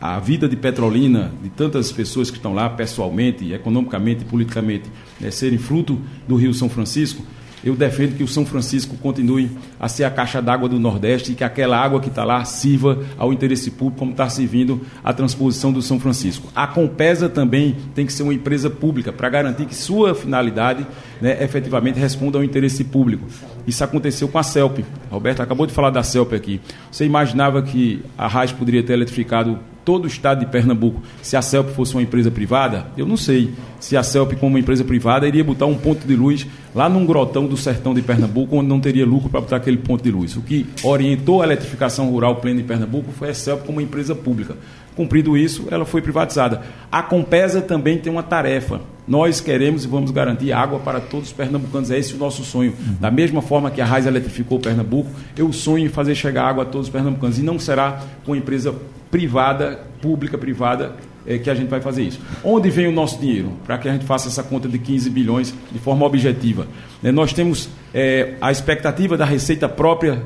a 0.00 0.18
vida 0.18 0.48
de 0.48 0.56
Petrolina, 0.56 1.30
de 1.42 1.50
tantas 1.50 1.92
pessoas 1.92 2.30
que 2.30 2.38
estão 2.38 2.54
lá 2.54 2.70
pessoalmente, 2.70 3.52
economicamente 3.52 4.22
e 4.22 4.24
politicamente, 4.24 4.90
né, 5.20 5.30
serem 5.30 5.58
fruto 5.58 6.00
do 6.26 6.34
Rio 6.34 6.54
São 6.54 6.68
Francisco, 6.68 7.22
eu 7.64 7.76
defendo 7.76 8.16
que 8.16 8.24
o 8.24 8.28
São 8.28 8.44
Francisco 8.44 8.96
continue 8.96 9.50
a 9.78 9.88
ser 9.88 10.04
a 10.04 10.10
caixa 10.10 10.42
d'água 10.42 10.68
do 10.68 10.78
Nordeste 10.78 11.32
e 11.32 11.34
que 11.34 11.44
aquela 11.44 11.78
água 11.78 12.00
que 12.00 12.08
está 12.08 12.24
lá 12.24 12.44
sirva 12.44 13.04
ao 13.16 13.32
interesse 13.32 13.70
público, 13.70 13.98
como 13.98 14.10
está 14.12 14.28
servindo 14.28 14.80
a 15.04 15.12
transposição 15.12 15.72
do 15.72 15.80
São 15.80 16.00
Francisco. 16.00 16.48
A 16.54 16.66
Compesa 16.66 17.28
também 17.28 17.76
tem 17.94 18.04
que 18.04 18.12
ser 18.12 18.22
uma 18.22 18.34
empresa 18.34 18.68
pública 18.68 19.12
para 19.12 19.28
garantir 19.28 19.66
que 19.66 19.74
sua 19.74 20.14
finalidade 20.14 20.86
né, 21.20 21.42
efetivamente 21.42 21.98
responda 21.98 22.38
ao 22.38 22.44
interesse 22.44 22.82
público. 22.84 23.26
Isso 23.66 23.84
aconteceu 23.84 24.28
com 24.28 24.38
a 24.38 24.42
CELP. 24.42 24.84
Roberto 25.10 25.40
acabou 25.40 25.66
de 25.66 25.72
falar 25.72 25.90
da 25.90 26.02
CELP 26.02 26.34
aqui. 26.34 26.60
Você 26.90 27.04
imaginava 27.04 27.62
que 27.62 28.02
a 28.18 28.26
RAIS 28.26 28.52
poderia 28.52 28.82
ter 28.82 28.94
eletrificado 28.94 29.58
todo 29.84 30.04
o 30.04 30.06
estado 30.06 30.40
de 30.40 30.46
Pernambuco 30.46 31.02
se 31.22 31.36
a 31.36 31.42
CELP 31.42 31.70
fosse 31.70 31.94
uma 31.94 32.02
empresa 32.02 32.30
privada? 32.30 32.86
Eu 32.96 33.06
não 33.06 33.16
sei 33.16 33.50
se 33.80 33.96
a 33.96 34.02
CELP, 34.02 34.34
como 34.34 34.52
uma 34.52 34.60
empresa 34.60 34.84
privada, 34.84 35.26
iria 35.26 35.42
botar 35.42 35.66
um 35.66 35.76
ponto 35.76 36.06
de 36.06 36.14
luz 36.14 36.46
lá 36.74 36.88
num 36.88 37.04
grotão 37.04 37.46
do 37.46 37.56
sertão 37.56 37.92
de 37.92 38.02
Pernambuco, 38.02 38.56
onde 38.56 38.68
não 38.68 38.80
teria 38.80 39.04
lucro 39.04 39.28
para 39.28 39.40
botar 39.40 39.56
aquele 39.56 39.78
ponto 39.78 40.02
de 40.02 40.10
luz. 40.10 40.36
O 40.36 40.42
que 40.42 40.66
orientou 40.82 41.42
a 41.42 41.44
eletrificação 41.44 42.10
rural 42.10 42.36
plena 42.36 42.60
de 42.60 42.66
Pernambuco 42.66 43.10
foi 43.12 43.30
a 43.30 43.34
CELP 43.34 43.64
como 43.66 43.78
uma 43.78 43.82
empresa 43.82 44.14
pública. 44.14 44.56
Cumprido 44.94 45.36
isso, 45.36 45.68
ela 45.70 45.84
foi 45.84 46.02
privatizada. 46.02 46.62
A 46.90 47.02
Compesa 47.02 47.62
também 47.62 47.98
tem 47.98 48.12
uma 48.12 48.22
tarefa. 48.22 48.80
Nós 49.08 49.40
queremos 49.40 49.84
e 49.84 49.88
vamos 49.88 50.10
garantir 50.10 50.52
água 50.52 50.78
para 50.78 51.00
todos 51.00 51.28
os 51.28 51.32
pernambucanos. 51.32 51.90
É 51.90 51.98
esse 51.98 52.14
o 52.14 52.18
nosso 52.18 52.44
sonho. 52.44 52.74
Uhum. 52.78 52.96
Da 53.00 53.10
mesma 53.10 53.40
forma 53.40 53.70
que 53.70 53.80
a 53.80 53.84
Raiz 53.84 54.06
eletrificou 54.06 54.60
Pernambuco, 54.60 55.10
eu 55.36 55.52
sonho 55.52 55.86
em 55.86 55.88
fazer 55.88 56.14
chegar 56.14 56.44
água 56.44 56.64
a 56.64 56.66
todos 56.66 56.88
os 56.88 56.92
pernambucanos. 56.92 57.38
E 57.38 57.42
não 57.42 57.58
será 57.58 58.02
com 58.24 58.36
empresa 58.36 58.74
privada, 59.12 59.78
pública, 60.00 60.38
privada, 60.38 60.96
é, 61.26 61.36
que 61.38 61.50
a 61.50 61.54
gente 61.54 61.68
vai 61.68 61.82
fazer 61.82 62.02
isso. 62.02 62.18
Onde 62.42 62.70
vem 62.70 62.88
o 62.88 62.92
nosso 62.92 63.20
dinheiro? 63.20 63.52
Para 63.64 63.76
que 63.76 63.86
a 63.86 63.92
gente 63.92 64.06
faça 64.06 64.26
essa 64.28 64.42
conta 64.42 64.66
de 64.66 64.78
15 64.78 65.10
bilhões 65.10 65.54
de 65.70 65.78
forma 65.78 66.06
objetiva. 66.06 66.66
É, 67.04 67.12
nós 67.12 67.32
temos 67.34 67.68
é, 67.92 68.34
a 68.40 68.50
expectativa 68.50 69.14
da 69.14 69.26
receita 69.26 69.68
própria, 69.68 70.24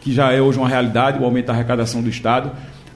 que 0.00 0.12
já 0.12 0.32
é 0.32 0.42
hoje 0.42 0.58
uma 0.58 0.68
realidade, 0.68 1.22
o 1.22 1.24
aumento 1.24 1.46
da 1.46 1.52
arrecadação 1.52 2.02
do 2.02 2.08
Estado. 2.08 2.50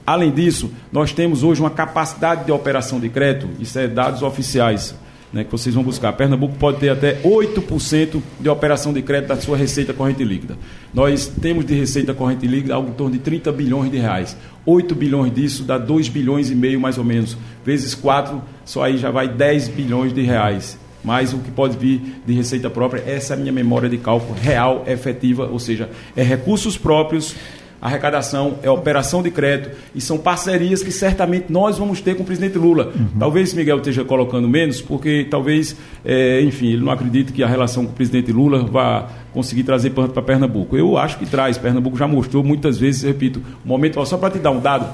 Além 0.05 0.31
disso, 0.31 0.69
nós 0.91 1.13
temos 1.13 1.43
hoje 1.43 1.61
uma 1.61 1.69
capacidade 1.69 2.43
de 2.43 2.51
operação 2.51 2.99
de 2.99 3.07
crédito, 3.07 3.49
isso 3.57 3.79
é 3.79 3.87
dados 3.87 4.21
oficiais 4.21 4.95
né, 5.31 5.43
que 5.43 5.51
vocês 5.51 5.73
vão 5.73 5.83
buscar. 5.83 6.11
Pernambuco 6.13 6.55
pode 6.55 6.79
ter 6.79 6.89
até 6.89 7.15
8% 7.21 8.21
de 8.39 8.49
operação 8.49 8.91
de 8.91 9.01
crédito 9.01 9.29
da 9.29 9.37
sua 9.37 9.55
receita 9.55 9.93
corrente 9.93 10.23
líquida. 10.23 10.57
Nós 10.93 11.27
temos 11.27 11.65
de 11.65 11.73
receita 11.73 12.13
corrente 12.13 12.45
líquida 12.45 12.75
algo 12.75 12.89
em 12.89 12.93
torno 12.93 13.13
de 13.13 13.19
30 13.19 13.51
bilhões 13.51 13.91
de 13.91 13.97
reais. 13.97 14.35
8 14.65 14.93
bilhões 14.93 15.33
disso 15.33 15.63
dá 15.63 15.77
2 15.77 16.09
bilhões 16.09 16.49
e 16.49 16.55
meio 16.55 16.79
mais 16.79 16.97
ou 16.97 17.03
menos. 17.03 17.37
Vezes 17.65 17.95
4, 17.95 18.41
só 18.63 18.83
aí 18.83 18.97
já 18.97 19.09
vai 19.09 19.27
10 19.27 19.69
bilhões 19.69 20.13
de 20.13 20.21
reais. 20.21 20.77
Mais 21.03 21.33
o 21.33 21.39
que 21.39 21.49
pode 21.49 21.77
vir 21.77 22.21
de 22.25 22.33
receita 22.33 22.69
própria, 22.69 23.03
essa 23.07 23.33
é 23.33 23.35
a 23.35 23.39
minha 23.39 23.51
memória 23.51 23.89
de 23.89 23.97
cálculo 23.97 24.37
real, 24.39 24.83
efetiva, 24.85 25.47
ou 25.47 25.57
seja, 25.57 25.89
é 26.15 26.21
recursos 26.21 26.77
próprios 26.77 27.35
arrecadação, 27.81 28.59
é 28.61 28.69
operação 28.69 29.23
de 29.23 29.31
crédito 29.31 29.75
e 29.95 29.99
são 29.99 30.17
parcerias 30.17 30.83
que 30.83 30.91
certamente 30.91 31.45
nós 31.49 31.79
vamos 31.79 31.99
ter 31.99 32.15
com 32.15 32.21
o 32.21 32.25
presidente 32.25 32.57
Lula. 32.57 32.91
Uhum. 32.95 33.19
Talvez 33.19 33.53
Miguel 33.53 33.77
esteja 33.77 34.05
colocando 34.05 34.47
menos, 34.47 34.79
porque 34.79 35.25
talvez, 35.29 35.75
é, 36.05 36.41
enfim, 36.41 36.67
ele 36.67 36.83
não 36.83 36.91
acredita 36.91 37.33
que 37.33 37.43
a 37.43 37.47
relação 37.47 37.85
com 37.85 37.91
o 37.91 37.95
presidente 37.95 38.31
Lula 38.31 38.63
vá 38.63 39.09
conseguir 39.33 39.63
trazer 39.63 39.89
para 39.89 40.21
Pernambuco. 40.21 40.77
Eu 40.77 40.97
acho 40.97 41.17
que 41.17 41.25
traz. 41.25 41.57
Pernambuco 41.57 41.97
já 41.97 42.07
mostrou 42.07 42.43
muitas 42.43 42.77
vezes, 42.77 43.01
repito, 43.01 43.41
um 43.65 43.69
momento, 43.69 44.05
só 44.05 44.17
para 44.17 44.31
te 44.31 44.39
dar 44.39 44.51
um 44.51 44.59
dado, 44.59 44.87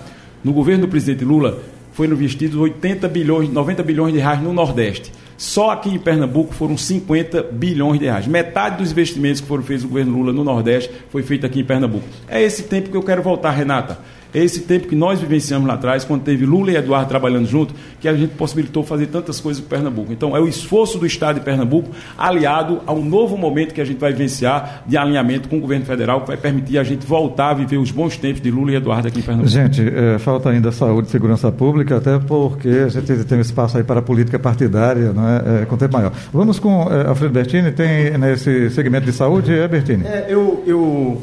no 0.44 0.54
governo 0.54 0.86
do 0.86 0.88
presidente 0.88 1.26
Lula 1.26 1.60
foram 1.92 2.14
investidos 2.14 2.56
80 2.56 3.08
bilhões, 3.08 3.50
90 3.50 3.84
bilhões 3.84 4.14
de 4.14 4.20
reais 4.20 4.42
no 4.42 4.54
Nordeste. 4.54 5.12
Só 5.38 5.70
aqui 5.70 5.90
em 5.90 6.00
Pernambuco 6.00 6.54
foram 6.54 6.76
50 6.76 7.44
bilhões 7.44 8.00
de 8.00 8.06
reais. 8.06 8.26
Metade 8.26 8.78
dos 8.78 8.92
investimentos 8.92 9.40
que 9.40 9.48
foram 9.48 9.62
feitos 9.62 9.84
no 9.84 9.90
governo 9.90 10.18
Lula 10.18 10.34
no 10.34 10.44
Nordeste 10.44 10.92
foi 11.12 11.22
feito 11.22 11.46
aqui 11.46 11.60
em 11.60 11.64
Pernambuco. 11.64 12.06
É 12.28 12.42
esse 12.42 12.64
tempo 12.64 12.90
que 12.90 12.98
eu 12.98 13.04
quero 13.04 13.22
voltar, 13.22 13.52
Renata. 13.52 14.00
É 14.34 14.44
esse 14.44 14.62
tempo 14.62 14.88
que 14.88 14.96
nós 14.96 15.20
vivenciamos 15.20 15.68
lá 15.68 15.76
atrás, 15.76 16.04
quando 16.04 16.24
teve 16.24 16.46
Lula 16.46 16.72
e 16.72 16.76
Eduardo 16.76 17.08
trabalhando 17.08 17.48
junto, 17.48 17.74
que 18.00 18.08
a 18.08 18.14
gente 18.14 18.32
possibilitou 18.32 18.84
fazer 18.84 19.08
tantas 19.08 19.40
coisas 19.40 19.62
com 19.62 19.70
Pernambuco. 19.70 20.12
Então, 20.12 20.36
é 20.36 20.40
o 20.40 20.48
esforço 20.48 20.98
do 20.98 21.06
Estado 21.06 21.40
de 21.40 21.46
Pernambuco 21.46 21.90
aliado 22.18 22.82
a 22.86 22.94
um 22.94 23.04
novo 23.04 23.38
momento 23.38 23.74
que 23.74 23.82
a 23.82 23.86
gente 23.86 24.00
vai 24.00 24.12
vivenciar 24.12 24.84
de 24.86 24.98
alinhamento 24.98 25.50
com 25.50 25.58
o 25.58 25.62
governo 25.62 25.86
federal, 25.86 26.22
que 26.22 26.28
vai 26.28 26.38
permitir 26.38 26.78
a 26.78 26.84
gente 26.84 27.06
voltar 27.06 27.52
a 27.52 27.54
viver 27.54 27.78
os 27.78 27.92
bons 27.92 28.18
tempos 28.18 28.42
de 28.42 28.52
Lula 28.52 28.72
e 28.72 28.76
Eduardo 28.76 29.08
aqui 29.08 29.20
em 29.20 29.24
Pernambuco. 29.24 29.50
Gente, 29.50 29.82
é, 29.82 30.20
falta 30.20 30.50
ainda 30.50 30.72
saúde 30.72 31.08
e 31.08 31.12
segurança 31.12 31.52
pública, 31.52 31.98
até 31.98 32.20
porque 32.20 32.70
a 32.70 32.90
gente 32.90 33.24
tem 33.24 33.38
um 33.38 33.42
espaço 33.42 33.78
aí 33.78 33.84
para 33.84 34.00
a 34.00 34.04
política 34.04 34.38
partidária, 34.38 35.14
não 35.14 35.28
é, 35.28 35.62
é 35.62 35.66
com 35.66 35.78
tempo 35.78 35.94
maior. 35.94 36.12
Vamos 36.34 36.60
com 36.60 36.88
é, 36.92 37.08
Alfredo 37.08 37.34
Bertini, 37.34 37.72
tem 37.72 38.18
nesse 38.18 38.70
segmento 38.72 39.06
de 39.06 39.14
saúde, 39.14 39.54
é 39.54 39.68
Bertini? 39.68 40.06
É, 40.06 40.26
eu, 40.30 40.64
eu 40.66 41.22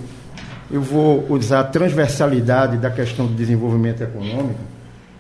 eu 0.75 0.83
vou 0.83 1.25
usar 1.29 1.61
a 1.61 1.65
transversalidade 1.65 2.79
da 2.79 2.91
questão 2.91 3.29
do 3.29 3.35
desenvolvimento 3.35 4.03
econômico 4.03 4.59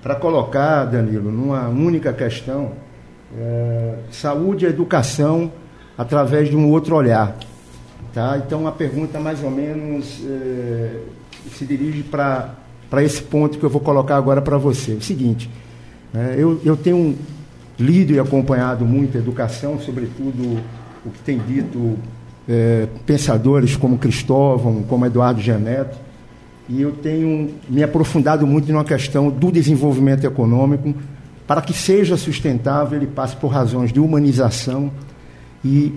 para 0.03 0.17
colocar, 0.17 0.85
Danilo, 0.85 1.31
numa 1.31 1.69
única 1.69 2.13
questão, 2.13 2.73
é, 3.39 3.95
saúde 4.11 4.65
e 4.65 4.69
educação 4.69 5.53
através 5.97 6.49
de 6.49 6.57
um 6.57 6.69
outro 6.73 6.97
olhar. 6.97 7.37
Tá? 8.13 8.37
Então, 8.45 8.67
a 8.67 8.73
pergunta 8.73 9.21
mais 9.21 9.45
ou 9.45 9.51
menos 9.51 10.25
é, 10.29 10.99
se 11.53 11.65
dirige 11.65 12.03
para 12.03 12.57
esse 12.99 13.23
ponto 13.23 13.57
que 13.57 13.65
eu 13.65 13.71
vou 13.71 13.81
colocar 13.81 14.17
agora 14.17 14.43
para 14.43 14.59
você. 14.59 14.95
O 14.95 15.03
seguinte, 15.03 15.49
é, 16.13 16.35
eu, 16.37 16.61
eu 16.65 16.77
tenho 16.77 17.17
lido 17.79 18.13
e 18.13 18.19
acompanhado 18.19 18.85
muito 18.85 19.17
a 19.17 19.21
educação, 19.21 19.79
sobretudo 19.79 20.61
o 21.07 21.11
que 21.11 21.21
tem 21.21 21.39
dito 21.39 21.97
é, 22.49 22.87
pensadores 23.07 23.77
como 23.77 23.99
Cristóvão, 23.99 24.83
como 24.83 25.07
Eduardo 25.07 25.41
Geneto, 25.41 25.97
e 26.69 26.81
eu 26.81 26.93
tenho 26.93 27.55
me 27.69 27.83
aprofundado 27.83 28.47
muito 28.47 28.71
numa 28.73 28.85
questão 28.85 29.31
do 29.31 29.53
desenvolvimento 29.53 30.25
econômico. 30.25 30.95
Para 31.47 31.61
que 31.61 31.75
seja 31.75 32.17
sustentável, 32.17 32.97
ele 32.97 33.07
passe 33.07 33.37
por 33.37 33.49
razões 33.49 33.93
de 33.93 34.01
humanização 34.01 34.91
e 35.63 35.93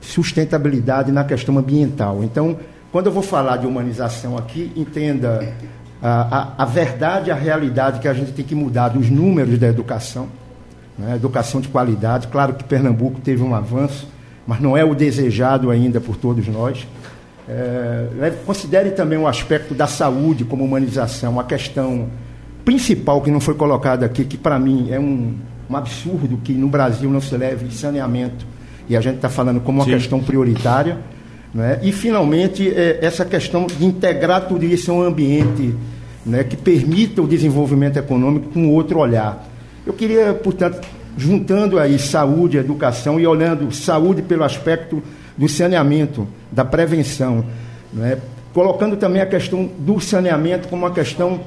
sustentabilidade 0.00 1.12
na 1.12 1.22
questão 1.22 1.58
ambiental. 1.58 2.24
Então, 2.24 2.56
quando 2.90 3.06
eu 3.06 3.12
vou 3.12 3.22
falar 3.22 3.58
de 3.58 3.66
humanização 3.66 4.38
aqui, 4.38 4.72
entenda 4.74 5.52
a, 6.02 6.54
a, 6.58 6.62
a 6.62 6.64
verdade, 6.64 7.30
a 7.30 7.34
realidade 7.34 8.00
que 8.00 8.08
a 8.08 8.14
gente 8.14 8.32
tem 8.32 8.44
que 8.44 8.54
mudar 8.54 8.88
dos 8.88 9.10
números 9.10 9.58
da 9.58 9.66
educação, 9.66 10.28
né? 10.98 11.14
educação 11.14 11.60
de 11.60 11.68
qualidade. 11.68 12.28
Claro 12.28 12.54
que 12.54 12.64
Pernambuco 12.64 13.20
teve 13.20 13.42
um 13.42 13.54
avanço, 13.54 14.08
mas 14.46 14.60
não 14.60 14.76
é 14.76 14.84
o 14.84 14.94
desejado 14.94 15.70
ainda 15.70 16.00
por 16.00 16.16
todos 16.16 16.46
nós. 16.46 16.86
É, 17.48 18.32
considere 18.44 18.90
também 18.90 19.18
o 19.18 19.26
aspecto 19.26 19.74
da 19.74 19.86
saúde 19.86 20.44
como 20.44 20.64
humanização, 20.64 21.38
a 21.38 21.44
questão 21.44 22.08
principal 22.64 23.20
que 23.22 23.30
não 23.30 23.40
foi 23.40 23.54
colocada 23.54 24.04
aqui, 24.04 24.24
que 24.24 24.36
para 24.36 24.58
mim 24.58 24.88
é 24.90 24.98
um, 24.98 25.34
um, 25.70 25.76
absurdo 25.76 26.36
que 26.42 26.52
no 26.52 26.68
Brasil 26.68 27.08
não 27.08 27.20
se 27.20 27.36
leve 27.36 27.70
saneamento, 27.72 28.44
e 28.88 28.96
a 28.96 29.00
gente 29.00 29.16
está 29.16 29.28
falando 29.28 29.60
como 29.60 29.78
uma 29.78 29.84
Sim. 29.84 29.92
questão 29.92 30.20
prioritária. 30.20 30.98
Né? 31.54 31.80
E, 31.82 31.92
finalmente, 31.92 32.68
é, 32.68 32.98
essa 33.00 33.24
questão 33.24 33.66
de 33.66 33.84
integrar 33.84 34.46
tudo 34.46 34.64
isso 34.64 34.90
em 34.90 34.94
um 34.94 35.02
ambiente 35.02 35.74
né, 36.24 36.44
que 36.44 36.56
permita 36.56 37.22
o 37.22 37.26
desenvolvimento 37.26 37.96
econômico 37.96 38.50
com 38.50 38.68
outro 38.70 38.98
olhar. 38.98 39.48
Eu 39.86 39.92
queria, 39.92 40.34
portanto, 40.34 40.86
juntando 41.16 41.78
aí 41.78 41.98
saúde, 41.98 42.58
educação 42.58 43.18
e 43.18 43.26
olhando 43.26 43.72
saúde 43.72 44.22
pelo 44.22 44.44
aspecto 44.44 45.02
do 45.36 45.48
saneamento, 45.48 46.26
da 46.50 46.64
prevenção, 46.64 47.44
né? 47.92 48.18
colocando 48.52 48.96
também 48.96 49.20
a 49.20 49.26
questão 49.26 49.70
do 49.78 50.00
saneamento 50.00 50.68
como 50.68 50.84
uma 50.84 50.92
questão 50.92 51.40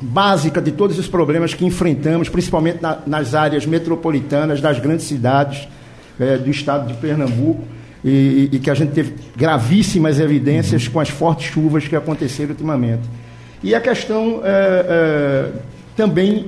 básica 0.00 0.60
de 0.60 0.72
todos 0.72 0.98
os 0.98 1.08
problemas 1.08 1.54
que 1.54 1.64
enfrentamos, 1.64 2.28
principalmente 2.28 2.80
na, 2.80 2.98
nas 3.06 3.34
áreas 3.34 3.66
metropolitanas 3.66 4.60
das 4.60 4.78
grandes 4.78 5.06
cidades 5.06 5.66
é, 6.18 6.36
do 6.36 6.50
estado 6.50 6.86
de 6.86 6.94
Pernambuco, 6.94 7.64
e, 8.04 8.50
e, 8.52 8.58
que 8.58 8.70
a 8.70 8.74
gente 8.74 8.92
teve 8.92 9.14
gravíssimas 9.34 10.20
evidências 10.20 10.86
com 10.86 11.00
as 11.00 11.08
fortes 11.08 11.46
chuvas 11.46 11.88
que 11.88 11.96
aconteceram 11.96 12.50
ultimamente. 12.50 13.02
E 13.62 13.74
a 13.74 13.80
questão 13.80 14.42
é, 14.44 14.86
é, 14.86 15.52
também 15.96 16.44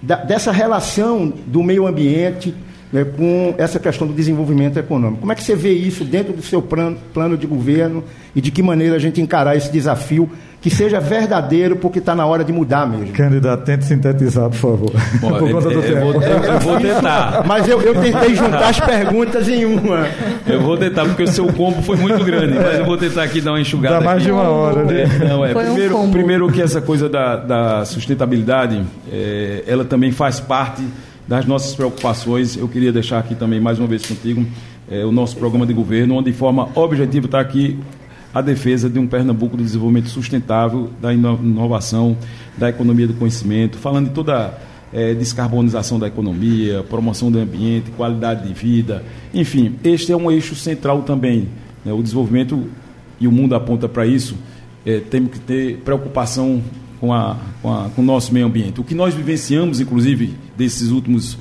da, 0.00 0.16
dessa 0.16 0.52
relação 0.52 1.32
do 1.46 1.62
meio 1.62 1.86
ambiente 1.86 2.54
né, 2.92 3.04
com 3.04 3.54
essa 3.58 3.78
questão 3.78 4.06
do 4.06 4.12
desenvolvimento 4.12 4.78
econômico. 4.78 5.20
Como 5.20 5.32
é 5.32 5.34
que 5.34 5.42
você 5.42 5.54
vê 5.54 5.72
isso 5.72 6.04
dentro 6.04 6.32
do 6.32 6.42
seu 6.42 6.62
plano, 6.62 6.96
plano 7.12 7.36
de 7.36 7.46
governo 7.46 8.02
e 8.34 8.40
de 8.40 8.50
que 8.50 8.62
maneira 8.62 8.96
a 8.96 8.98
gente 8.98 9.20
encarar 9.20 9.56
esse 9.56 9.70
desafio 9.70 10.30
que 10.60 10.70
seja 10.70 10.98
verdadeiro, 10.98 11.76
porque 11.76 12.00
está 12.00 12.16
na 12.16 12.26
hora 12.26 12.42
de 12.42 12.52
mudar 12.52 12.84
mesmo. 12.84 13.12
Candidato, 13.14 13.64
tente 13.64 13.84
sintetizar, 13.84 14.50
por 14.50 14.56
favor. 14.56 14.92
Bom, 15.20 15.28
por 15.38 15.50
conta 15.52 15.70
do 15.70 15.82
tempo. 15.82 15.98
Eu 15.98 16.12
vou, 16.12 16.22
eu 16.22 16.60
vou 16.60 16.80
tentar. 16.80 17.44
Mas 17.46 17.68
eu, 17.68 17.80
eu, 17.80 17.94
tentei 17.94 18.34
juntar 18.34 18.68
as 18.68 18.80
perguntas 18.80 19.48
em 19.48 19.64
uma. 19.64 20.08
Eu 20.46 20.60
vou 20.60 20.76
tentar, 20.76 21.04
porque 21.04 21.22
o 21.22 21.28
seu 21.28 21.46
combo 21.52 21.80
foi 21.82 21.96
muito 21.96 22.24
grande, 22.24 22.54
mas 22.54 22.76
eu 22.76 22.84
vou 22.84 22.96
tentar 22.96 23.22
aqui 23.22 23.40
dar 23.40 23.52
uma 23.52 23.60
enxugada. 23.60 24.00
Dá 24.00 24.04
mais 24.04 24.16
aqui. 24.16 24.26
de 24.26 24.32
uma 24.32 24.48
hora, 24.48 24.84
né? 24.84 25.02
É, 25.02 25.28
não, 25.28 25.44
é. 25.44 25.54
primeiro, 25.54 26.00
um 26.00 26.10
primeiro 26.10 26.50
que 26.50 26.60
essa 26.60 26.80
coisa 26.80 27.08
da, 27.08 27.36
da 27.36 27.84
sustentabilidade, 27.84 28.84
é, 29.12 29.62
ela 29.64 29.84
também 29.84 30.10
faz 30.10 30.40
parte 30.40 30.82
das 31.28 31.44
nossas 31.44 31.74
preocupações. 31.74 32.56
Eu 32.56 32.66
queria 32.66 32.90
deixar 32.90 33.18
aqui 33.18 33.34
também, 33.34 33.60
mais 33.60 33.78
uma 33.78 33.86
vez 33.86 34.04
contigo, 34.04 34.44
é, 34.90 35.04
o 35.04 35.12
nosso 35.12 35.36
programa 35.36 35.66
de 35.66 35.74
governo, 35.74 36.16
onde 36.16 36.32
de 36.32 36.36
forma 36.36 36.70
objetiva 36.74 37.26
está 37.26 37.38
aqui 37.38 37.78
a 38.32 38.40
defesa 38.40 38.88
de 38.88 38.98
um 38.98 39.06
Pernambuco 39.06 39.56
do 39.56 39.62
desenvolvimento 39.62 40.08
sustentável, 40.08 40.90
da 41.00 41.12
inovação, 41.12 42.16
da 42.56 42.70
economia 42.70 43.06
do 43.06 43.14
conhecimento, 43.14 43.76
falando 43.78 44.08
de 44.08 44.14
toda 44.14 44.58
é, 44.92 45.14
descarbonização 45.14 45.98
da 45.98 46.06
economia, 46.06 46.82
promoção 46.88 47.30
do 47.30 47.38
ambiente, 47.38 47.90
qualidade 47.90 48.46
de 48.46 48.54
vida, 48.54 49.04
enfim, 49.34 49.76
este 49.84 50.12
é 50.12 50.16
um 50.16 50.30
eixo 50.30 50.54
central 50.54 51.02
também. 51.02 51.48
Né? 51.84 51.92
O 51.92 52.02
desenvolvimento, 52.02 52.64
e 53.20 53.28
o 53.28 53.32
mundo 53.32 53.54
aponta 53.54 53.88
para 53.88 54.06
isso, 54.06 54.36
é, 54.86 55.00
temos 55.00 55.32
que 55.32 55.40
ter 55.40 55.78
preocupação 55.78 56.62
com, 57.00 57.12
a, 57.12 57.36
com, 57.60 57.72
a, 57.72 57.90
com 57.90 58.02
o 58.02 58.04
nosso 58.04 58.32
meio 58.32 58.46
ambiente. 58.46 58.80
O 58.80 58.84
que 58.84 58.94
nós 58.94 59.14
vivenciamos, 59.14 59.80
inclusive, 59.80 60.34
desses 60.58 60.90
últimos 60.90 61.38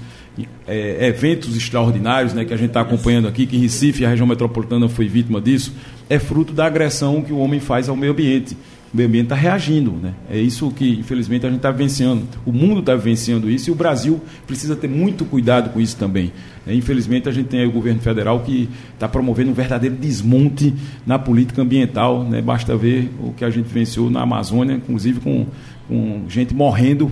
é, 0.68 1.07
eventos 1.07 1.55
extraordinários 1.57 2.34
né, 2.34 2.45
que 2.45 2.53
a 2.53 2.57
gente 2.57 2.68
está 2.68 2.82
acompanhando 2.82 3.28
aqui, 3.28 3.47
que 3.47 3.57
em 3.57 3.59
Recife, 3.59 4.05
a 4.05 4.09
região 4.09 4.28
metropolitana, 4.28 4.88
foi 4.88 5.07
vítima 5.07 5.41
disso, 5.41 5.74
é 6.09 6.20
fruto 6.20 6.53
da 6.53 6.65
agressão 6.65 7.22
que 7.22 7.34
o 7.34 7.39
homem 7.39 7.59
faz 7.59 7.89
ao 7.89 7.95
meio 7.95 8.11
ambiente. 8.11 8.55
O 8.93 8.95
meio 8.95 9.09
ambiente 9.09 9.26
está 9.26 9.36
reagindo. 9.36 9.91
Né? 9.91 10.13
É 10.30 10.38
isso 10.38 10.72
que, 10.72 10.91
infelizmente, 10.91 11.45
a 11.45 11.49
gente 11.49 11.57
está 11.57 11.72
vivenciando. 11.72 12.24
O 12.45 12.53
mundo 12.53 12.80
está 12.80 12.95
vivenciando 12.95 13.49
isso 13.49 13.70
e 13.70 13.74
o 13.74 13.76
Brasil 13.76 14.22
precisa 14.45 14.76
ter 14.76 14.88
muito 14.88 15.26
cuidado 15.26 15.72
com 15.72 15.82
isso 15.82 15.97
também. 15.97 16.32
É, 16.65 16.74
infelizmente, 16.74 17.28
a 17.28 17.32
gente 17.32 17.47
tem 17.47 17.65
o 17.65 17.72
governo 17.72 17.99
federal 17.99 18.39
que 18.41 18.70
está 18.93 19.07
promovendo 19.07 19.51
um 19.51 19.53
verdadeiro 19.53 19.95
desmonte 19.95 20.74
na 21.05 21.20
política 21.20 21.61
ambiental. 21.61 22.24
Né? 22.24 22.41
Basta 22.41 22.78
ver 22.78 23.11
o 23.22 23.34
que 23.34 23.43
a 23.43 23.49
gente 23.49 23.65
vivenciou 23.65 24.09
na 24.09 24.22
Amazônia, 24.22 24.76
inclusive 24.76 25.20
com, 25.20 25.45
com 25.88 26.24
gente 26.30 26.53
morrendo 26.53 27.11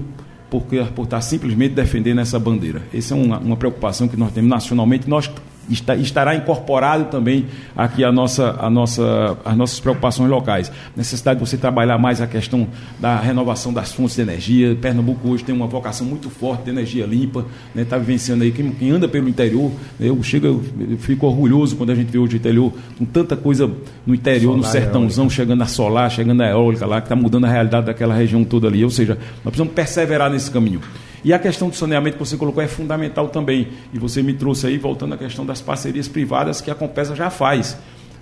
por, 0.50 0.64
por 0.64 1.04
estar 1.04 1.22
simplesmente 1.22 1.74
defendendo 1.74 2.20
essa 2.22 2.40
bandeira. 2.40 2.82
Essa 2.94 3.14
é 3.14 3.18
uma, 3.18 3.40
uma 3.40 3.58
preocupação 3.58 4.08
que 4.08 4.18
nós 4.18 4.32
temos 4.32 4.50
nacionalmente. 4.50 5.10
Nós 5.10 5.30
está, 5.70 5.96
estará 5.96 6.36
incorporado 6.36 7.06
também 7.06 7.46
aqui 7.76 8.04
a 8.04 8.12
nossa, 8.12 8.56
a 8.60 8.70
nossa, 8.70 9.38
as 9.44 9.56
nossas 9.56 9.80
preocupações 9.80 10.30
locais. 10.30 10.72
Necessidade 10.96 11.40
de 11.40 11.46
você 11.48 11.58
trabalhar 11.58 11.98
mais 11.98 12.22
a 12.22 12.28
questão 12.28 12.68
da 13.00 13.20
renovação 13.20 13.74
das 13.74 13.92
fontes 13.92 14.16
de 14.16 14.22
energia. 14.22 14.76
Pernambuco 14.76 15.30
hoje 15.30 15.44
tem 15.44 15.56
uma 15.56 15.68
vocação 15.68 16.06
muito 16.06 16.30
forte 16.30 16.64
de 16.64 16.70
energia 16.70 17.06
limpa, 17.06 17.46
está 17.76 17.98
né? 17.98 18.04
Vivenciando 18.04 18.44
aí. 18.44 18.52
Quem, 18.52 18.72
quem, 18.72 18.92
anda 18.92 19.08
pelo 19.08 19.28
interior, 19.28 19.72
eu, 20.00 20.22
chego, 20.22 20.48
eu 20.48 20.98
fico 20.98 21.26
orgulhoso 21.26 21.76
quando 21.76 21.92
a 21.92 21.96
gente 21.96 22.10
vê 22.10 22.18
hoje 22.18 22.36
o 22.36 22.38
interior, 22.38 22.74
com 22.98 23.06
tanta 23.06 23.36
coisa 23.36 23.70
no 24.06 24.14
interior, 24.14 24.54
solar, 24.54 24.58
no 24.58 24.64
sertãozão, 24.64 25.30
chegando 25.30 25.64
a 25.64 25.68
solar, 25.68 26.10
chegando 26.12 26.42
a 26.42 26.50
eólica 26.50 26.86
lá, 26.86 27.02
que 27.02 27.06
está 27.06 27.16
mudando 27.16 27.46
a 27.46 27.50
realidade 27.50 27.88
daquela 27.88 28.14
região 28.14 28.44
toda 28.44 28.68
ali. 28.68 28.84
Ou 28.84 28.90
seja, 28.90 29.18
nós 29.44 29.44
precisamos 29.46 29.74
perseverar 29.74 30.30
nesse 30.30 30.52
caminho. 30.52 30.82
E 31.26 31.34
a 31.34 31.40
questão 31.40 31.70
do 31.70 31.76
saneamento 31.76 32.18
que 32.18 32.24
você 32.24 32.38
colocou 32.38 32.62
é 32.62 32.68
fundamental 32.68 33.30
também. 33.30 33.70
E 33.92 33.98
você 33.98 34.22
me 34.22 34.36
trouxe 34.36 34.68
aí, 34.68 34.78
voltando 34.78 35.16
à 35.16 35.18
questão 35.18 35.44
das 35.44 35.60
parcerias 35.60 36.08
privadas 36.08 36.62
que 36.62 36.70
a 36.70 36.76
Compesa 36.76 37.16
já 37.16 37.32
faz. 37.32 37.76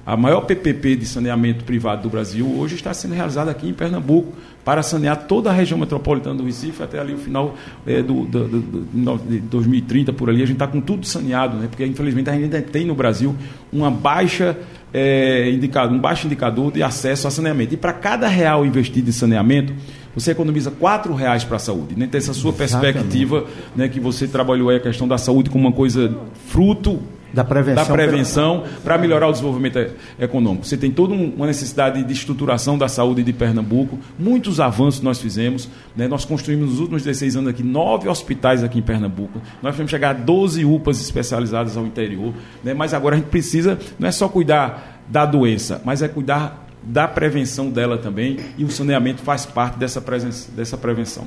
A 0.05 0.15
maior 0.15 0.41
PPP 0.41 0.95
de 0.95 1.05
saneamento 1.05 1.65
privado 1.65 2.03
do 2.03 2.09
Brasil 2.09 2.45
hoje 2.57 2.75
está 2.75 2.93
sendo 2.93 3.13
realizada 3.13 3.51
aqui 3.51 3.67
em 3.67 3.73
Pernambuco 3.73 4.31
para 4.63 4.81
sanear 4.81 5.27
toda 5.27 5.49
a 5.49 5.53
região 5.53 5.77
metropolitana 5.77 6.35
do 6.35 6.45
Recife 6.45 6.81
até 6.81 6.97
ali 6.97 7.13
o 7.13 7.17
final 7.17 7.55
é, 7.85 8.01
do, 8.01 8.25
do, 8.25 8.47
do, 8.47 9.17
de 9.27 9.39
2030 9.39 10.13
por 10.13 10.29
ali. 10.29 10.41
A 10.41 10.45
gente 10.45 10.55
está 10.55 10.67
com 10.67 10.79
tudo 10.79 11.05
saneado, 11.05 11.57
né? 11.57 11.67
porque 11.69 11.85
infelizmente 11.85 12.29
a 12.29 12.33
gente 12.33 12.43
ainda 12.43 12.61
tem 12.61 12.85
no 12.85 12.95
Brasil 12.95 13.35
uma 13.71 13.91
baixa 13.91 14.57
é, 14.93 15.49
indicador, 15.49 15.93
um 15.93 15.99
baixo 15.99 16.25
indicador 16.25 16.71
de 16.71 16.81
acesso 16.83 17.27
a 17.27 17.31
saneamento. 17.31 17.73
E 17.73 17.77
para 17.77 17.91
cada 17.91 18.27
real 18.29 18.65
investido 18.65 19.09
em 19.09 19.13
saneamento, 19.13 19.73
você 20.13 20.31
economiza 20.31 20.71
quatro 20.71 21.13
reais 21.13 21.43
para 21.43 21.57
a 21.57 21.59
saúde. 21.59 21.95
Né? 21.97 22.05
Então, 22.05 22.17
essa 22.17 22.33
sua 22.33 22.53
Exatamente. 22.53 22.93
perspectiva, 22.93 23.45
né, 23.75 23.87
que 23.87 23.99
você 23.99 24.27
trabalhou 24.27 24.69
aí 24.69 24.77
a 24.77 24.79
questão 24.79 25.07
da 25.07 25.17
saúde 25.17 25.49
como 25.49 25.67
uma 25.67 25.73
coisa 25.73 26.15
fruto 26.47 26.99
da 27.33 27.43
prevenção, 27.43 27.83
da 27.83 27.91
prevenção 27.91 28.63
para 28.83 28.97
melhorar 28.97 29.27
o 29.27 29.31
desenvolvimento 29.31 29.79
econômico. 30.19 30.65
Você 30.65 30.77
tem 30.77 30.91
toda 30.91 31.13
uma 31.15 31.47
necessidade 31.47 32.03
de 32.03 32.13
estruturação 32.13 32.77
da 32.77 32.87
saúde 32.87 33.23
de 33.23 33.33
Pernambuco, 33.33 33.97
muitos 34.19 34.59
avanços 34.59 35.01
nós 35.01 35.19
fizemos. 35.19 35.67
Né? 35.95 36.07
Nós 36.07 36.25
construímos 36.25 36.69
nos 36.69 36.79
últimos 36.79 37.03
16 37.03 37.37
anos 37.37 37.49
aqui 37.49 37.63
nove 37.63 38.07
hospitais 38.07 38.63
aqui 38.63 38.77
em 38.77 38.83
Pernambuco. 38.83 39.41
Nós 39.63 39.75
vamos 39.75 39.89
chegar 39.89 40.11
a 40.11 40.13
12 40.13 40.63
UPAs 40.63 41.01
especializadas 41.01 41.75
ao 41.75 41.85
interior. 41.85 42.33
Né? 42.63 42.75
Mas 42.75 42.93
agora 42.93 43.15
a 43.15 43.17
gente 43.17 43.29
precisa, 43.29 43.79
não 43.97 44.07
é 44.07 44.11
só 44.11 44.29
cuidar 44.29 45.01
da 45.09 45.25
doença, 45.25 45.81
mas 45.83 46.01
é 46.01 46.07
cuidar 46.07 46.62
da 46.85 47.07
prevenção 47.07 47.69
dela 47.69 47.97
também, 47.97 48.37
e 48.57 48.63
o 48.63 48.69
saneamento 48.69 49.21
faz 49.21 49.45
parte 49.45 49.77
dessa, 49.77 50.01
presença, 50.01 50.51
dessa 50.51 50.77
prevenção. 50.77 51.25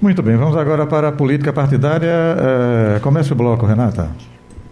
Muito 0.00 0.22
bem, 0.22 0.36
vamos 0.36 0.56
agora 0.56 0.86
para 0.86 1.08
a 1.08 1.12
política 1.12 1.52
partidária. 1.52 2.08
É, 2.96 3.00
comece 3.00 3.32
o 3.32 3.36
bloco, 3.36 3.66
Renata. 3.66 4.10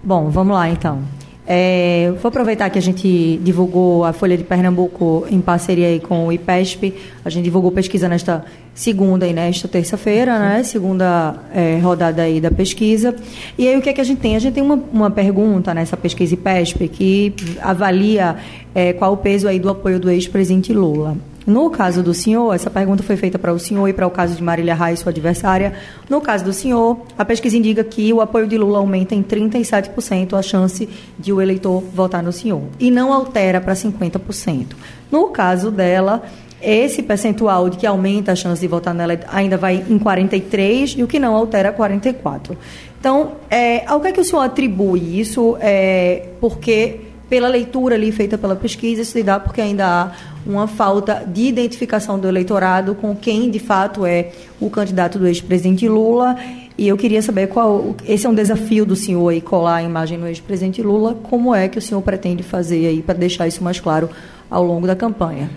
Bom, 0.03 0.29
vamos 0.29 0.55
lá 0.55 0.69
então. 0.69 1.03
É, 1.51 2.13
vou 2.21 2.29
aproveitar 2.29 2.69
que 2.69 2.79
a 2.79 2.83
gente 2.83 3.41
divulgou 3.43 4.05
a 4.05 4.13
Folha 4.13 4.37
de 4.37 4.45
Pernambuco 4.45 5.27
em 5.31 5.41
parceria 5.41 5.99
com 5.99 6.27
o 6.27 6.33
IPESP. 6.33 6.93
A 7.25 7.31
gente 7.31 7.45
divulgou 7.45 7.73
pesquisa 7.73 8.07
nesta 8.07 8.45
segunda 8.75 9.27
e 9.27 9.33
nesta 9.33 9.67
terça-feira, 9.67 10.39
né? 10.39 10.63
Segunda 10.63 11.37
é, 11.55 11.79
rodada 11.79 12.21
aí 12.21 12.39
da 12.39 12.51
pesquisa. 12.51 13.17
E 13.57 13.67
aí 13.67 13.79
o 13.79 13.81
que 13.81 13.89
é 13.89 13.95
que 13.95 14.01
a 14.03 14.05
gente 14.05 14.21
tem? 14.21 14.37
A 14.37 14.39
gente 14.39 14.53
tem 14.53 14.63
uma, 14.63 14.79
uma 14.93 15.11
pergunta 15.11 15.73
nessa 15.73 15.97
pesquisa 15.97 16.35
IPESP 16.35 16.87
que 16.89 17.35
avalia 17.63 18.37
é, 18.75 18.93
qual 18.93 19.15
o 19.15 19.17
peso 19.17 19.49
aí 19.49 19.59
do 19.59 19.71
apoio 19.71 19.99
do 19.99 20.11
ex-presidente 20.11 20.75
Lula. 20.75 21.17
No 21.49 21.71
caso 21.71 22.03
do 22.03 22.13
senhor, 22.13 22.55
essa 22.55 22.69
pergunta 22.69 23.03
foi 23.03 23.17
feita 23.17 23.39
para 23.39 23.55
o 23.55 23.59
senhor 23.59 23.89
e 23.89 23.95
para 23.95 24.07
o 24.07 24.11
caso 24.11 24.35
de 24.37 24.43
Marília 24.43 24.75
Reis, 24.75 25.01
sua 25.01 25.11
adversária. 25.11 25.73
No 26.07 26.21
caso 26.21 26.45
do 26.45 26.53
senhor, 26.53 27.01
a 27.17 27.25
pesquisa 27.25 27.57
indica 27.57 27.83
que 27.83 28.13
o 28.13 28.21
apoio 28.21 28.47
de 28.47 28.59
Lula 28.59 28.77
aumenta 28.77 29.15
em 29.15 29.23
37% 29.23 30.35
a 30.39 30.43
chance 30.43 30.87
de 31.19 31.33
o 31.33 31.41
eleitor 31.41 31.83
votar 31.95 32.23
no 32.23 32.33
senhor 32.33 32.65
e 32.79 32.91
não 32.91 33.15
altera 33.15 33.63
para 33.63 33.73
50%. 33.73 34.75
No 35.11 35.29
caso 35.29 35.71
dela, 35.71 36.23
esse 36.61 37.03
percentual 37.03 37.71
de 37.71 37.79
que 37.79 37.87
aumenta 37.87 38.33
a 38.33 38.37
chance 38.37 38.61
de 38.61 38.69
votar 38.69 38.93
nela 38.93 39.19
ainda 39.29 39.57
vai 39.57 39.83
em 39.89 39.99
43 39.99 40.97
e 40.99 41.03
o 41.03 41.07
que 41.07 41.19
não 41.19 41.35
altera 41.35 41.73
44. 41.73 42.59
Então, 43.01 43.37
é, 43.49 43.87
ao 43.87 44.01
que 44.01 44.09
é 44.09 44.13
que 44.13 44.21
o 44.21 44.25
senhor 44.25 44.43
atribui 44.43 45.19
isso? 45.19 45.57
É, 45.63 46.29
porque 46.43 47.08
pela 47.29 47.49
leitura 47.49 47.95
ali 47.95 48.11
feita 48.11 48.39
pela 48.39 48.57
pesquisa, 48.57 49.05
se 49.05 49.23
dá 49.23 49.39
porque 49.39 49.61
ainda 49.61 49.87
há 49.87 50.13
uma 50.47 50.67
falta 50.67 51.25
de 51.27 51.43
identificação 51.43 52.19
do 52.19 52.27
eleitorado 52.27 52.95
com 52.95 53.15
quem 53.15 53.51
de 53.51 53.59
fato 53.59 54.07
é 54.07 54.33
o 54.59 54.71
candidato 54.71 55.19
do 55.19 55.27
ex-presidente 55.27 55.89
Lula. 55.89 56.37
E 56.77 56.87
eu 56.87 56.97
queria 56.97 57.21
saber 57.21 57.49
qual. 57.49 57.97
Esse 58.07 58.27
é 58.27 58.31
um 58.31 58.35
desafio 58.35 58.87
do 58.87 58.95
senhor 58.95 59.29
aí, 59.29 59.41
colar 59.41 59.77
a 59.77 59.83
imagem 59.83 60.17
no 60.17 60.29
ex-presidente 60.29 60.81
Lula. 60.81 61.15
Como 61.15 61.55
é 61.55 61.69
que 61.69 61.77
o 61.77 61.83
senhor 61.83 62.01
pretende 62.03 62.43
fazer 62.43 62.87
aí 62.87 63.03
para 63.03 63.19
deixar 63.19 63.49
isso 63.49 63.63
mais 63.65 63.81
claro 63.81 64.09
ao 64.49 64.65
longo 64.65 64.87
da 64.87 64.95
campanha? 64.95 65.51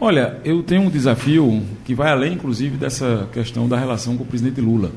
Olha, 0.00 0.40
eu 0.44 0.64
tenho 0.64 0.82
um 0.82 0.90
desafio 0.90 1.62
que 1.84 1.94
vai 1.94 2.10
além, 2.10 2.32
inclusive, 2.32 2.76
dessa 2.76 3.28
questão 3.32 3.68
da 3.68 3.78
relação 3.78 4.16
com 4.16 4.24
o 4.24 4.26
presidente 4.26 4.60
Lula. 4.60 4.90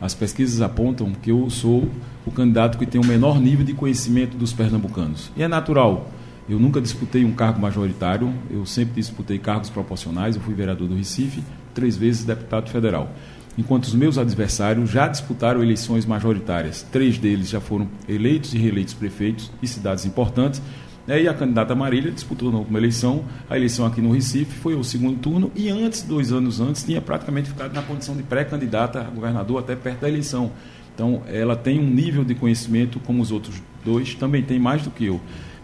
As 0.00 0.14
pesquisas 0.14 0.60
apontam 0.60 1.12
que 1.12 1.30
eu 1.30 1.50
sou 1.50 1.88
o 2.24 2.30
candidato 2.30 2.78
que 2.78 2.86
tem 2.86 3.00
o 3.00 3.06
menor 3.06 3.40
nível 3.40 3.64
de 3.64 3.74
conhecimento 3.74 4.36
dos 4.36 4.52
pernambucanos. 4.52 5.30
E 5.36 5.42
é 5.42 5.48
natural. 5.48 6.10
Eu 6.48 6.58
nunca 6.58 6.80
disputei 6.80 7.24
um 7.24 7.32
cargo 7.32 7.60
majoritário, 7.60 8.32
eu 8.50 8.64
sempre 8.64 8.94
disputei 8.94 9.38
cargos 9.38 9.68
proporcionais. 9.68 10.36
Eu 10.36 10.42
fui 10.42 10.54
vereador 10.54 10.88
do 10.88 10.94
Recife, 10.94 11.42
três 11.74 11.96
vezes 11.96 12.24
deputado 12.24 12.70
federal. 12.70 13.12
enquanto 13.58 13.84
os 13.84 13.94
meus 13.94 14.16
adversários 14.16 14.88
já 14.88 15.08
disputaram 15.08 15.60
eleições 15.60 16.06
majoritárias. 16.06 16.86
Três 16.92 17.18
deles 17.18 17.48
já 17.48 17.60
foram 17.60 17.88
eleitos 18.08 18.54
e 18.54 18.58
reeleitos 18.58 18.94
prefeitos 18.94 19.50
de 19.60 19.66
cidades 19.66 20.06
importantes. 20.06 20.62
Né? 21.08 21.22
E 21.22 21.28
a 21.28 21.32
candidata 21.32 21.74
Marília 21.74 22.12
disputou 22.12 22.50
uma 22.50 22.78
eleição, 22.78 23.24
a 23.48 23.56
eleição 23.56 23.86
aqui 23.86 24.02
no 24.02 24.12
Recife 24.12 24.54
foi 24.58 24.74
o 24.74 24.84
segundo 24.84 25.18
turno, 25.18 25.50
e 25.56 25.70
antes, 25.70 26.02
dois 26.02 26.30
anos 26.30 26.60
antes, 26.60 26.84
tinha 26.84 27.00
praticamente 27.00 27.48
ficado 27.48 27.72
na 27.72 27.82
condição 27.82 28.14
de 28.14 28.22
pré-candidata 28.22 29.00
a 29.00 29.04
governador 29.04 29.58
até 29.58 29.74
perto 29.74 30.02
da 30.02 30.08
eleição. 30.08 30.52
Então, 30.94 31.22
ela 31.26 31.56
tem 31.56 31.80
um 31.80 31.88
nível 31.88 32.24
de 32.24 32.34
conhecimento 32.34 33.00
como 33.00 33.22
os 33.22 33.32
outros 33.32 33.62
dois, 33.82 34.14
também 34.14 34.42
tem 34.42 34.58
mais 34.58 34.82
do 34.82 34.90
que 34.90 35.06
eu. 35.06 35.18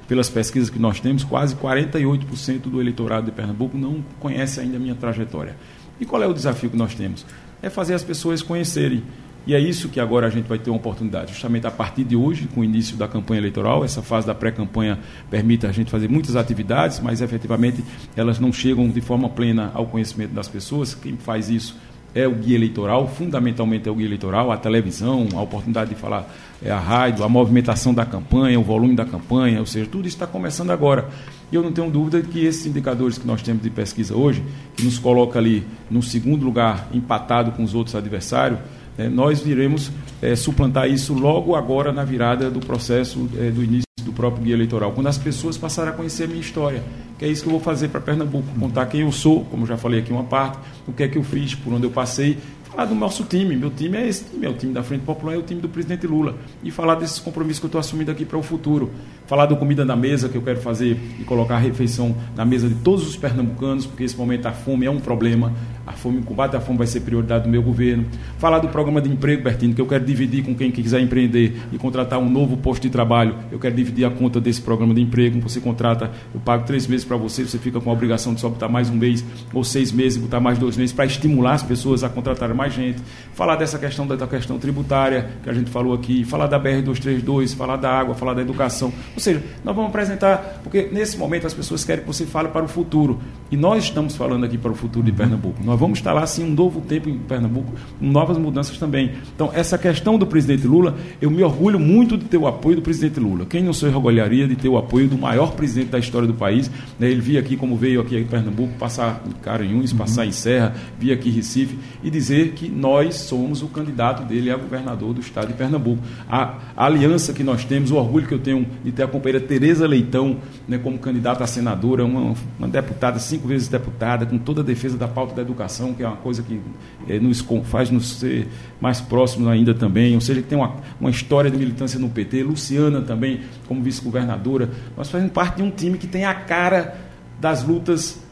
Pelas 0.08 0.30
pesquisas 0.30 0.70
que 0.70 0.78
nós 0.78 0.98
temos, 0.98 1.24
quase 1.24 1.54
48% 1.56 2.62
do 2.62 2.80
eleitorado 2.80 3.26
de 3.26 3.32
Pernambuco 3.32 3.76
não 3.76 4.02
conhece 4.18 4.60
ainda 4.60 4.76
a 4.76 4.80
minha 4.80 4.94
trajetória. 4.94 5.56
E 6.00 6.06
qual 6.06 6.22
é 6.22 6.26
o 6.26 6.32
desafio 6.32 6.70
que 6.70 6.76
nós 6.76 6.94
temos? 6.94 7.26
É 7.62 7.68
fazer 7.68 7.94
as 7.94 8.02
pessoas 8.02 8.42
conhecerem. 8.42 9.02
E 9.46 9.54
é 9.54 9.60
isso 9.60 9.90
que 9.90 10.00
agora 10.00 10.26
a 10.26 10.30
gente 10.30 10.46
vai 10.46 10.58
ter 10.58 10.70
uma 10.70 10.78
oportunidade. 10.78 11.32
Justamente 11.32 11.66
a 11.66 11.70
partir 11.70 12.02
de 12.04 12.16
hoje, 12.16 12.48
com 12.54 12.62
o 12.62 12.64
início 12.64 12.96
da 12.96 13.06
campanha 13.06 13.40
eleitoral, 13.40 13.84
essa 13.84 14.00
fase 14.00 14.26
da 14.26 14.34
pré-campanha 14.34 14.98
permite 15.30 15.66
a 15.66 15.72
gente 15.72 15.90
fazer 15.90 16.08
muitas 16.08 16.34
atividades, 16.34 16.98
mas 17.00 17.20
efetivamente 17.20 17.84
elas 18.16 18.40
não 18.40 18.52
chegam 18.52 18.88
de 18.88 19.00
forma 19.02 19.28
plena 19.28 19.70
ao 19.74 19.86
conhecimento 19.86 20.32
das 20.32 20.48
pessoas. 20.48 20.94
Quem 20.94 21.18
faz 21.18 21.50
isso 21.50 21.76
é 22.14 22.28
o 22.28 22.34
guia 22.34 22.54
eleitoral, 22.54 23.08
fundamentalmente 23.08 23.88
é 23.88 23.92
o 23.92 23.94
guia 23.94 24.06
eleitoral, 24.06 24.52
a 24.52 24.56
televisão, 24.56 25.28
a 25.34 25.42
oportunidade 25.42 25.90
de 25.90 25.96
falar, 25.96 26.32
é 26.62 26.70
a 26.70 26.78
rádio, 26.78 27.24
a 27.24 27.28
movimentação 27.28 27.92
da 27.92 28.06
campanha, 28.06 28.58
o 28.58 28.62
volume 28.62 28.94
da 28.94 29.04
campanha, 29.04 29.58
ou 29.58 29.66
seja, 29.66 29.86
tudo 29.90 30.06
isso 30.06 30.16
está 30.16 30.26
começando 30.26 30.70
agora. 30.70 31.08
E 31.50 31.56
eu 31.56 31.62
não 31.62 31.72
tenho 31.72 31.90
dúvida 31.90 32.22
de 32.22 32.28
que 32.28 32.44
esses 32.44 32.66
indicadores 32.66 33.18
que 33.18 33.26
nós 33.26 33.42
temos 33.42 33.62
de 33.62 33.68
pesquisa 33.68 34.16
hoje, 34.16 34.42
que 34.76 34.84
nos 34.84 34.98
coloca 34.98 35.38
ali 35.38 35.66
no 35.90 36.02
segundo 36.02 36.44
lugar, 36.44 36.88
empatado 36.94 37.50
com 37.50 37.64
os 37.64 37.74
outros 37.74 37.96
adversários, 37.96 38.60
né, 38.96 39.08
nós 39.08 39.40
viremos 39.40 39.90
é, 40.22 40.34
suplantar 40.36 40.88
isso 40.88 41.14
logo 41.14 41.54
agora 41.54 41.92
na 41.92 42.04
virada 42.04 42.50
do 42.50 42.60
processo 42.60 43.28
é, 43.38 43.50
do 43.50 43.62
início 43.62 43.84
do 44.04 44.12
próprio 44.12 44.44
guia 44.44 44.54
eleitoral, 44.54 44.92
quando 44.92 45.06
as 45.06 45.16
pessoas 45.16 45.56
passarem 45.56 45.92
a 45.92 45.96
conhecer 45.96 46.24
a 46.24 46.26
minha 46.26 46.40
história, 46.40 46.82
que 47.18 47.24
é 47.24 47.28
isso 47.28 47.42
que 47.42 47.48
eu 47.48 47.52
vou 47.52 47.60
fazer 47.60 47.88
para 47.88 48.00
Pernambuco, 48.00 48.46
contar 48.58 48.86
quem 48.86 49.00
eu 49.00 49.10
sou, 49.10 49.44
como 49.46 49.64
já 49.66 49.76
falei 49.76 50.00
aqui 50.00 50.12
uma 50.12 50.24
parte, 50.24 50.58
o 50.86 50.92
que 50.92 51.02
é 51.02 51.08
que 51.08 51.16
eu 51.16 51.22
fiz, 51.22 51.54
por 51.54 51.72
onde 51.72 51.84
eu 51.84 51.90
passei, 51.90 52.36
falar 52.74 52.86
do 52.86 52.94
nosso 52.94 53.24
time. 53.24 53.56
Meu 53.56 53.70
time 53.70 53.96
é 53.96 54.08
esse 54.08 54.24
time, 54.24 54.46
é 54.46 54.48
o 54.48 54.54
time 54.54 54.72
da 54.72 54.82
Frente 54.82 55.02
Popular, 55.02 55.34
é 55.34 55.38
o 55.38 55.42
time 55.42 55.60
do 55.60 55.68
presidente 55.68 56.06
Lula. 56.06 56.36
E 56.62 56.70
falar 56.70 56.96
desses 56.96 57.18
compromissos 57.18 57.60
que 57.60 57.66
eu 57.66 57.68
estou 57.68 57.78
assumindo 57.78 58.10
aqui 58.10 58.24
para 58.24 58.36
o 58.36 58.42
futuro. 58.42 58.90
Falar 59.26 59.46
do 59.46 59.56
comida 59.56 59.86
na 59.86 59.96
mesa 59.96 60.28
que 60.28 60.36
eu 60.36 60.42
quero 60.42 60.60
fazer 60.60 60.98
e 61.18 61.24
colocar 61.24 61.56
a 61.56 61.58
refeição 61.58 62.14
na 62.36 62.44
mesa 62.44 62.68
de 62.68 62.74
todos 62.74 63.08
os 63.08 63.16
pernambucanos, 63.16 63.86
porque 63.86 64.04
esse 64.04 64.16
momento 64.16 64.44
a 64.46 64.52
fome 64.52 64.84
é 64.84 64.90
um 64.90 65.00
problema. 65.00 65.50
A 65.86 65.92
fome, 65.92 66.18
o 66.18 66.22
combate 66.22 66.56
à 66.56 66.60
fome 66.60 66.78
vai 66.78 66.86
ser 66.86 67.00
prioridade 67.00 67.44
do 67.44 67.50
meu 67.50 67.62
governo. 67.62 68.06
Falar 68.38 68.58
do 68.58 68.68
programa 68.68 69.02
de 69.02 69.10
emprego, 69.10 69.42
Bertino, 69.42 69.74
que 69.74 69.80
eu 69.80 69.86
quero 69.86 70.04
dividir 70.04 70.42
com 70.42 70.54
quem 70.54 70.70
quiser 70.70 71.00
empreender 71.00 71.58
e 71.72 71.78
contratar 71.78 72.18
um 72.18 72.28
novo 72.28 72.56
posto 72.56 72.82
de 72.82 72.90
trabalho. 72.90 73.36
Eu 73.52 73.58
quero 73.58 73.74
dividir 73.74 74.04
a 74.06 74.10
conta 74.10 74.40
desse 74.40 74.62
programa 74.62 74.94
de 74.94 75.02
emprego. 75.02 75.40
Você 75.40 75.60
contrata, 75.60 76.10
eu 76.32 76.40
pago 76.40 76.64
três 76.64 76.86
meses 76.86 77.04
para 77.04 77.16
você, 77.16 77.44
você 77.44 77.58
fica 77.58 77.80
com 77.80 77.90
a 77.90 77.92
obrigação 77.92 78.32
de 78.32 78.40
só 78.40 78.48
botar 78.48 78.68
mais 78.68 78.88
um 78.88 78.94
mês 78.94 79.24
ou 79.52 79.62
seis 79.62 79.92
meses, 79.92 80.18
botar 80.18 80.40
mais 80.40 80.58
dois 80.58 80.76
meses 80.76 80.92
para 80.94 81.04
estimular 81.04 81.54
as 81.54 81.62
pessoas 81.62 82.02
a 82.02 82.08
contratarem 82.08 82.56
mais 82.56 82.72
gente. 82.72 83.02
Falar 83.34 83.56
dessa 83.56 83.78
questão 83.78 84.06
da 84.06 84.26
questão 84.26 84.58
tributária 84.58 85.30
que 85.42 85.50
a 85.50 85.52
gente 85.52 85.70
falou 85.70 85.92
aqui, 85.92 86.24
falar 86.24 86.46
da 86.46 86.58
BR-232, 86.58 87.54
falar 87.54 87.76
da 87.76 87.90
água, 87.90 88.14
falar 88.14 88.34
da 88.34 88.42
educação. 88.42 88.92
Ou 89.14 89.20
seja, 89.20 89.42
nós 89.64 89.74
vamos 89.74 89.90
apresentar, 89.90 90.60
porque 90.62 90.88
nesse 90.92 91.16
momento 91.16 91.46
as 91.46 91.54
pessoas 91.54 91.84
querem 91.84 92.02
que 92.02 92.06
você 92.06 92.26
fale 92.26 92.48
para 92.48 92.64
o 92.64 92.68
futuro. 92.68 93.20
E 93.50 93.56
nós 93.56 93.84
estamos 93.84 94.16
falando 94.16 94.44
aqui 94.44 94.58
para 94.58 94.72
o 94.72 94.74
futuro 94.74 95.04
de 95.04 95.12
Pernambuco. 95.12 95.62
Nós 95.62 95.78
vamos 95.78 95.98
instalar, 95.98 96.26
sim, 96.26 96.44
um 96.44 96.50
novo 96.50 96.80
tempo 96.80 97.08
em 97.08 97.18
Pernambuco, 97.18 97.72
com 97.98 98.06
novas 98.06 98.36
mudanças 98.36 98.76
também. 98.78 99.12
Então, 99.34 99.50
essa 99.54 99.78
questão 99.78 100.18
do 100.18 100.26
presidente 100.26 100.66
Lula, 100.66 100.96
eu 101.22 101.30
me 101.30 101.42
orgulho 101.42 101.78
muito 101.78 102.16
de 102.16 102.24
ter 102.24 102.36
o 102.36 102.46
apoio 102.46 102.76
do 102.76 102.82
presidente 102.82 103.20
Lula. 103.20 103.46
Quem 103.46 103.62
não 103.62 103.72
se 103.72 103.86
orgulharia 103.86 104.48
de 104.48 104.56
ter 104.56 104.68
o 104.68 104.76
apoio 104.76 105.08
do 105.08 105.16
maior 105.16 105.52
presidente 105.52 105.90
da 105.90 105.98
história 105.98 106.26
do 106.26 106.34
país? 106.34 106.70
Né? 106.98 107.08
Ele 107.08 107.20
via 107.20 107.38
aqui, 107.38 107.56
como 107.56 107.76
veio 107.76 108.00
aqui 108.00 108.16
em 108.16 108.24
Pernambuco, 108.24 108.72
passar 108.78 109.22
em 109.26 109.32
Caranhuns, 109.32 109.92
uhum. 109.92 109.98
passar 109.98 110.26
em 110.26 110.32
Serra, 110.32 110.74
via 110.98 111.14
aqui 111.14 111.28
em 111.28 111.32
Recife, 111.32 111.78
e 112.02 112.10
dizer 112.10 112.52
que 112.52 112.68
nós 112.68 113.14
somos 113.16 113.62
o 113.62 113.68
candidato 113.68 114.24
dele 114.24 114.50
a 114.50 114.56
governador 114.56 115.14
do 115.14 115.20
estado 115.20 115.48
de 115.48 115.54
Pernambuco. 115.54 116.02
A, 116.28 116.58
a 116.76 116.86
aliança 116.86 117.32
que 117.32 117.44
nós 117.44 117.64
temos, 117.64 117.90
o 117.90 117.96
orgulho 117.96 118.26
que 118.26 118.34
eu 118.34 118.40
tenho 118.40 118.66
de 118.84 118.90
ter 118.90 119.03
a 119.04 119.08
companheira 119.08 119.44
Tereza 119.44 119.86
Leitão 119.86 120.38
né, 120.66 120.78
como 120.78 120.98
candidata 120.98 121.44
a 121.44 121.46
senadora, 121.46 122.04
uma, 122.04 122.34
uma 122.58 122.68
deputada, 122.68 123.18
cinco 123.18 123.46
vezes 123.46 123.68
deputada, 123.68 124.26
com 124.26 124.38
toda 124.38 124.60
a 124.60 124.64
defesa 124.64 124.96
da 124.96 125.06
pauta 125.06 125.34
da 125.34 125.42
educação, 125.42 125.94
que 125.94 126.02
é 126.02 126.06
uma 126.06 126.16
coisa 126.16 126.42
que 126.42 126.60
é, 127.08 127.18
nos 127.18 127.44
faz 127.64 127.90
nos 127.90 128.18
ser 128.18 128.48
mais 128.80 129.00
próximos 129.00 129.48
ainda 129.48 129.74
também, 129.74 130.14
ou 130.14 130.20
seja, 130.20 130.42
tem 130.42 130.56
uma, 130.56 130.76
uma 131.00 131.10
história 131.10 131.50
de 131.50 131.56
militância 131.56 131.98
no 131.98 132.08
PT, 132.08 132.42
Luciana 132.42 133.00
também 133.02 133.40
como 133.66 133.82
vice-governadora. 133.82 134.70
Nós 134.96 135.10
fazemos 135.10 135.32
parte 135.32 135.56
de 135.56 135.62
um 135.62 135.70
time 135.70 135.98
que 135.98 136.06
tem 136.06 136.24
a 136.24 136.34
cara 136.34 136.96
das 137.40 137.62
lutas 137.64 138.22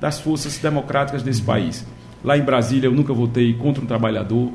das 0.00 0.18
forças 0.18 0.56
democráticas 0.58 1.22
desse 1.22 1.42
país. 1.42 1.84
Lá 2.24 2.36
em 2.36 2.42
Brasília 2.42 2.86
eu 2.86 2.92
nunca 2.92 3.12
votei 3.12 3.54
contra 3.54 3.82
um 3.82 3.86
trabalhador, 3.86 4.50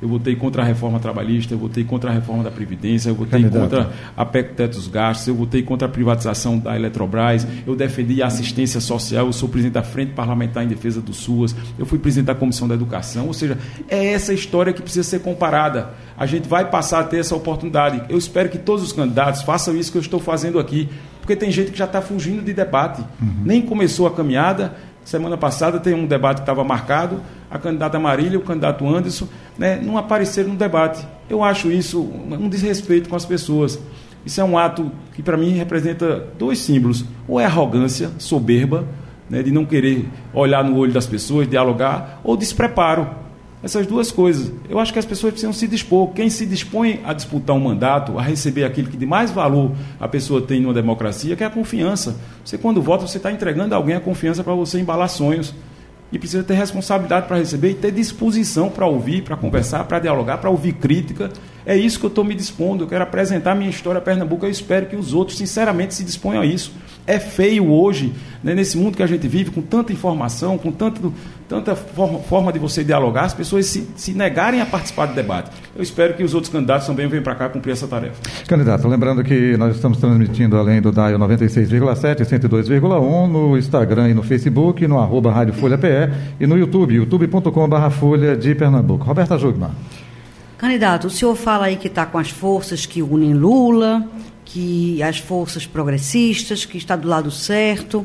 eu 0.00 0.08
votei 0.08 0.34
contra 0.34 0.62
a 0.62 0.64
reforma 0.64 0.98
trabalhista, 0.98 1.54
eu 1.54 1.58
votei 1.58 1.84
contra 1.84 2.10
a 2.10 2.12
reforma 2.12 2.42
da 2.42 2.50
Previdência, 2.50 3.10
eu 3.10 3.14
votei 3.14 3.42
Candidato. 3.42 3.62
contra 3.62 3.92
a 4.16 4.24
PEC 4.24 4.54
Teto 4.54 4.76
dos 4.76 4.88
Gastos, 4.88 5.28
eu 5.28 5.34
votei 5.34 5.62
contra 5.62 5.86
a 5.86 5.90
privatização 5.90 6.58
da 6.58 6.74
Eletrobras, 6.74 7.46
eu 7.66 7.76
defendi 7.76 8.22
a 8.22 8.26
assistência 8.26 8.80
social, 8.80 9.26
eu 9.26 9.32
sou 9.32 9.48
presidente 9.48 9.74
da 9.74 9.82
Frente 9.82 10.12
Parlamentar 10.12 10.64
em 10.64 10.68
Defesa 10.68 11.00
do 11.00 11.12
SUAS, 11.12 11.54
eu 11.78 11.84
fui 11.84 11.98
presidente 11.98 12.26
da 12.26 12.34
Comissão 12.34 12.66
da 12.66 12.74
Educação, 12.74 13.26
ou 13.26 13.34
seja, 13.34 13.58
é 13.88 14.12
essa 14.12 14.32
história 14.32 14.72
que 14.72 14.82
precisa 14.82 15.08
ser 15.08 15.20
comparada. 15.20 15.90
A 16.16 16.26
gente 16.26 16.48
vai 16.48 16.68
passar 16.70 17.00
a 17.00 17.04
ter 17.04 17.18
essa 17.18 17.34
oportunidade. 17.34 18.02
Eu 18.08 18.18
espero 18.18 18.48
que 18.48 18.58
todos 18.58 18.82
os 18.82 18.92
candidatos 18.92 19.42
façam 19.42 19.76
isso 19.76 19.90
que 19.90 19.98
eu 19.98 20.02
estou 20.02 20.20
fazendo 20.20 20.58
aqui, 20.58 20.88
porque 21.20 21.36
tem 21.36 21.50
gente 21.50 21.70
que 21.70 21.78
já 21.78 21.84
está 21.84 22.00
fugindo 22.00 22.42
de 22.42 22.52
debate. 22.52 23.02
Uhum. 23.20 23.42
Nem 23.44 23.62
começou 23.62 24.06
a 24.06 24.10
caminhada, 24.10 24.74
Semana 25.04 25.36
passada 25.36 25.80
tem 25.80 25.94
um 25.94 26.06
debate 26.06 26.36
que 26.36 26.42
estava 26.42 26.62
marcado, 26.62 27.20
a 27.50 27.58
candidata 27.58 27.98
Marília 27.98 28.38
o 28.38 28.42
candidato 28.42 28.86
Anderson 28.86 29.26
né, 29.58 29.80
não 29.82 29.98
apareceram 29.98 30.50
no 30.50 30.56
debate. 30.56 31.04
Eu 31.28 31.42
acho 31.42 31.70
isso 31.70 32.00
um 32.00 32.48
desrespeito 32.48 33.08
com 33.08 33.16
as 33.16 33.24
pessoas. 33.24 33.78
Isso 34.24 34.40
é 34.40 34.44
um 34.44 34.56
ato 34.56 34.90
que, 35.14 35.22
para 35.22 35.36
mim, 35.36 35.50
representa 35.52 36.26
dois 36.38 36.58
símbolos. 36.58 37.04
Ou 37.26 37.40
é 37.40 37.44
arrogância, 37.44 38.10
soberba, 38.18 38.86
né, 39.28 39.42
de 39.42 39.50
não 39.50 39.64
querer 39.64 40.08
olhar 40.32 40.62
no 40.62 40.76
olho 40.76 40.92
das 40.92 41.06
pessoas, 41.06 41.48
dialogar, 41.48 42.20
ou 42.22 42.36
despreparo. 42.36 43.08
Essas 43.62 43.86
duas 43.86 44.10
coisas. 44.10 44.50
Eu 44.70 44.78
acho 44.78 44.90
que 44.90 44.98
as 44.98 45.04
pessoas 45.04 45.32
precisam 45.32 45.52
se 45.52 45.68
dispor. 45.68 46.12
Quem 46.12 46.30
se 46.30 46.46
dispõe 46.46 47.00
a 47.04 47.12
disputar 47.12 47.54
um 47.54 47.60
mandato, 47.60 48.18
a 48.18 48.22
receber 48.22 48.64
aquilo 48.64 48.88
que 48.88 48.96
de 48.96 49.04
mais 49.04 49.30
valor 49.30 49.72
a 49.98 50.08
pessoa 50.08 50.40
tem 50.40 50.60
numa 50.60 50.72
democracia, 50.72 51.36
que 51.36 51.44
é 51.44 51.46
a 51.46 51.50
confiança. 51.50 52.16
Você, 52.42 52.56
quando 52.56 52.80
vota, 52.80 53.06
você 53.06 53.18
está 53.18 53.30
entregando 53.30 53.74
a 53.74 53.76
alguém 53.76 53.94
a 53.94 54.00
confiança 54.00 54.42
para 54.42 54.54
você 54.54 54.80
embalar 54.80 55.10
sonhos. 55.10 55.54
E 56.12 56.18
precisa 56.18 56.42
ter 56.42 56.54
responsabilidade 56.54 57.26
para 57.26 57.36
receber 57.36 57.70
e 57.70 57.74
ter 57.74 57.92
disposição 57.92 58.68
para 58.68 58.86
ouvir, 58.86 59.22
para 59.22 59.36
conversar, 59.36 59.84
para 59.84 59.98
dialogar, 60.00 60.38
para 60.38 60.50
ouvir 60.50 60.72
crítica. 60.72 61.30
É 61.64 61.76
isso 61.76 62.00
que 62.00 62.06
eu 62.06 62.08
estou 62.08 62.24
me 62.24 62.34
dispondo. 62.34 62.84
Eu 62.84 62.88
quero 62.88 63.04
apresentar 63.04 63.54
minha 63.54 63.70
história 63.70 63.98
a 63.98 64.02
Pernambuco. 64.02 64.44
Eu 64.44 64.50
espero 64.50 64.86
que 64.86 64.96
os 64.96 65.14
outros, 65.14 65.38
sinceramente, 65.38 65.94
se 65.94 66.02
disponham 66.02 66.42
a 66.42 66.46
isso. 66.46 66.72
É 67.10 67.18
feio 67.18 67.68
hoje, 67.68 68.12
né, 68.40 68.54
nesse 68.54 68.78
mundo 68.78 68.96
que 68.96 69.02
a 69.02 69.06
gente 69.06 69.26
vive, 69.26 69.50
com 69.50 69.60
tanta 69.60 69.92
informação, 69.92 70.56
com 70.56 70.70
tanto, 70.70 71.12
tanta 71.48 71.74
forma, 71.74 72.20
forma 72.20 72.52
de 72.52 72.60
você 72.60 72.84
dialogar, 72.84 73.24
as 73.24 73.34
pessoas 73.34 73.66
se, 73.66 73.84
se, 73.96 74.12
negarem 74.12 74.60
a 74.60 74.66
participar 74.66 75.06
do 75.06 75.14
debate. 75.14 75.50
Eu 75.74 75.82
espero 75.82 76.14
que 76.14 76.22
os 76.22 76.34
outros 76.34 76.52
candidatos 76.52 76.86
também 76.86 77.08
venham 77.08 77.24
para 77.24 77.34
cá 77.34 77.48
cumprir 77.48 77.72
essa 77.72 77.88
tarefa. 77.88 78.14
Candidato, 78.46 78.86
lembrando 78.86 79.24
que 79.24 79.56
nós 79.56 79.74
estamos 79.74 79.98
transmitindo 79.98 80.56
além 80.56 80.80
do 80.80 80.92
DAIO 80.92 81.18
96,7 81.18 82.20
e 82.20 82.24
102,1 82.24 83.26
no 83.28 83.58
Instagram 83.58 84.10
e 84.10 84.14
no 84.14 84.22
Facebook, 84.22 84.86
no 84.86 85.00
arroba 85.00 85.32
Rádio 85.32 85.54
Folha 85.54 85.76
PE 85.76 86.12
e 86.38 86.46
no 86.46 86.56
YouTube, 86.56 86.94
youtube.com.br 86.94 87.90
Folha 87.90 88.36
de 88.36 88.54
Pernambuco. 88.54 89.04
Roberta 89.04 89.36
Jugman. 89.36 89.70
Candidato, 90.56 91.06
o 91.06 91.10
senhor 91.10 91.34
fala 91.34 91.66
aí 91.66 91.76
que 91.76 91.88
está 91.88 92.04
com 92.06 92.18
as 92.18 92.30
forças 92.30 92.84
que 92.86 93.02
unem 93.02 93.32
Lula, 93.32 94.06
que 94.52 95.00
as 95.00 95.18
forças 95.18 95.64
progressistas, 95.64 96.64
que 96.64 96.76
está 96.76 96.96
do 96.96 97.06
lado 97.06 97.30
certo, 97.30 98.04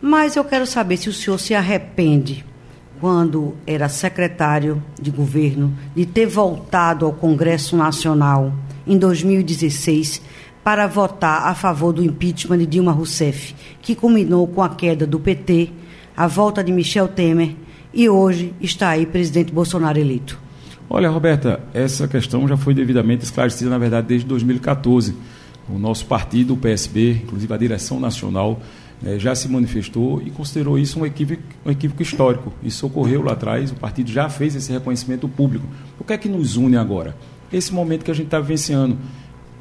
mas 0.00 0.36
eu 0.36 0.44
quero 0.44 0.64
saber 0.66 0.96
se 0.96 1.10
o 1.10 1.12
senhor 1.12 1.38
se 1.38 1.54
arrepende, 1.54 2.44
quando 2.98 3.54
era 3.66 3.90
secretário 3.90 4.82
de 5.00 5.10
governo, 5.10 5.76
de 5.94 6.06
ter 6.06 6.26
voltado 6.26 7.04
ao 7.04 7.12
Congresso 7.12 7.76
Nacional 7.76 8.54
em 8.86 8.96
2016 8.96 10.22
para 10.64 10.86
votar 10.86 11.48
a 11.48 11.54
favor 11.54 11.92
do 11.92 12.02
impeachment 12.02 12.58
de 12.58 12.66
Dilma 12.66 12.92
Rousseff, 12.92 13.54
que 13.82 13.94
culminou 13.94 14.46
com 14.46 14.62
a 14.62 14.70
queda 14.70 15.06
do 15.06 15.20
PT, 15.20 15.70
a 16.16 16.26
volta 16.26 16.64
de 16.64 16.72
Michel 16.72 17.08
Temer 17.08 17.54
e 17.92 18.08
hoje 18.08 18.54
está 18.62 18.88
aí 18.90 19.04
presidente 19.04 19.52
Bolsonaro 19.52 19.98
eleito. 19.98 20.40
Olha, 20.88 21.10
Roberta, 21.10 21.60
essa 21.74 22.08
questão 22.08 22.48
já 22.48 22.56
foi 22.56 22.72
devidamente 22.72 23.24
esclarecida, 23.24 23.68
na 23.68 23.78
verdade, 23.78 24.06
desde 24.06 24.26
2014 24.26 25.14
o 25.68 25.78
nosso 25.78 26.06
partido, 26.06 26.54
o 26.54 26.56
PSB, 26.56 27.22
inclusive 27.24 27.52
a 27.52 27.56
direção 27.56 28.00
nacional, 28.00 28.60
é, 29.04 29.18
já 29.18 29.34
se 29.34 29.48
manifestou 29.48 30.22
e 30.22 30.30
considerou 30.30 30.78
isso 30.78 31.00
um 31.00 31.06
equívoco, 31.06 31.42
um 31.66 31.70
equívoco 31.70 32.02
histórico. 32.02 32.52
Isso 32.62 32.86
ocorreu 32.86 33.22
lá 33.22 33.32
atrás, 33.32 33.70
o 33.70 33.74
partido 33.74 34.10
já 34.10 34.28
fez 34.28 34.54
esse 34.54 34.70
reconhecimento 34.70 35.28
público. 35.28 35.66
O 35.98 36.04
que 36.04 36.12
é 36.12 36.18
que 36.18 36.28
nos 36.28 36.56
une 36.56 36.76
agora? 36.76 37.16
Esse 37.52 37.72
momento 37.74 38.04
que 38.04 38.10
a 38.10 38.14
gente 38.14 38.26
está 38.26 38.40
vivenciando. 38.40 38.96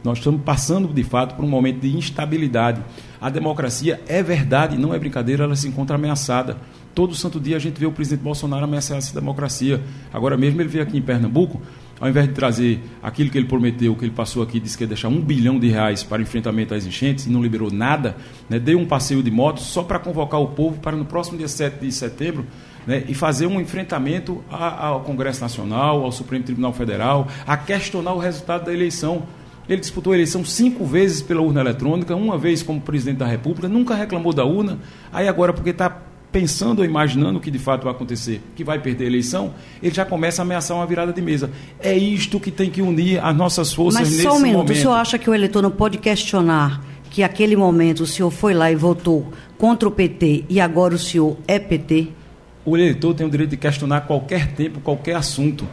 Nós 0.04 0.18
estamos 0.18 0.42
passando, 0.42 0.92
de 0.92 1.04
fato, 1.04 1.36
por 1.36 1.46
um 1.46 1.48
momento 1.48 1.82
de 1.82 1.96
instabilidade. 1.96 2.82
A 3.20 3.30
democracia 3.30 4.02
é 4.08 4.24
verdade, 4.24 4.78
não 4.78 4.94
é 4.94 5.00
brincadeira, 5.00 5.44
ela 5.44 5.56
se 5.56 5.68
encontra 5.68 5.96
ameaçada. 5.96 6.58
Todo 6.96 7.16
santo 7.16 7.40
dia 7.40 7.56
a 7.56 7.60
gente 7.60 7.80
vê 7.80 7.86
o 7.86 7.92
presidente 7.92 8.24
Bolsonaro 8.24 8.64
ameaçar 8.64 8.98
essa 8.98 9.14
democracia. 9.14 9.82
Agora 10.12 10.36
mesmo 10.36 10.60
ele 10.60 10.70
veio 10.70 10.84
aqui 10.84 10.98
em 10.98 11.02
Pernambuco, 11.02 11.62
ao 12.02 12.10
invés 12.10 12.28
de 12.28 12.34
trazer 12.34 12.82
aquilo 13.02 13.30
que 13.30 13.38
ele 13.38 13.46
prometeu, 13.46 13.96
que 13.96 14.04
ele 14.04 14.12
passou 14.12 14.42
aqui, 14.42 14.60
disse 14.60 14.76
que 14.76 14.84
ia 14.84 14.88
deixar 14.88 15.08
um 15.08 15.22
bilhão 15.22 15.60
de 15.60 15.70
reais 15.70 16.04
para 16.04 16.20
enfrentamento 16.20 16.74
às 16.74 16.84
enchentes 16.84 17.28
e 17.28 17.30
não 17.30 17.44
liberou 17.44 17.70
nada, 17.72 18.18
né, 18.50 18.58
deu 18.58 18.80
um 18.80 18.88
passeio 18.88 19.22
de 19.22 19.30
moto 19.30 19.62
só 19.62 19.84
para 19.84 20.00
convocar 20.00 20.42
o 20.42 20.48
povo 20.48 20.80
para 20.80 20.98
no 20.98 21.06
próximo 21.06 21.38
dia 21.38 21.48
7 21.48 21.80
de 21.80 21.92
setembro 21.92 22.48
né, 22.88 23.04
e 23.08 23.14
fazer 23.14 23.46
um 23.46 23.62
enfrentamento 23.62 24.44
ao 24.50 25.02
Congresso 25.02 25.42
Nacional, 25.42 26.04
ao 26.04 26.12
Supremo 26.12 26.44
Tribunal 26.44 26.74
Federal, 26.74 27.28
a 27.46 27.56
questionar 27.56 28.14
o 28.14 28.18
resultado 28.18 28.66
da 28.66 28.74
eleição. 28.74 29.22
Ele 29.70 29.80
disputou 29.80 30.12
a 30.12 30.16
eleição 30.16 30.44
cinco 30.44 30.84
vezes 30.84 31.22
pela 31.22 31.42
urna 31.42 31.62
eletrônica, 31.62 32.16
uma 32.16 32.36
vez 32.36 32.64
como 32.64 32.82
presidente 32.82 33.18
da 33.18 33.28
República, 33.28 33.70
nunca 33.70 33.94
reclamou 33.94 34.34
da 34.34 34.44
urna. 34.44 34.80
Aí 35.14 35.28
agora, 35.28 35.54
porque 35.54 35.70
está 35.70 36.02
pensando 36.32 36.80
ou 36.80 36.86
imaginando 36.86 37.40
o 37.40 37.42
que 37.42 37.52
de 37.52 37.60
fato 37.60 37.84
vai 37.84 37.92
acontecer, 37.94 38.42
que 38.56 38.64
vai 38.64 38.80
perder 38.80 39.04
a 39.04 39.08
eleição, 39.08 39.54
ele 39.84 39.94
já 39.94 40.06
começa 40.06 40.42
a 40.42 40.44
ameaçar 40.44 40.78
uma 40.78 40.86
virada 40.86 41.12
de 41.12 41.22
mesa. 41.22 41.52
É 41.80 41.96
isto 41.96 42.40
que 42.40 42.50
tem 42.50 42.70
que 42.70 42.82
unir 42.82 43.24
as 43.24 43.36
nossas 43.36 43.74
forças 43.74 44.00
Mas 44.00 44.10
nesse 44.12 44.24
só 44.24 44.36
um 44.36 44.40
minuto, 44.40 44.58
momento. 44.58 44.72
o 44.72 44.76
senhor 44.76 44.94
acha 44.94 45.18
que 45.18 45.30
o 45.30 45.34
eleitor 45.34 45.62
não 45.62 45.72
pode 45.72 45.98
questionar 45.98 46.82
que 47.10 47.24
aquele 47.24 47.58
momento 47.58 48.04
o 48.04 48.08
senhor 48.08 48.32
foi 48.32 48.54
lá 48.54 48.72
e 48.72 48.76
votou 48.76 49.32
contra 49.58 49.88
o 49.88 49.92
PT 49.92 50.46
e 50.48 50.62
agora 50.62 50.96
o 50.96 50.98
senhor 50.98 51.38
é 51.46 51.60
PT? 51.60 52.08
O 52.64 52.78
eleitor 52.78 53.14
tem 53.14 53.28
o 53.28 53.30
direito 53.30 53.50
de 53.50 53.58
questionar 53.58 54.02
qualquer 54.02 54.54
tempo, 54.54 54.80
qualquer 54.80 55.16
assunto. 55.16 55.68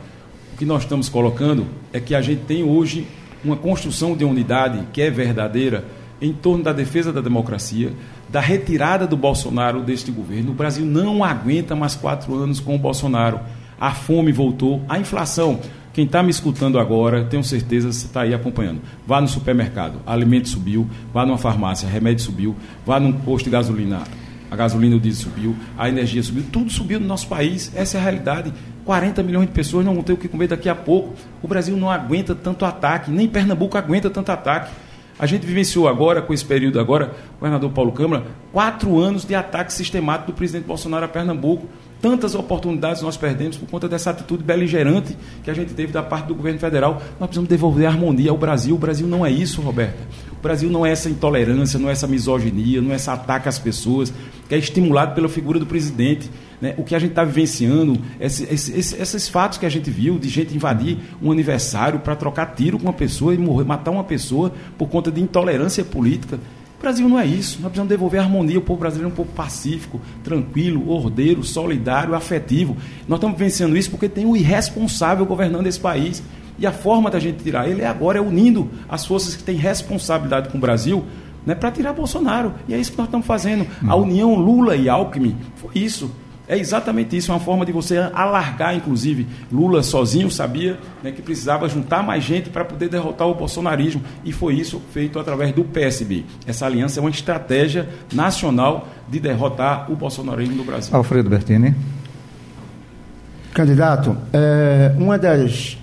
O 0.55 0.57
que 0.59 0.65
nós 0.65 0.83
estamos 0.83 1.09
colocando 1.09 1.67
é 1.93 2.01
que 2.01 2.15
a 2.15 2.21
gente 2.21 2.43
tem 2.43 2.65
hoje 2.65 3.07
uma 3.45 3.57
construção 3.57 4.17
de 4.17 4.25
unidade 4.25 4.89
que 4.93 5.01
é 5.01 5.11
verdadeira 5.11 5.85
em 6.21 6.33
torno 6.33 6.65
da 6.65 6.73
defesa 6.73 7.13
da 7.13 7.21
democracia, 7.21 7.93
da 8.29 8.41
retirada 8.41 9.07
do 9.07 9.17
Bolsonaro 9.17 9.83
deste 9.83 10.11
governo. 10.11 10.53
O 10.53 10.55
Brasil 10.55 10.85
não 10.85 11.25
aguenta 11.25 11.75
mais 11.75 11.95
quatro 11.95 12.35
anos 12.35 12.61
com 12.61 12.75
o 12.75 12.79
Bolsonaro. 12.79 13.41
A 13.81 13.93
fome 13.93 14.33
voltou, 14.33 14.83
a 14.89 14.99
inflação. 14.99 15.61
Quem 15.93 16.05
está 16.05 16.23
me 16.23 16.31
escutando 16.31 16.79
agora, 16.79 17.25
tenho 17.25 17.43
certeza 17.43 17.93
você 17.93 18.07
está 18.07 18.23
aí 18.23 18.35
acompanhando. 18.35 18.81
Vá 19.07 19.21
no 19.21 19.27
supermercado, 19.27 20.01
alimento 20.07 20.49
subiu, 20.49 20.89
vá 21.13 21.27
numa 21.27 21.39
farmácia, 21.39 21.89
remédio 21.89 22.25
subiu, 22.25 22.55
vá 22.87 23.01
num 23.01 23.13
posto 23.13 23.47
de 23.47 23.51
gasolina, 23.51 24.03
a 24.51 24.57
gasolina 24.57 24.97
o 24.97 25.01
diesel 25.01 25.25
subiu, 25.25 25.57
a 25.77 25.89
energia 25.89 26.23
subiu, 26.23 26.45
tudo 26.53 26.71
subiu 26.71 27.01
no 27.01 27.07
nosso 27.07 27.27
país. 27.27 27.73
Essa 27.75 27.99
é 27.99 28.01
a 28.01 28.03
realidade. 28.05 28.53
40 28.85 29.23
milhões 29.23 29.47
de 29.47 29.53
pessoas 29.53 29.85
não 29.85 29.93
vão 29.93 30.03
ter 30.03 30.15
o 30.15 30.17
que 30.17 30.29
comer 30.29 30.49
daqui 30.49 30.69
a 30.69 30.75
pouco. 30.75 31.15
O 31.43 31.49
Brasil 31.49 31.77
não 31.77 31.91
aguenta 31.91 32.35
tanto 32.35 32.65
ataque, 32.65 33.11
nem 33.11 33.29
Pernambuco 33.29 33.77
aguenta 33.77 34.09
tanto 34.09 34.31
ataque. 34.31 34.71
A 35.19 35.27
gente 35.27 35.45
vivenciou 35.45 35.89
agora, 35.89 36.23
com 36.23 36.33
esse 36.33 36.45
período 36.45 36.79
agora, 36.79 37.17
o 37.33 37.41
governador 37.41 37.71
Paulo 37.73 37.91
Câmara, 37.91 38.25
quatro 38.53 38.99
anos 39.01 39.25
de 39.25 39.35
ataque 39.35 39.73
sistemático 39.73 40.31
do 40.31 40.37
presidente 40.37 40.65
Bolsonaro 40.65 41.05
a 41.05 41.09
Pernambuco. 41.09 41.67
Tantas 42.01 42.37
oportunidades 42.37 43.03
nós 43.03 43.17
perdemos 43.17 43.57
por 43.57 43.69
conta 43.69 43.89
dessa 43.89 44.11
atitude 44.11 44.45
beligerante 44.45 45.17
que 45.43 45.51
a 45.51 45.55
gente 45.55 45.75
teve 45.75 45.93
da 45.93 46.05
parte 46.05 46.27
do 46.27 46.35
governo 46.37 46.61
federal. 46.61 47.03
Nós 47.19 47.29
precisamos 47.29 47.49
devolver 47.49 47.87
a 47.87 47.89
harmonia 47.89 48.31
ao 48.31 48.39
Brasil. 48.39 48.77
O 48.77 48.79
Brasil 48.79 49.09
não 49.09 49.27
é 49.27 49.31
isso, 49.33 49.61
Roberta. 49.61 49.99
O 50.39 50.41
Brasil 50.41 50.71
não 50.71 50.87
é 50.87 50.93
essa 50.93 51.11
intolerância, 51.11 51.81
não 51.81 51.89
é 51.89 51.93
essa 51.93 52.07
misoginia, 52.07 52.81
não 52.81 52.93
é 52.93 52.95
esse 52.95 53.11
ataque 53.11 53.49
às 53.49 53.59
pessoas, 53.59 54.15
que 54.49 54.55
é 54.55 54.59
estimulado 54.59 55.17
pela 55.17 55.29
figura 55.29 55.59
do 55.59 55.67
presidente. 55.67 56.31
Né? 56.61 56.75
O 56.77 56.85
que 56.85 56.95
a 56.95 56.99
gente 56.99 57.11
está 57.11 57.25
vivenciando, 57.25 57.99
esse, 58.21 58.45
esse, 58.45 58.97
esses 58.97 59.29
fatos 59.29 59.59
que 59.59 59.67
a 59.67 59.69
gente 59.69 59.91
viu 59.91 60.19
de 60.19 60.29
gente 60.29 60.55
invadir 60.55 60.99
um 61.23 61.31
aniversário 61.31 62.01
para 62.01 62.17
trocar 62.17 62.47
tiro 62.55 62.79
com 62.79 62.85
uma 62.85 62.93
pessoa 62.93 63.35
e 63.35 63.39
morrer, 63.39 63.65
matar 63.65 63.91
uma 63.91 64.05
pessoa 64.05 64.53
por 64.77 64.89
conta 64.89 65.11
de 65.11 65.21
intolerância 65.21 65.85
política. 65.85 66.39
O 66.79 66.81
Brasil 66.81 67.09
não 67.09 67.19
é 67.19 67.27
isso. 67.27 67.57
Nós 67.57 67.71
precisamos 67.71 67.89
devolver 67.89 68.21
a 68.21 68.23
harmonia. 68.23 68.59
O 68.59 68.63
povo 68.63 68.79
brasileiro 68.79 69.11
é 69.11 69.13
um 69.13 69.17
povo 69.17 69.31
pacífico, 69.33 70.01
tranquilo, 70.23 70.89
ordeiro, 70.91 71.43
solidário, 71.43 72.15
afetivo. 72.15 72.77
Nós 73.09 73.19
estamos 73.19 73.37
vencendo 73.37 73.77
isso 73.77 73.91
porque 73.91 74.09
tem 74.09 74.25
um 74.25 74.37
irresponsável 74.37 75.27
governando 75.27 75.67
esse 75.67 75.81
país. 75.81 76.23
E 76.57 76.67
a 76.67 76.73
forma 76.73 77.11
da 77.11 77.19
gente 77.19 77.43
tirar 77.43 77.69
ele 77.69 77.83
é 77.83 77.87
agora 77.87 78.19
é 78.19 78.21
unindo 78.21 78.69
as 78.89 79.05
forças 79.05 79.35
que 79.35 79.43
têm 79.43 79.57
responsabilidade 79.57 80.49
com 80.49 80.59
o 80.59 80.61
Brasil 80.61 81.05
né, 81.45 81.55
para 81.55 81.71
tirar 81.71 81.93
Bolsonaro. 81.93 82.55
E 82.69 82.75
é 82.75 82.79
isso 82.79 82.93
que 82.93 82.99
nós 82.99 83.07
estamos 83.07 83.27
fazendo. 83.27 83.67
A 83.87 83.97
união 83.97 84.35
Lula 84.35 84.77
e 84.77 84.89
Alckmin 84.89 85.37
foi 85.57 85.71
isso. 85.77 86.11
É 86.49 86.57
exatamente 86.57 87.15
isso, 87.15 87.31
uma 87.31 87.39
forma 87.39 87.67
de 87.67 87.73
você 87.73 87.99
alargar, 87.99 88.75
inclusive. 88.75 89.27
Lula 89.53 89.83
sozinho 89.83 90.31
sabia 90.31 90.79
né, 91.03 91.13
que 91.13 91.21
precisava 91.21 91.69
juntar 91.69 92.03
mais 92.03 92.25
gente 92.25 92.49
para 92.49 92.65
poder 92.65 92.89
derrotar 92.89 93.29
o 93.29 93.35
bolsonarismo. 93.35 94.03
E 94.25 94.33
foi 94.33 94.55
isso 94.55 94.81
feito 94.93 95.19
através 95.19 95.53
do 95.53 95.63
PSB. 95.63 96.25
Essa 96.47 96.65
aliança 96.65 97.01
é 97.01 97.03
uma 97.03 97.11
estratégia 97.11 97.87
nacional 98.11 98.89
de 99.07 99.21
derrotar 99.21 99.93
o 99.93 99.97
bolsonarismo 99.97 100.57
no 100.57 100.65
Brasil. 100.65 100.97
Alfredo 100.97 101.29
Bertini. 101.29 101.75
Candidato, 103.53 104.17
é, 104.33 104.95
uma 104.97 105.19
das 105.19 105.77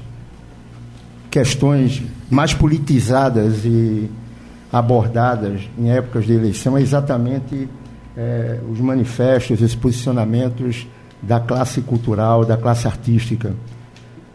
questões 1.30 2.02
mais 2.30 2.54
politizadas 2.54 3.66
e 3.66 4.10
abordadas 4.72 5.62
em 5.78 5.92
épocas 5.92 6.26
de 6.26 6.34
eleição 6.34 6.78
é 6.78 6.82
exatamente 6.82 7.70
é, 8.18 8.60
os 8.70 8.80
manifestos, 8.80 9.62
os 9.62 9.76
posicionamentos 9.76 10.88
da 11.22 11.40
classe 11.40 11.82
cultural, 11.82 12.46
da 12.46 12.58
classe 12.58 12.88
artística. 12.88 13.54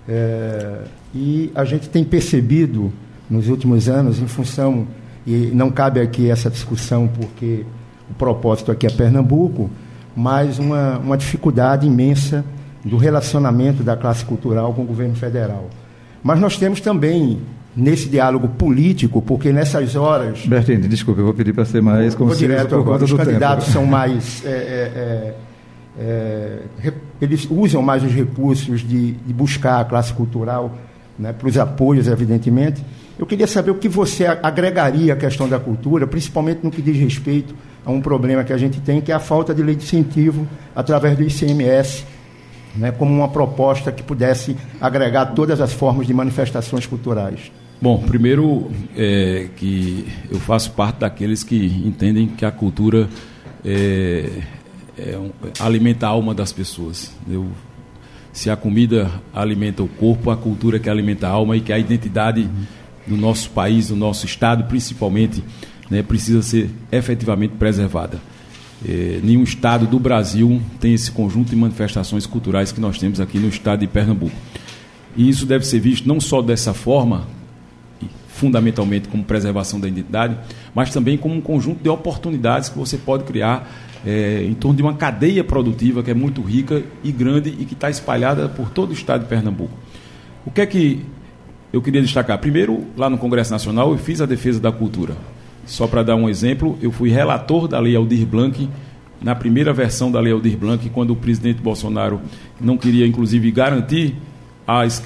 É, 0.08 0.84
e 1.14 1.50
a 1.54 1.64
gente 1.64 1.88
tem 1.88 2.04
percebido 2.04 2.92
nos 3.28 3.48
últimos 3.48 3.88
anos, 3.88 4.20
em 4.20 4.26
função, 4.26 4.86
e 5.26 5.50
não 5.54 5.70
cabe 5.70 6.00
aqui 6.00 6.30
essa 6.30 6.50
discussão 6.50 7.08
porque 7.08 7.64
o 8.10 8.14
propósito 8.14 8.72
aqui 8.72 8.86
é 8.86 8.90
Pernambuco, 8.90 9.70
mas 10.16 10.58
uma, 10.58 10.98
uma 10.98 11.16
dificuldade 11.16 11.86
imensa 11.86 12.44
do 12.84 12.96
relacionamento 12.96 13.82
da 13.82 13.96
classe 13.96 14.24
cultural 14.24 14.74
com 14.74 14.82
o 14.82 14.86
governo 14.86 15.14
federal. 15.14 15.68
Mas 16.22 16.40
nós 16.40 16.56
temos 16.56 16.80
também 16.80 17.40
nesse 17.76 18.08
diálogo 18.08 18.48
político, 18.48 19.22
porque 19.22 19.52
nessas 19.52 19.94
horas. 19.96 20.44
Bertini, 20.46 20.88
desculpa, 20.88 21.20
eu 21.20 21.24
vou 21.24 21.34
pedir 21.34 21.52
para 21.52 21.64
ser 21.64 21.80
mais 21.80 22.14
como 22.14 22.34
direto 22.34 22.74
agora. 22.74 23.04
Os 23.04 23.12
candidatos 23.12 23.66
tempo. 23.66 23.78
são 23.78 23.86
mais. 23.86 24.44
É, 24.44 24.48
é, 24.48 25.34
é, 25.98 26.62
é 26.86 26.92
eles 27.20 27.46
usam 27.50 27.82
mais 27.82 28.02
os 28.02 28.12
recursos 28.12 28.80
de, 28.80 29.12
de 29.12 29.32
buscar 29.32 29.80
a 29.80 29.84
classe 29.84 30.12
cultural 30.12 30.74
né, 31.18 31.32
para 31.32 31.46
os 31.46 31.58
apoios, 31.58 32.08
evidentemente. 32.08 32.82
Eu 33.18 33.26
queria 33.26 33.46
saber 33.46 33.70
o 33.70 33.74
que 33.74 33.88
você 33.88 34.24
agregaria 34.24 35.12
à 35.12 35.16
questão 35.16 35.46
da 35.46 35.60
cultura, 35.60 36.06
principalmente 36.06 36.60
no 36.62 36.70
que 36.70 36.80
diz 36.80 36.96
respeito 36.96 37.54
a 37.84 37.90
um 37.90 38.00
problema 38.00 38.42
que 38.42 38.52
a 38.52 38.56
gente 38.56 38.80
tem, 38.80 39.00
que 39.00 39.12
é 39.12 39.14
a 39.14 39.20
falta 39.20 39.54
de 39.54 39.62
lei 39.62 39.76
de 39.76 39.84
incentivo 39.84 40.46
através 40.74 41.16
do 41.18 41.22
ICMS 41.22 42.06
né, 42.76 42.92
como 42.92 43.12
uma 43.12 43.28
proposta 43.28 43.90
que 43.90 44.02
pudesse 44.02 44.56
agregar 44.80 45.26
todas 45.26 45.60
as 45.60 45.72
formas 45.72 46.06
de 46.06 46.14
manifestações 46.14 46.86
culturais? 46.86 47.50
Bom, 47.82 47.98
primeiro 47.98 48.70
é, 48.96 49.48
que 49.56 50.06
eu 50.30 50.38
faço 50.38 50.72
parte 50.72 51.00
daqueles 51.00 51.42
que 51.42 51.56
entendem 51.84 52.26
que 52.28 52.44
a 52.44 52.50
cultura 52.50 53.08
é, 53.64 54.28
é 54.98 55.18
alimenta 55.58 56.06
a 56.06 56.10
alma 56.10 56.34
das 56.34 56.52
pessoas. 56.52 57.10
Eu, 57.28 57.48
se 58.32 58.50
a 58.50 58.56
comida 58.56 59.10
alimenta 59.32 59.82
o 59.82 59.88
corpo, 59.88 60.30
a 60.30 60.36
cultura 60.36 60.78
que 60.78 60.90
alimenta 60.90 61.26
a 61.26 61.30
alma 61.30 61.56
e 61.56 61.60
que 61.60 61.72
a 61.72 61.78
identidade 61.78 62.48
do 63.06 63.16
nosso 63.16 63.50
país, 63.50 63.88
do 63.88 63.96
nosso 63.96 64.26
estado, 64.26 64.64
principalmente, 64.64 65.42
né, 65.90 66.02
precisa 66.02 66.42
ser 66.42 66.70
efetivamente 66.92 67.54
preservada. 67.58 68.20
É, 68.86 69.20
nenhum 69.22 69.42
estado 69.42 69.86
do 69.86 69.98
Brasil 69.98 70.60
tem 70.80 70.94
esse 70.94 71.10
conjunto 71.10 71.50
de 71.50 71.56
manifestações 71.56 72.26
culturais 72.26 72.72
que 72.72 72.80
nós 72.80 72.98
temos 72.98 73.20
aqui 73.20 73.38
no 73.38 73.48
estado 73.48 73.80
de 73.80 73.86
Pernambuco. 73.86 74.34
E 75.16 75.28
isso 75.28 75.44
deve 75.44 75.66
ser 75.66 75.80
visto 75.80 76.08
não 76.08 76.20
só 76.20 76.40
dessa 76.40 76.72
forma, 76.72 77.26
fundamentalmente 78.28 79.08
como 79.08 79.22
preservação 79.22 79.78
da 79.78 79.86
identidade, 79.86 80.36
mas 80.74 80.90
também 80.90 81.18
como 81.18 81.34
um 81.34 81.40
conjunto 81.40 81.82
de 81.82 81.88
oportunidades 81.90 82.70
que 82.70 82.78
você 82.78 82.96
pode 82.96 83.24
criar 83.24 83.70
é, 84.06 84.44
em 84.44 84.54
torno 84.54 84.76
de 84.76 84.82
uma 84.82 84.94
cadeia 84.94 85.44
produtiva 85.44 86.02
que 86.02 86.10
é 86.10 86.14
muito 86.14 86.40
rica 86.40 86.82
e 87.04 87.12
grande 87.12 87.50
e 87.50 87.66
que 87.66 87.74
está 87.74 87.90
espalhada 87.90 88.48
por 88.48 88.70
todo 88.70 88.90
o 88.90 88.92
estado 88.94 89.22
de 89.22 89.28
Pernambuco. 89.28 89.76
O 90.46 90.50
que 90.50 90.62
é 90.62 90.66
que 90.66 91.04
eu 91.70 91.82
queria 91.82 92.00
destacar? 92.00 92.38
Primeiro, 92.38 92.86
lá 92.96 93.10
no 93.10 93.18
Congresso 93.18 93.50
Nacional, 93.50 93.92
eu 93.92 93.98
fiz 93.98 94.22
a 94.22 94.26
defesa 94.26 94.58
da 94.58 94.72
cultura. 94.72 95.16
Só 95.66 95.86
para 95.86 96.02
dar 96.02 96.16
um 96.16 96.28
exemplo, 96.28 96.78
eu 96.80 96.90
fui 96.90 97.11
relator 97.11 97.68
da 97.68 97.78
Lei 97.78 97.94
Aldir 97.94 98.26
Blanc, 98.26 98.68
na 99.22 99.34
primeira 99.34 99.72
versão 99.72 100.11
da 100.11 100.18
Lei 100.18 100.32
Aldir 100.32 100.56
Blanc, 100.56 100.88
quando 100.90 101.11
o 101.11 101.16
presidente 101.16 101.61
Bolsonaro 101.61 102.20
não 102.61 102.76
queria, 102.76 103.06
inclusive, 103.06 103.50
garantir 103.50 104.14
às, 104.66 105.02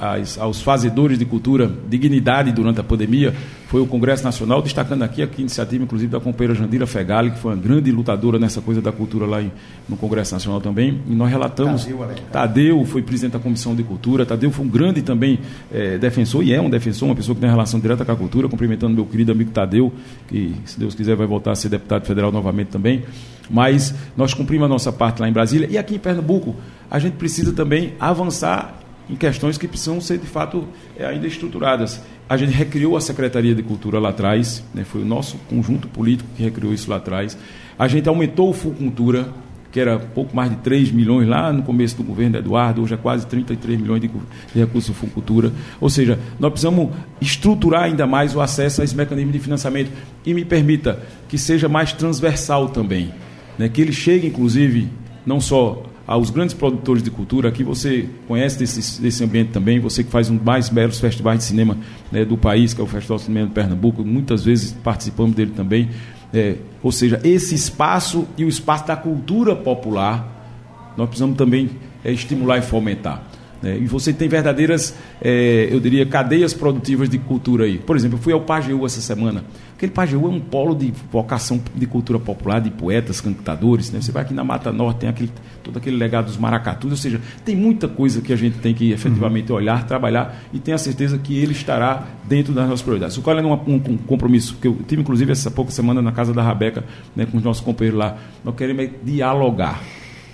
às, 0.00 0.38
aos 0.38 0.60
fazedores 0.62 1.18
de 1.18 1.24
cultura 1.24 1.70
dignidade 1.88 2.52
durante 2.52 2.80
a 2.80 2.84
pandemia, 2.84 3.34
foi 3.70 3.80
o 3.80 3.86
Congresso 3.86 4.24
Nacional, 4.24 4.60
destacando 4.60 5.04
aqui 5.04 5.22
a 5.22 5.28
iniciativa, 5.38 5.84
inclusive, 5.84 6.10
da 6.10 6.18
companheira 6.18 6.56
Jandira 6.56 6.88
Fegali, 6.88 7.30
que 7.30 7.38
foi 7.38 7.52
uma 7.54 7.62
grande 7.62 7.92
lutadora 7.92 8.36
nessa 8.36 8.60
coisa 8.60 8.82
da 8.82 8.90
cultura 8.90 9.26
lá 9.26 9.40
em, 9.40 9.52
no 9.88 9.96
Congresso 9.96 10.34
Nacional 10.34 10.60
também. 10.60 11.00
E 11.06 11.14
nós 11.14 11.30
relatamos. 11.30 11.84
Tadeu, 11.84 12.08
Tadeu 12.32 12.84
foi 12.84 13.00
presidente 13.00 13.34
da 13.34 13.38
Comissão 13.38 13.72
de 13.76 13.84
Cultura. 13.84 14.26
Tadeu 14.26 14.50
foi 14.50 14.64
um 14.64 14.68
grande 14.68 15.02
também 15.02 15.38
é, 15.72 15.96
defensor, 15.98 16.42
e 16.42 16.52
é 16.52 16.60
um 16.60 16.68
defensor, 16.68 17.08
uma 17.08 17.14
pessoa 17.14 17.32
que 17.32 17.40
tem 17.40 17.48
relação 17.48 17.78
direta 17.78 18.04
com 18.04 18.10
a 18.10 18.16
cultura, 18.16 18.48
cumprimentando 18.48 18.92
meu 18.92 19.06
querido 19.06 19.30
amigo 19.30 19.52
Tadeu, 19.52 19.92
que, 20.26 20.52
se 20.64 20.76
Deus 20.76 20.92
quiser, 20.96 21.14
vai 21.14 21.28
voltar 21.28 21.52
a 21.52 21.54
ser 21.54 21.68
deputado 21.68 22.04
federal 22.04 22.32
novamente 22.32 22.70
também. 22.70 23.04
Mas 23.48 23.94
nós 24.16 24.34
cumprimos 24.34 24.64
a 24.66 24.68
nossa 24.68 24.90
parte 24.90 25.20
lá 25.20 25.28
em 25.28 25.32
Brasília. 25.32 25.68
E 25.70 25.78
aqui 25.78 25.94
em 25.94 25.98
Pernambuco, 26.00 26.56
a 26.90 26.98
gente 26.98 27.14
precisa 27.14 27.52
também 27.52 27.92
avançar 28.00 28.80
em 29.08 29.14
questões 29.14 29.56
que 29.56 29.68
precisam 29.68 30.00
ser, 30.00 30.18
de 30.18 30.26
fato, 30.26 30.66
é, 30.96 31.06
ainda 31.06 31.28
estruturadas. 31.28 32.00
A 32.30 32.36
gente 32.36 32.52
recriou 32.52 32.96
a 32.96 33.00
Secretaria 33.00 33.56
de 33.56 33.62
Cultura 33.64 33.98
lá 33.98 34.10
atrás, 34.10 34.62
né, 34.72 34.84
foi 34.84 35.02
o 35.02 35.04
nosso 35.04 35.36
conjunto 35.48 35.88
político 35.88 36.30
que 36.36 36.44
recriou 36.44 36.72
isso 36.72 36.88
lá 36.88 36.98
atrás. 36.98 37.36
A 37.76 37.88
gente 37.88 38.08
aumentou 38.08 38.50
o 38.50 38.52
Fulcultura, 38.52 39.30
que 39.72 39.80
era 39.80 39.98
pouco 39.98 40.36
mais 40.36 40.48
de 40.48 40.58
3 40.58 40.92
milhões 40.92 41.26
lá 41.26 41.52
no 41.52 41.64
começo 41.64 41.96
do 41.96 42.04
governo 42.04 42.38
Eduardo, 42.38 42.82
hoje 42.82 42.94
é 42.94 42.96
quase 42.96 43.26
33 43.26 43.80
milhões 43.80 44.00
de, 44.00 44.06
de 44.06 44.60
recursos 44.60 44.96
Fulcultura. 44.96 45.52
Ou 45.80 45.90
seja, 45.90 46.20
nós 46.38 46.52
precisamos 46.52 46.90
estruturar 47.20 47.82
ainda 47.82 48.06
mais 48.06 48.32
o 48.36 48.40
acesso 48.40 48.80
a 48.80 48.84
esse 48.84 48.94
mecanismo 48.94 49.32
de 49.32 49.40
financiamento. 49.40 49.90
E 50.24 50.32
me 50.32 50.44
permita 50.44 51.02
que 51.28 51.36
seja 51.36 51.68
mais 51.68 51.92
transversal 51.92 52.68
também. 52.68 53.12
Né, 53.58 53.68
que 53.68 53.80
ele 53.80 53.92
chegue, 53.92 54.28
inclusive, 54.28 54.88
não 55.26 55.40
só 55.40 55.82
aos 56.10 56.28
grandes 56.28 56.56
produtores 56.56 57.04
de 57.04 57.10
cultura. 57.10 57.50
Aqui 57.50 57.62
você 57.62 58.08
conhece 58.26 58.58
desse, 58.58 59.00
desse 59.00 59.22
ambiente 59.22 59.52
também, 59.52 59.78
você 59.78 60.02
que 60.02 60.10
faz 60.10 60.28
um 60.28 60.34
dos 60.34 60.44
mais 60.44 60.68
belos 60.68 60.98
festivais 60.98 61.38
de 61.38 61.44
cinema 61.44 61.78
né, 62.10 62.24
do 62.24 62.36
país, 62.36 62.74
que 62.74 62.80
é 62.80 62.84
o 62.84 62.86
Festival 62.88 63.18
de 63.18 63.22
Cinema 63.22 63.46
de 63.46 63.52
Pernambuco, 63.52 64.04
muitas 64.04 64.44
vezes 64.44 64.72
participamos 64.72 65.36
dele 65.36 65.52
também. 65.54 65.88
É, 66.34 66.56
ou 66.82 66.90
seja, 66.90 67.20
esse 67.22 67.54
espaço 67.54 68.26
e 68.36 68.44
o 68.44 68.48
espaço 68.48 68.88
da 68.88 68.96
cultura 68.96 69.54
popular, 69.54 70.92
nós 70.96 71.06
precisamos 71.06 71.36
também 71.36 71.70
é, 72.04 72.10
estimular 72.10 72.58
e 72.58 72.62
fomentar. 72.62 73.29
Né? 73.62 73.78
E 73.78 73.86
você 73.86 74.12
tem 74.12 74.28
verdadeiras, 74.28 74.94
é, 75.20 75.68
eu 75.70 75.80
diria, 75.80 76.06
cadeias 76.06 76.54
produtivas 76.54 77.08
de 77.08 77.18
cultura 77.18 77.64
aí. 77.64 77.78
Por 77.78 77.96
exemplo, 77.96 78.18
eu 78.18 78.22
fui 78.22 78.32
ao 78.32 78.40
Pajeú 78.40 78.86
essa 78.86 79.00
semana. 79.00 79.44
Aquele 79.76 79.92
Pajeú 79.92 80.26
é 80.26 80.30
um 80.30 80.40
polo 80.40 80.74
de 80.74 80.92
vocação 81.10 81.60
de 81.74 81.86
cultura 81.86 82.18
popular, 82.18 82.60
de 82.60 82.70
poetas, 82.70 83.20
cantadores. 83.20 83.90
Né? 83.90 84.00
Você 84.00 84.12
vai 84.12 84.22
aqui 84.22 84.34
na 84.34 84.44
Mata 84.44 84.72
Norte, 84.72 85.00
tem 85.00 85.08
aquele, 85.08 85.30
todo 85.62 85.76
aquele 85.76 85.96
legado 85.96 86.26
dos 86.26 86.36
maracatus. 86.36 86.90
Ou 86.90 86.96
seja, 86.96 87.20
tem 87.44 87.56
muita 87.56 87.88
coisa 87.88 88.20
que 88.20 88.32
a 88.32 88.36
gente 88.36 88.58
tem 88.58 88.74
que 88.74 88.92
efetivamente 88.92 89.52
olhar, 89.52 89.86
trabalhar 89.86 90.42
e 90.52 90.58
tenho 90.58 90.74
a 90.74 90.78
certeza 90.78 91.18
que 91.18 91.38
ele 91.38 91.52
estará 91.52 92.06
dentro 92.24 92.52
das 92.52 92.64
nossas 92.64 92.82
prioridades. 92.82 93.16
O 93.16 93.22
qual 93.22 93.38
é 93.38 93.42
um, 93.42 93.52
um, 93.52 93.74
um, 93.74 93.96
compromisso 93.96 94.56
que 94.60 94.68
eu 94.68 94.76
tive, 94.86 95.02
inclusive, 95.02 95.32
essa 95.32 95.50
pouca 95.50 95.70
semana 95.70 96.02
na 96.02 96.12
casa 96.12 96.32
da 96.32 96.42
Rabeca, 96.42 96.84
né, 97.14 97.26
com 97.26 97.38
os 97.38 97.42
nossos 97.42 97.62
companheiros 97.62 97.98
lá. 97.98 98.16
Nós 98.44 98.54
queremos 98.54 98.84
é 98.84 98.90
dialogar 99.02 99.80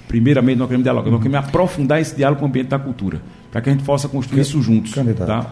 primeiramente, 0.07 0.59
nós 0.59 0.69
queremos 0.69 0.85
dialogar, 0.85 1.11
nós 1.11 1.23
queremos 1.23 1.49
aprofundar 1.49 2.01
esse 2.01 2.15
diálogo 2.17 2.41
com 2.41 2.47
o 2.47 2.49
ambiente 2.49 2.69
da 2.69 2.79
cultura, 2.79 3.21
para 3.51 3.61
que 3.61 3.71
a 3.71 3.73
gente 3.73 3.85
possa 3.85 4.09
construir 4.09 4.41
isso 4.41 4.61
juntos. 4.63 4.95
Candidato. 4.95 5.27
Tá? 5.27 5.51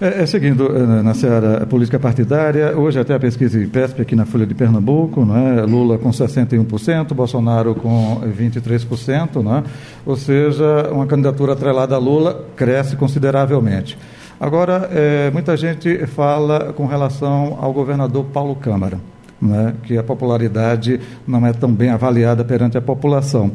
É, 0.00 0.22
é, 0.22 0.26
seguindo 0.26 0.66
eh, 0.66 1.02
na 1.02 1.14
seara 1.14 1.66
política 1.66 1.98
partidária, 1.98 2.76
hoje 2.76 2.98
até 2.98 3.14
a 3.14 3.18
pesquisa 3.18 3.58
IPESP 3.58 4.02
aqui 4.02 4.16
na 4.16 4.24
Folha 4.24 4.46
de 4.46 4.54
Pernambuco, 4.54 5.26
é? 5.34 5.62
Lula 5.62 5.98
com 5.98 6.10
61%, 6.10 7.14
Bolsonaro 7.14 7.74
com 7.74 8.20
23%, 8.20 9.44
é? 9.58 9.64
ou 10.04 10.16
seja, 10.16 10.90
uma 10.92 11.06
candidatura 11.06 11.52
atrelada 11.52 11.94
a 11.94 11.98
Lula 11.98 12.44
cresce 12.56 12.96
consideravelmente. 12.96 13.98
Agora, 14.40 14.88
é, 14.92 15.30
muita 15.30 15.56
gente 15.56 16.06
fala 16.06 16.72
com 16.72 16.86
relação 16.86 17.58
ao 17.60 17.72
governador 17.72 18.24
Paulo 18.32 18.56
Câmara 18.56 18.98
né, 19.42 19.74
que 19.82 19.98
a 19.98 20.02
popularidade 20.04 21.00
não 21.26 21.44
é 21.44 21.52
tão 21.52 21.72
bem 21.72 21.90
avaliada 21.90 22.44
perante 22.44 22.78
a 22.78 22.80
população. 22.80 23.50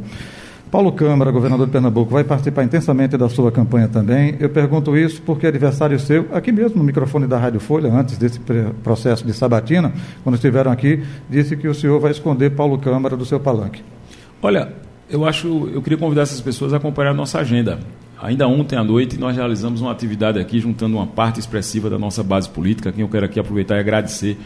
Paulo 0.70 0.92
Câmara, 0.92 1.32
governador 1.32 1.66
de 1.66 1.72
Pernambuco, 1.72 2.12
vai 2.12 2.26
participar 2.26 2.62
intensamente 2.62 3.16
da 3.16 3.30
sua 3.30 3.50
campanha 3.50 3.88
também. 3.88 4.36
Eu 4.38 4.50
pergunto 4.50 4.98
isso 4.98 5.22
porque 5.22 5.46
é 5.46 5.50
aniversário 5.50 5.98
seu, 5.98 6.28
aqui 6.34 6.52
mesmo 6.52 6.78
no 6.78 6.84
microfone 6.84 7.26
da 7.26 7.38
Rádio 7.38 7.62
Folha, 7.62 7.90
antes 7.90 8.18
desse 8.18 8.38
processo 8.84 9.26
de 9.26 9.32
sabatina, 9.32 9.94
quando 10.26 10.36
estiveram 10.36 10.70
aqui, 10.70 11.02
disse 11.30 11.56
que 11.56 11.70
o 11.70 11.74
senhor 11.74 12.02
vai 12.02 12.12
esconder 12.12 12.50
Paulo 12.50 12.78
Câmara 12.78 13.16
do 13.16 13.26
seu 13.26 13.40
palanque. 13.40 13.82
Olha, 14.42 14.74
eu 15.10 15.26
acho, 15.26 15.70
eu 15.74 15.82
queria 15.82 15.98
convidar 15.98 16.24
essas 16.24 16.42
pessoas 16.42 16.74
a 16.74 16.78
acompanhar 16.78 17.12
a 17.12 17.14
nossa 17.14 17.40
agenda. 17.40 17.80
Ainda 18.22 18.46
ontem 18.46 18.76
à 18.76 18.84
noite 18.84 19.18
nós 19.18 19.38
realizamos 19.38 19.80
uma 19.80 19.92
atividade 19.92 20.38
aqui 20.38 20.60
juntando 20.60 20.98
uma 20.98 21.08
parte 21.08 21.40
expressiva 21.40 21.90
da 21.90 21.98
nossa 21.98 22.22
base 22.24 22.50
política, 22.50 22.92
quem 22.92 23.04
eu 23.04 23.08
quero 23.08 23.26
aqui 23.26 23.40
aproveitar 23.40 23.78
e 23.78 23.80
agradecer 23.80 24.38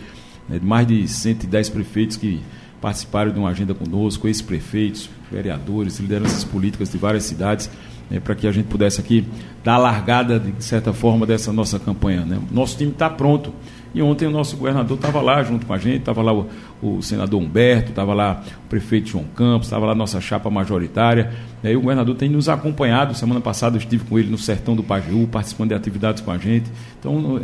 né, 0.51 0.59
de 0.59 0.65
mais 0.65 0.85
de 0.85 1.07
110 1.07 1.69
prefeitos 1.69 2.17
que 2.17 2.41
participaram 2.81 3.31
de 3.31 3.39
uma 3.39 3.49
agenda 3.49 3.73
conosco, 3.73 4.27
ex-prefeitos, 4.27 5.09
vereadores, 5.31 5.99
lideranças 5.99 6.43
políticas 6.43 6.91
de 6.91 6.97
várias 6.97 7.23
cidades, 7.23 7.69
né, 8.09 8.19
para 8.19 8.35
que 8.35 8.45
a 8.45 8.51
gente 8.51 8.65
pudesse 8.65 8.99
aqui 8.99 9.25
dar 9.63 9.75
a 9.75 9.77
largada, 9.77 10.39
de 10.39 10.63
certa 10.63 10.93
forma, 10.93 11.25
dessa 11.25 11.51
nossa 11.51 11.79
campanha. 11.79 12.25
Né? 12.25 12.39
Nosso 12.51 12.77
time 12.77 12.91
está 12.91 13.09
pronto. 13.09 13.53
E 13.93 14.01
ontem 14.01 14.25
o 14.25 14.31
nosso 14.31 14.55
governador 14.55 14.95
estava 14.95 15.21
lá 15.21 15.43
junto 15.43 15.65
com 15.65 15.73
a 15.73 15.77
gente, 15.77 15.99
estava 15.99 16.21
lá 16.21 16.33
o, 16.33 16.47
o, 16.81 17.01
senador 17.01 17.41
Humberto, 17.41 17.89
estava 17.89 18.13
lá 18.13 18.41
o 18.65 18.69
prefeito 18.69 19.09
João 19.09 19.25
Campos, 19.35 19.67
estava 19.67 19.85
lá 19.85 19.91
a 19.91 19.95
nossa 19.95 20.21
chapa 20.21 20.49
majoritária. 20.49 21.33
Né? 21.61 21.75
O 21.75 21.81
governador 21.81 22.15
tem 22.15 22.29
nos 22.29 22.47
acompanhado. 22.47 23.13
Semana 23.13 23.41
passada 23.41 23.75
eu 23.75 23.79
estive 23.79 24.05
com 24.05 24.17
ele 24.17 24.29
no 24.29 24.37
sertão 24.37 24.77
do 24.77 24.83
Pajeú, 24.83 25.27
participando 25.27 25.69
de 25.69 25.75
atividades 25.75 26.21
com 26.21 26.31
a 26.31 26.37
gente. 26.37 26.71
Então, 26.99 27.37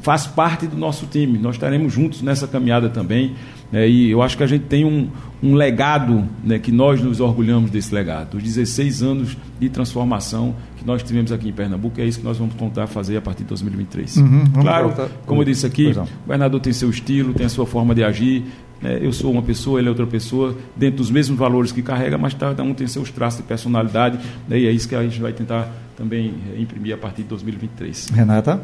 faz 0.00 0.24
parte 0.24 0.68
do 0.68 0.76
nosso 0.76 1.06
time. 1.06 1.36
Nós 1.36 1.56
estaremos 1.56 1.92
juntos 1.92 2.22
nessa 2.22 2.46
caminhada 2.46 2.88
também. 2.88 3.34
Né? 3.72 3.88
E 3.88 4.10
eu 4.10 4.22
acho 4.22 4.36
que 4.36 4.44
a 4.44 4.46
gente 4.46 4.66
tem 4.66 4.84
um, 4.84 5.08
um 5.42 5.54
legado 5.54 6.24
né, 6.44 6.60
que 6.60 6.70
nós 6.70 7.02
nos 7.02 7.18
orgulhamos 7.18 7.72
desse 7.72 7.92
legado. 7.92 8.36
Os 8.36 8.42
16 8.44 9.02
anos 9.02 9.36
de 9.58 9.68
transformação 9.68 10.54
que 10.78 10.86
nós 10.86 11.02
tivemos 11.02 11.32
aqui 11.32 11.48
em 11.48 11.52
Pernambuco, 11.52 12.00
é 12.00 12.04
isso 12.04 12.20
que 12.20 12.24
nós 12.24 12.38
vamos 12.38 12.54
tentar 12.54 12.86
fazer 12.86 13.16
a 13.16 13.20
partir 13.20 13.42
de 13.42 13.48
2023. 13.48 14.16
Uhum, 14.16 14.44
claro, 14.60 14.94
como 15.26 15.42
eu 15.42 15.44
disse 15.44 15.66
aqui, 15.66 15.88
o 15.88 16.06
governador 16.24 16.60
tem 16.60 16.72
seu 16.72 16.88
estilo, 16.88 17.34
tem 17.34 17.46
a 17.46 17.48
sua 17.48 17.66
forma 17.66 17.94
de 17.94 18.04
agir. 18.04 18.44
Né? 18.80 18.98
Eu 19.02 19.12
sou 19.12 19.32
uma 19.32 19.42
pessoa, 19.42 19.80
ele 19.80 19.88
é 19.88 19.90
outra 19.90 20.06
pessoa, 20.06 20.56
dentro 20.76 20.98
dos 20.98 21.10
mesmos 21.10 21.36
valores 21.36 21.72
que 21.72 21.82
carrega, 21.82 22.16
mas 22.16 22.32
cada 22.32 22.62
um 22.62 22.72
tem 22.72 22.86
seus 22.86 23.10
traços 23.10 23.40
de 23.40 23.46
personalidade, 23.46 24.18
né? 24.48 24.58
e 24.58 24.66
é 24.66 24.70
isso 24.70 24.88
que 24.88 24.94
a 24.94 25.02
gente 25.02 25.20
vai 25.20 25.32
tentar 25.32 25.68
também 25.96 26.34
eh, 26.54 26.60
imprimir 26.60 26.94
a 26.94 26.98
partir 26.98 27.22
de 27.22 27.28
2023. 27.28 28.10
Renata? 28.10 28.60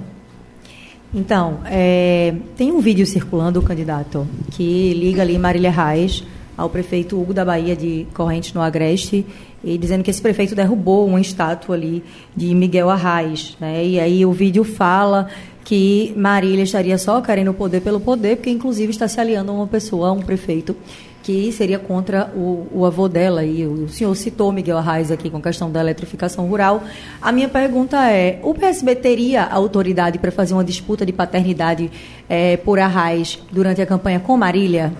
Então, 1.12 1.61
é, 1.67 2.35
tem 2.57 2.73
um 2.73 2.81
vídeo 2.81 3.07
circulando, 3.07 3.61
candidato, 3.62 4.27
que 4.51 4.95
liga 4.95 5.23
ali 5.23 5.39
Marília 5.39 5.71
Reis 5.71 6.25
ao 6.57 6.68
prefeito 6.68 7.20
Hugo 7.20 7.34
da 7.34 7.44
Bahia 7.44 7.74
de 7.74 8.07
Corrente 8.14 8.55
no 8.55 8.61
Agreste 8.61 9.26
e 9.62 9.78
dizendo 9.78 10.05
que 10.05 10.11
esse 10.11 10.20
prefeito 10.20 10.55
derrubou 10.55 11.07
uma 11.07 11.20
estátua 11.20 11.74
ali 11.74 12.05
de 12.36 12.55
Miguel 12.55 12.90
Arraes. 12.90 13.57
Né? 13.59 13.84
E 13.84 14.00
aí 14.00 14.26
o 14.26 14.32
vídeo 14.32 14.62
fala 14.62 15.28
que 15.64 16.12
Marília 16.16 16.62
estaria 16.62 16.98
só 16.98 17.20
querendo 17.20 17.50
o 17.50 17.55
poder 17.55 17.80
pelo 17.80 17.98
poder, 17.98 18.36
porque 18.36 18.50
inclusive 18.50 18.90
está 18.90 19.09
se 19.09 19.18
aliando 19.18 19.50
a 19.50 19.55
uma 19.55 19.66
pessoa, 19.66 20.09
a 20.09 20.12
um 20.12 20.20
prefeito, 20.20 20.76
que 21.22 21.50
seria 21.52 21.78
contra 21.78 22.30
o, 22.36 22.66
o 22.70 22.84
avô 22.84 23.09
dela. 23.09 23.42
E 23.42 23.66
o, 23.66 23.84
o 23.84 23.88
senhor 23.88 24.14
citou 24.14 24.52
Miguel 24.52 24.76
Arraes 24.76 25.11
aqui 25.11 25.30
com 25.30 25.38
a 25.38 25.40
questão 25.40 25.72
da 25.72 25.80
eletrificação 25.80 26.46
rural. 26.46 26.84
A 27.20 27.32
minha 27.32 27.48
pergunta 27.48 28.11
é: 28.11 28.38
o 28.42 28.52
PSB 28.52 28.94
teria 28.96 29.44
autoridade 29.44 30.18
para 30.18 30.30
fazer 30.30 30.52
uma 30.52 30.62
disputa 30.62 31.07
de 31.07 31.12
paternidade 31.12 31.90
é, 32.28 32.59
por 32.59 32.78
Arraes 32.78 33.38
durante 33.50 33.80
a 33.80 33.86
campanha 33.86 34.20
com 34.20 34.36
Marília? 34.36 34.92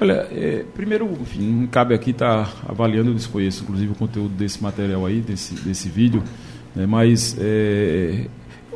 Olha, 0.00 0.28
é, 0.30 0.64
primeiro, 0.74 1.10
enfim, 1.20 1.42
não 1.42 1.66
cabe 1.66 1.92
aqui 1.92 2.10
estar 2.10 2.46
tá 2.46 2.52
avaliando, 2.68 3.10
eu 3.10 3.14
desconheço 3.14 3.64
inclusive 3.64 3.92
o 3.92 3.94
conteúdo 3.96 4.34
desse 4.34 4.62
material 4.62 5.04
aí, 5.04 5.20
desse, 5.20 5.54
desse 5.56 5.88
vídeo, 5.88 6.22
né, 6.74 6.86
mas 6.86 7.36
é, 7.40 8.26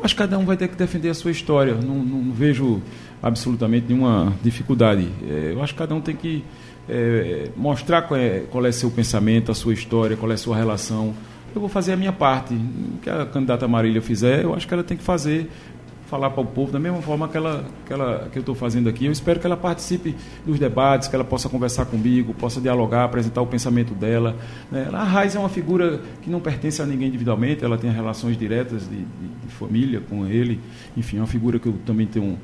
acho 0.03 0.13
que 0.13 0.21
cada 0.21 0.37
um 0.37 0.45
vai 0.45 0.57
ter 0.57 0.67
que 0.67 0.75
defender 0.75 1.09
a 1.09 1.13
sua 1.13 1.31
história. 1.31 1.75
Não, 1.75 1.95
não, 2.03 2.19
não 2.21 2.33
vejo 2.33 2.81
absolutamente 3.21 3.87
nenhuma 3.87 4.33
dificuldade. 4.43 5.07
É, 5.29 5.53
eu 5.53 5.63
acho 5.63 5.73
que 5.73 5.79
cada 5.79 5.95
um 5.95 6.01
tem 6.01 6.15
que 6.15 6.43
é, 6.89 7.49
mostrar 7.55 8.01
qual 8.01 8.19
é, 8.19 8.41
qual 8.51 8.65
é 8.65 8.71
seu 8.71 8.91
pensamento, 8.91 9.49
a 9.49 9.55
sua 9.55 9.73
história, 9.73 10.17
qual 10.17 10.29
é 10.29 10.33
a 10.33 10.37
sua 10.37 10.57
relação. 10.57 11.13
Eu 11.55 11.61
vou 11.61 11.69
fazer 11.69 11.93
a 11.93 11.95
minha 11.95 12.11
parte. 12.11 12.53
O 12.53 12.99
que 13.01 13.09
a 13.09 13.25
candidata 13.25 13.65
Marília 13.67 14.01
fizer, 14.01 14.43
eu 14.43 14.53
acho 14.53 14.67
que 14.67 14.73
ela 14.73 14.83
tem 14.83 14.97
que 14.97 15.03
fazer 15.03 15.49
falar 16.13 16.29
para 16.29 16.41
o 16.41 16.45
povo 16.45 16.71
da 16.71 16.79
mesma 16.79 17.01
forma 17.01 17.27
que, 17.27 17.35
ela, 17.35 17.65
que, 17.87 17.91
ela, 17.91 18.29
que 18.31 18.37
eu 18.37 18.41
estou 18.41 18.53
fazendo 18.53 18.87
aqui. 18.87 19.07
Eu 19.07 19.11
espero 19.11 19.39
que 19.39 19.47
ela 19.47 19.57
participe 19.57 20.15
dos 20.45 20.59
debates, 20.59 21.07
que 21.07 21.15
ela 21.15 21.23
possa 21.23 21.49
conversar 21.49 21.85
comigo, 21.85 22.35
possa 22.35 22.61
dialogar, 22.61 23.05
apresentar 23.05 23.41
o 23.41 23.47
pensamento 23.47 23.95
dela. 23.95 24.35
Né? 24.71 24.87
A 24.93 25.03
Raiz 25.03 25.35
é 25.35 25.39
uma 25.39 25.49
figura 25.49 26.01
que 26.21 26.29
não 26.29 26.39
pertence 26.39 26.83
a 26.83 26.85
ninguém 26.85 27.07
individualmente, 27.07 27.65
ela 27.65 27.79
tem 27.79 27.89
relações 27.89 28.37
diretas 28.37 28.83
de, 28.87 28.97
de, 28.97 29.27
de 29.43 29.53
família 29.55 30.01
com 30.07 30.27
ele. 30.27 30.59
Enfim, 30.95 31.17
é 31.17 31.19
uma 31.21 31.25
figura 31.25 31.57
que 31.57 31.65
eu 31.65 31.73
também 31.83 32.05
tenho. 32.05 32.37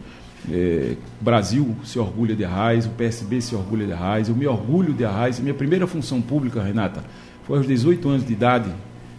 É, 0.51 0.95
Brasil 1.22 1.76
se 1.84 1.99
orgulha 1.99 2.36
de 2.36 2.43
Arraes, 2.43 2.88
o 2.88 2.89
PSB 2.89 3.39
se 3.39 3.53
orgulha 3.53 3.86
de 3.86 3.93
Arraes, 3.93 4.30
eu 4.30 4.36
me 4.36 4.47
orgulho 4.47 4.95
de 4.95 5.05
Arraes. 5.05 5.39
Minha 5.39 5.53
primeira 5.53 5.86
função 5.86 6.20
pública, 6.24 6.63
Renata, 6.63 7.03
foi 7.43 7.59
aos 7.59 7.67
18 7.67 8.09
anos 8.09 8.26
de 8.26 8.34
idade. 8.34 8.72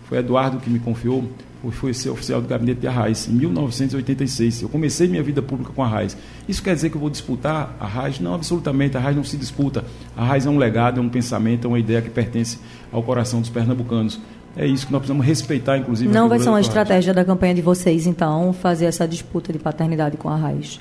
Foi 0.09 0.19
Eduardo 0.19 0.59
que 0.59 0.69
me 0.69 0.81
confiou 0.81 1.31
fui 1.71 1.93
ser 1.93 2.09
oficial 2.09 2.41
do 2.41 2.49
gabinete 2.49 2.81
de 2.81 2.87
Arraes, 2.87 3.29
em 3.29 3.33
1986. 3.33 4.63
Eu 4.63 4.69
comecei 4.69 5.07
minha 5.07 5.23
vida 5.23 5.43
pública 5.43 5.73
com 5.75 5.83
a 5.83 5.87
Arraes. 5.87 6.17
Isso 6.49 6.63
quer 6.63 6.75
dizer 6.75 6.89
que 6.89 6.97
eu 6.97 7.01
vou 7.01 7.11
disputar 7.11 7.77
a 7.79 7.85
Arraes? 7.85 8.19
Não, 8.19 8.35
absolutamente. 8.35 8.97
A 8.97 9.01
Arraes 9.01 9.17
não 9.17 9.25
se 9.25 9.37
disputa. 9.37 9.85
A 10.17 10.23
Arraes 10.23 10.47
é 10.47 10.51
um 10.51 10.57
legado, 10.57 10.99
é 10.99 11.03
um 11.03 11.09
pensamento, 11.09 11.67
é 11.67 11.69
uma 11.69 11.79
ideia 11.79 12.01
que 12.01 12.09
pertence 12.09 12.59
ao 12.91 13.03
coração 13.03 13.41
dos 13.41 13.51
pernambucanos. 13.51 14.19
É 14.57 14.67
isso 14.67 14.87
que 14.87 14.93
nós 14.93 15.01
precisamos 15.01 15.27
respeitar, 15.27 15.77
inclusive. 15.77 16.13
Não 16.13 16.29
vai 16.29 16.39
ser 16.39 16.49
uma 16.49 16.61
estratégia 16.61 17.13
da 17.13 17.25
campanha 17.25 17.55
de 17.55 17.63
vocês, 17.63 18.07
então, 18.07 18.53
fazer 18.53 18.87
essa 18.87 19.07
disputa 19.07 19.53
de 19.53 19.59
paternidade 19.59 20.17
com 20.17 20.29
a 20.29 20.35
Arraes? 20.35 20.81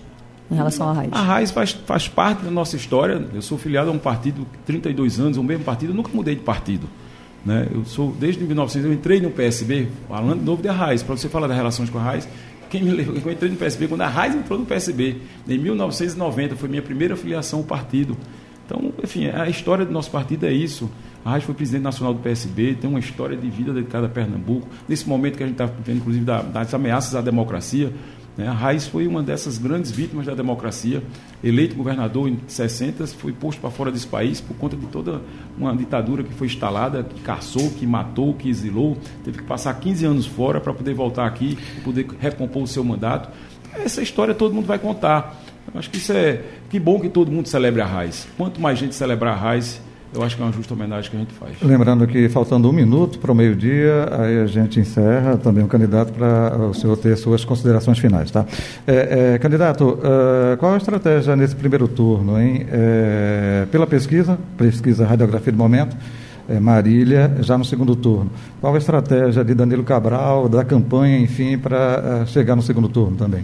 em 0.52 0.56
relação 0.56 0.90
à 0.90 0.94
Raiz? 0.94 1.14
A 1.14 1.22
Raiz 1.22 1.52
faz, 1.52 1.72
faz 1.72 2.08
parte 2.08 2.44
da 2.44 2.52
nossa 2.52 2.76
história. 2.76 3.24
Eu 3.34 3.42
sou 3.42 3.58
filiado 3.58 3.90
a 3.90 3.94
um 3.94 4.00
partido 4.00 4.48
32 4.66 5.20
anos, 5.20 5.38
o 5.38 5.44
mesmo 5.44 5.64
partido, 5.64 5.92
eu 5.92 5.96
nunca 5.96 6.10
mudei 6.14 6.36
de 6.36 6.42
partido. 6.42 6.90
Né? 7.46 7.68
Eu 7.74 7.86
sou, 7.86 8.16
desde 8.20 8.44
1900, 8.44 8.86
eu 8.86 8.94
entrei 8.94 9.20
no 9.20 9.32
PSB, 9.32 9.88
falando 10.08 10.40
de 10.40 10.46
novo 10.46 10.62
da 10.62 10.74
Raiz, 10.74 11.02
para 11.02 11.16
você 11.16 11.30
falar 11.30 11.48
das 11.48 11.58
relações 11.58 11.90
com 11.90 11.98
a 11.98 12.04
Raiz. 12.04 12.28
Quem 12.70 12.84
me 12.84 12.92
levou, 12.92 13.16
eu 13.16 13.32
entrei 13.32 13.50
no 13.50 13.58
PSB 13.58 13.88
quando 13.88 14.02
a 14.02 14.08
Raiz 14.08 14.36
entrou 14.36 14.60
no 14.60 14.66
PSB, 14.66 15.18
em 15.48 15.58
1990, 15.58 16.56
foi 16.56 16.70
minha 16.70 16.82
primeira 16.82 17.16
filiação 17.16 17.60
ao 17.60 17.66
partido. 17.66 18.16
Então, 18.66 18.94
enfim, 19.04 19.28
a 19.28 19.50
história 19.50 19.84
do 19.84 19.92
nosso 19.92 20.12
partido 20.12 20.46
é 20.46 20.54
isso. 20.54 20.90
A 21.26 21.32
Raiz 21.32 21.44
foi 21.44 21.56
presidente 21.56 21.82
nacional 21.82 22.14
do 22.14 22.20
PSB, 22.20 22.76
tem 22.76 22.88
uma 22.88 23.00
história 23.00 23.36
de 23.36 23.50
vida 23.50 23.74
dedicada 23.74 24.06
a 24.06 24.10
Pernambuco. 24.10 24.68
Nesse 24.88 25.10
momento 25.10 25.38
que 25.38 25.44
a 25.44 25.48
gente 25.48 25.56
está 25.56 25.66
vivendo, 25.66 25.98
inclusive, 25.98 26.24
das 26.24 26.74
ameaças 26.74 27.16
à 27.16 27.22
democracia, 27.22 27.92
né? 28.40 28.48
Raiz 28.48 28.88
foi 28.88 29.06
uma 29.06 29.22
dessas 29.22 29.58
grandes 29.58 29.92
vítimas 29.92 30.26
da 30.26 30.34
democracia. 30.34 31.04
Eleito 31.44 31.76
governador 31.76 32.30
em 32.30 32.40
60, 32.48 33.06
foi 33.08 33.34
posto 33.34 33.60
para 33.60 33.70
fora 33.70 33.92
desse 33.92 34.08
país 34.08 34.40
por 34.40 34.56
conta 34.56 34.78
de 34.78 34.86
toda 34.86 35.22
uma 35.58 35.76
ditadura 35.76 36.24
que 36.24 36.34
foi 36.34 36.48
instalada, 36.48 37.04
que 37.04 37.20
caçou, 37.20 37.70
que 37.72 37.86
matou, 37.86 38.34
que 38.34 38.48
exilou. 38.50 38.98
Teve 39.26 39.40
que 39.40 39.44
passar 39.44 39.74
15 39.74 40.06
anos 40.06 40.26
fora 40.26 40.62
para 40.62 40.74
poder 40.74 40.94
voltar 40.94 41.28
aqui 41.28 41.58
e 41.78 41.82
poder 41.82 42.08
recompor 42.18 42.64
o 42.64 42.68
seu 42.68 42.82
mandato. 42.82 43.30
Essa 43.74 44.02
história 44.02 44.34
todo 44.34 44.56
mundo 44.56 44.68
vai 44.68 44.80
contar. 44.80 45.38
Eu 45.74 45.78
acho 45.78 45.90
que 45.90 45.98
isso 45.98 46.14
é. 46.14 46.42
Que 46.70 46.80
bom 46.80 46.98
que 46.98 47.10
todo 47.10 47.30
mundo 47.30 47.48
celebre 47.48 47.82
a 47.82 47.86
Raiz. 47.86 48.26
Quanto 48.38 48.62
mais 48.62 48.80
gente 48.80 48.96
celebrar 48.96 49.34
a 49.34 49.38
Raiz, 49.38 49.82
eu 50.14 50.24
acho 50.24 50.36
que 50.36 50.42
é 50.42 50.46
uma 50.46 50.52
justa 50.52 50.74
homenagem 50.74 51.12
que 51.12 51.16
a 51.16 51.20
gente 51.20 51.34
faz. 51.34 51.62
Lembrando 51.62 52.08
que 52.08 52.28
faltando 52.30 52.68
um 52.68 52.74
minuto 52.74 53.20
para 53.20 53.32
o 53.32 53.36
meio-dia, 53.36 54.08
aí 54.12 54.40
a 54.40 54.48
gente 54.48 54.80
encerra 54.80 55.38
também 55.38 55.64
o 55.64 55.68
candidato 55.68 56.12
para 56.14 56.58
o 56.58 56.74
senhor 56.74 56.98
ter 56.98 57.16
suas 57.16 57.46
considerações 57.46 58.00
finais, 58.00 58.32
tá? 58.32 58.46
É, 58.88 59.34
é, 59.36 59.38
candidato, 59.38 60.00
uh, 60.00 60.58
qual 60.58 60.74
a 60.74 60.78
estratégia 60.78 61.36
nesse 61.36 61.56
primeiro 61.56 61.88
turno, 61.88 62.42
hein? 62.42 62.66
É, 62.72 63.68
pela 63.72 63.86
pesquisa, 63.86 64.40
pesquisa 64.58 65.06
radiografia 65.06 65.52
do 65.52 65.58
momento, 65.58 65.96
é, 66.50 66.60
Marília, 66.60 67.36
já 67.42 67.56
no 67.56 67.64
segundo 67.64 67.96
turno. 67.96 68.32
Qual 68.60 68.74
a 68.74 68.78
estratégia 68.80 69.44
de 69.44 69.54
Danilo 69.54 69.84
Cabral, 69.84 70.50
da 70.50 70.66
campanha, 70.66 71.20
enfim, 71.20 71.56
para 71.56 72.24
uh, 72.24 72.28
chegar 72.28 72.56
no 72.56 72.64
segundo 72.64 72.90
turno 72.90 73.16
também? 73.16 73.44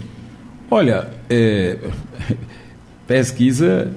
Olha, 0.72 1.10
é, 1.30 1.78
pesquisa 3.06 3.92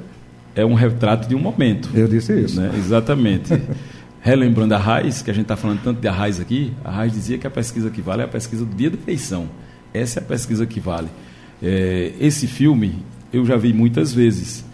é 0.58 0.66
um 0.66 0.74
retrato 0.74 1.28
de 1.28 1.36
um 1.36 1.38
momento. 1.38 1.88
Eu 1.94 2.08
disse 2.08 2.32
isso. 2.32 2.60
Né? 2.60 2.72
Exatamente. 2.76 3.54
Relembrando 4.20 4.74
a 4.74 4.76
Raiz, 4.76 5.22
que 5.22 5.30
a 5.30 5.32
gente 5.32 5.44
está 5.44 5.56
falando 5.56 5.80
tanto 5.84 6.00
de 6.00 6.08
a 6.08 6.12
Raiz 6.12 6.40
aqui, 6.40 6.72
a 6.84 6.90
Raiz 6.90 7.12
dizia 7.12 7.38
que 7.38 7.46
a 7.46 7.50
pesquisa 7.50 7.88
que 7.90 8.02
vale 8.02 8.22
é 8.22 8.24
a 8.24 8.28
pesquisa 8.28 8.64
do 8.64 8.74
dia 8.74 8.90
da 8.90 8.98
eleição. 9.00 9.48
Essa 9.94 10.18
é 10.18 10.22
a 10.22 10.26
pesquisa 10.26 10.66
que 10.66 10.80
vale. 10.80 11.06
É, 11.62 12.12
esse 12.18 12.48
filme 12.48 12.96
eu 13.32 13.46
já 13.46 13.56
vi 13.56 13.72
muitas 13.72 14.12
vezes. 14.12 14.64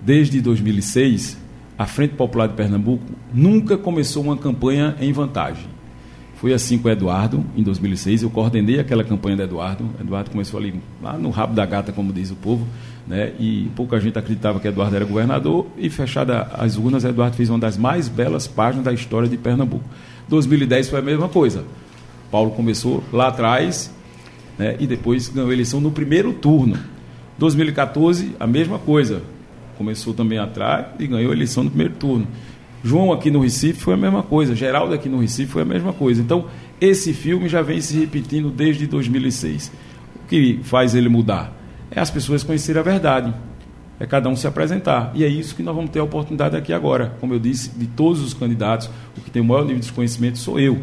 Desde 0.00 0.40
2006, 0.40 1.36
a 1.76 1.84
Frente 1.84 2.14
Popular 2.14 2.46
de 2.46 2.54
Pernambuco 2.54 3.04
nunca 3.32 3.76
começou 3.76 4.22
uma 4.22 4.38
campanha 4.38 4.96
em 4.98 5.12
vantagem. 5.12 5.66
Foi 6.44 6.52
assim 6.52 6.76
com 6.76 6.88
o 6.88 6.90
Eduardo, 6.90 7.42
em 7.56 7.62
2006. 7.62 8.22
Eu 8.22 8.28
coordenei 8.28 8.78
aquela 8.78 9.02
campanha 9.02 9.34
do 9.34 9.42
Eduardo. 9.44 9.84
O 9.98 10.02
Eduardo 10.02 10.30
começou 10.30 10.60
ali, 10.60 10.78
lá 11.02 11.16
no 11.16 11.30
rabo 11.30 11.54
da 11.54 11.64
gata, 11.64 11.90
como 11.90 12.12
diz 12.12 12.30
o 12.30 12.34
povo 12.34 12.66
né? 13.06 13.32
e 13.40 13.70
pouca 13.74 13.98
gente 13.98 14.18
acreditava 14.18 14.60
que 14.60 14.68
Eduardo 14.68 14.94
era 14.94 15.06
governador, 15.06 15.66
e 15.78 15.88
fechada 15.88 16.42
as 16.52 16.76
urnas, 16.76 17.02
Eduardo 17.02 17.34
fez 17.34 17.48
uma 17.48 17.58
das 17.58 17.78
mais 17.78 18.10
belas 18.10 18.46
páginas 18.46 18.84
da 18.84 18.92
história 18.92 19.26
de 19.26 19.38
Pernambuco. 19.38 19.88
2010 20.28 20.90
foi 20.90 20.98
a 20.98 21.02
mesma 21.02 21.30
coisa. 21.30 21.64
Paulo 22.30 22.50
começou 22.50 23.02
lá 23.10 23.28
atrás 23.28 23.90
né? 24.58 24.76
e 24.78 24.86
depois 24.86 25.28
ganhou 25.28 25.48
a 25.48 25.52
eleição 25.54 25.80
no 25.80 25.92
primeiro 25.92 26.34
turno. 26.34 26.76
2014, 27.38 28.36
a 28.38 28.46
mesma 28.46 28.78
coisa. 28.78 29.22
Começou 29.78 30.12
também 30.12 30.38
atrás 30.38 30.88
e 30.98 31.06
ganhou 31.06 31.32
a 31.32 31.34
eleição 31.34 31.64
no 31.64 31.70
primeiro 31.70 31.94
turno. 31.94 32.26
João 32.84 33.12
aqui 33.12 33.30
no 33.30 33.40
Recife 33.40 33.80
foi 33.80 33.94
a 33.94 33.96
mesma 33.96 34.22
coisa, 34.22 34.54
Geraldo 34.54 34.94
aqui 34.94 35.08
no 35.08 35.18
Recife 35.18 35.50
foi 35.50 35.62
a 35.62 35.64
mesma 35.64 35.92
coisa. 35.92 36.20
Então, 36.22 36.46
esse 36.80 37.12
filme 37.12 37.48
já 37.48 37.62
vem 37.62 37.80
se 37.80 37.98
repetindo 37.98 38.50
desde 38.50 38.86
2006. 38.86 39.72
O 40.16 40.28
que 40.28 40.60
faz 40.62 40.94
ele 40.94 41.08
mudar? 41.08 41.64
é 41.94 42.00
as 42.00 42.10
pessoas 42.10 42.42
conhecerem 42.42 42.80
a 42.80 42.82
verdade. 42.82 43.32
É 43.98 44.06
cada 44.06 44.28
um 44.28 44.34
se 44.34 44.46
apresentar. 44.46 45.12
E 45.14 45.24
é 45.24 45.28
isso 45.28 45.54
que 45.54 45.62
nós 45.62 45.74
vamos 45.74 45.90
ter 45.90 46.00
a 46.00 46.04
oportunidade 46.04 46.56
aqui 46.56 46.72
agora. 46.72 47.16
Como 47.20 47.32
eu 47.32 47.38
disse, 47.38 47.70
de 47.70 47.86
todos 47.86 48.20
os 48.20 48.34
candidatos, 48.34 48.90
o 49.16 49.20
que 49.20 49.30
tem 49.30 49.40
o 49.40 49.44
maior 49.44 49.64
nível 49.64 49.80
de 49.80 49.92
conhecimento 49.92 50.38
sou 50.38 50.58
eu. 50.58 50.80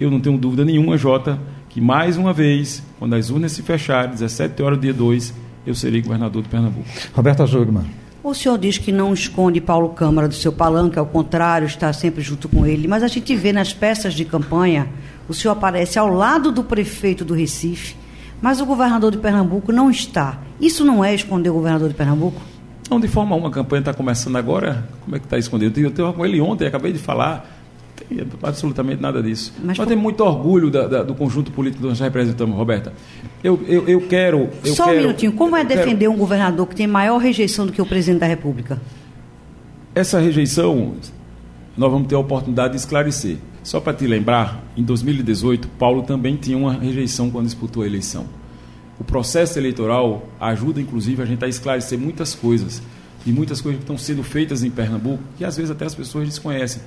Eu 0.00 0.10
não 0.10 0.18
tenho 0.18 0.38
dúvida 0.38 0.64
nenhuma, 0.64 0.96
Jota, 0.96 1.38
que 1.68 1.80
mais 1.80 2.16
uma 2.16 2.32
vez, 2.32 2.82
quando 2.98 3.14
as 3.14 3.28
urnas 3.30 3.52
se 3.52 3.62
fecharem, 3.62 4.10
17 4.12 4.62
horas 4.62 4.80
dia 4.80 4.94
2, 4.94 5.34
eu 5.66 5.74
serei 5.74 6.00
governador 6.00 6.42
de 6.42 6.48
Pernambuco. 6.48 6.86
Roberta 7.12 7.46
Jugman. 7.46 7.84
O 8.24 8.32
senhor 8.32 8.56
diz 8.56 8.78
que 8.78 8.90
não 8.90 9.12
esconde 9.12 9.60
Paulo 9.60 9.90
Câmara 9.90 10.26
do 10.26 10.32
seu 10.32 10.50
palanque, 10.50 10.98
ao 10.98 11.04
contrário, 11.04 11.66
está 11.66 11.92
sempre 11.92 12.22
junto 12.22 12.48
com 12.48 12.64
ele, 12.64 12.88
mas 12.88 13.02
a 13.02 13.06
gente 13.06 13.36
vê 13.36 13.52
nas 13.52 13.74
peças 13.74 14.14
de 14.14 14.24
campanha, 14.24 14.88
o 15.28 15.34
senhor 15.34 15.52
aparece 15.52 15.98
ao 15.98 16.08
lado 16.08 16.50
do 16.50 16.64
prefeito 16.64 17.22
do 17.22 17.34
Recife, 17.34 17.94
mas 18.40 18.62
o 18.62 18.64
governador 18.64 19.12
de 19.12 19.18
Pernambuco 19.18 19.70
não 19.70 19.90
está. 19.90 20.38
Isso 20.58 20.86
não 20.86 21.04
é 21.04 21.14
esconder 21.14 21.50
o 21.50 21.52
governador 21.52 21.90
de 21.90 21.94
Pernambuco? 21.94 22.40
Não, 22.90 22.98
de 22.98 23.08
forma 23.08 23.34
alguma. 23.34 23.50
A 23.50 23.52
campanha 23.52 23.80
está 23.80 23.92
começando 23.92 24.36
agora. 24.36 24.88
Como 25.04 25.16
é 25.16 25.18
que 25.18 25.26
está 25.26 25.36
escondido? 25.36 25.78
Eu 25.78 25.90
estava 25.90 26.14
com 26.14 26.24
ele 26.24 26.40
ontem, 26.40 26.66
acabei 26.66 26.92
de 26.94 26.98
falar. 26.98 27.53
Tem 27.96 28.26
absolutamente 28.42 29.00
nada 29.00 29.22
disso. 29.22 29.52
Mas 29.58 29.66
Nós 29.66 29.76
por... 29.78 29.86
temos 29.86 30.02
muito 30.02 30.22
orgulho 30.22 30.70
da, 30.70 30.86
da, 30.86 31.02
do 31.02 31.14
conjunto 31.14 31.52
político 31.52 31.82
que 31.82 31.88
nós 31.88 32.00
representamos, 32.00 32.56
Roberta. 32.56 32.92
Eu, 33.42 33.60
eu, 33.68 33.88
eu 33.88 34.00
quero. 34.02 34.48
Eu 34.64 34.74
Só 34.74 34.86
quero, 34.86 34.98
um 34.98 35.00
minutinho. 35.02 35.32
Como 35.32 35.56
é 35.56 35.64
defender 35.64 36.06
quero... 36.06 36.12
um 36.12 36.16
governador 36.16 36.66
que 36.66 36.74
tem 36.74 36.86
maior 36.86 37.18
rejeição 37.18 37.66
do 37.66 37.72
que 37.72 37.80
o 37.80 37.86
presidente 37.86 38.20
da 38.20 38.26
República? 38.26 38.80
Essa 39.94 40.18
rejeição, 40.18 40.94
nós 41.76 41.90
vamos 41.90 42.08
ter 42.08 42.16
a 42.16 42.18
oportunidade 42.18 42.74
de 42.74 42.80
esclarecer. 42.80 43.36
Só 43.62 43.80
para 43.80 43.94
te 43.94 44.06
lembrar, 44.06 44.62
em 44.76 44.82
2018, 44.82 45.68
Paulo 45.78 46.02
também 46.02 46.36
tinha 46.36 46.58
uma 46.58 46.74
rejeição 46.74 47.30
quando 47.30 47.46
disputou 47.46 47.82
a 47.82 47.86
eleição. 47.86 48.26
O 48.98 49.04
processo 49.04 49.58
eleitoral 49.58 50.28
ajuda, 50.40 50.80
inclusive, 50.80 51.22
a 51.22 51.24
gente 51.24 51.44
a 51.44 51.48
esclarecer 51.48 51.98
muitas 51.98 52.34
coisas. 52.34 52.82
E 53.26 53.32
muitas 53.32 53.60
coisas 53.60 53.78
que 53.78 53.84
estão 53.84 53.96
sendo 53.96 54.22
feitas 54.22 54.62
em 54.62 54.70
Pernambuco, 54.70 55.22
que 55.38 55.44
às 55.44 55.56
vezes 55.56 55.70
até 55.70 55.86
as 55.86 55.94
pessoas 55.94 56.26
desconhecem. 56.26 56.82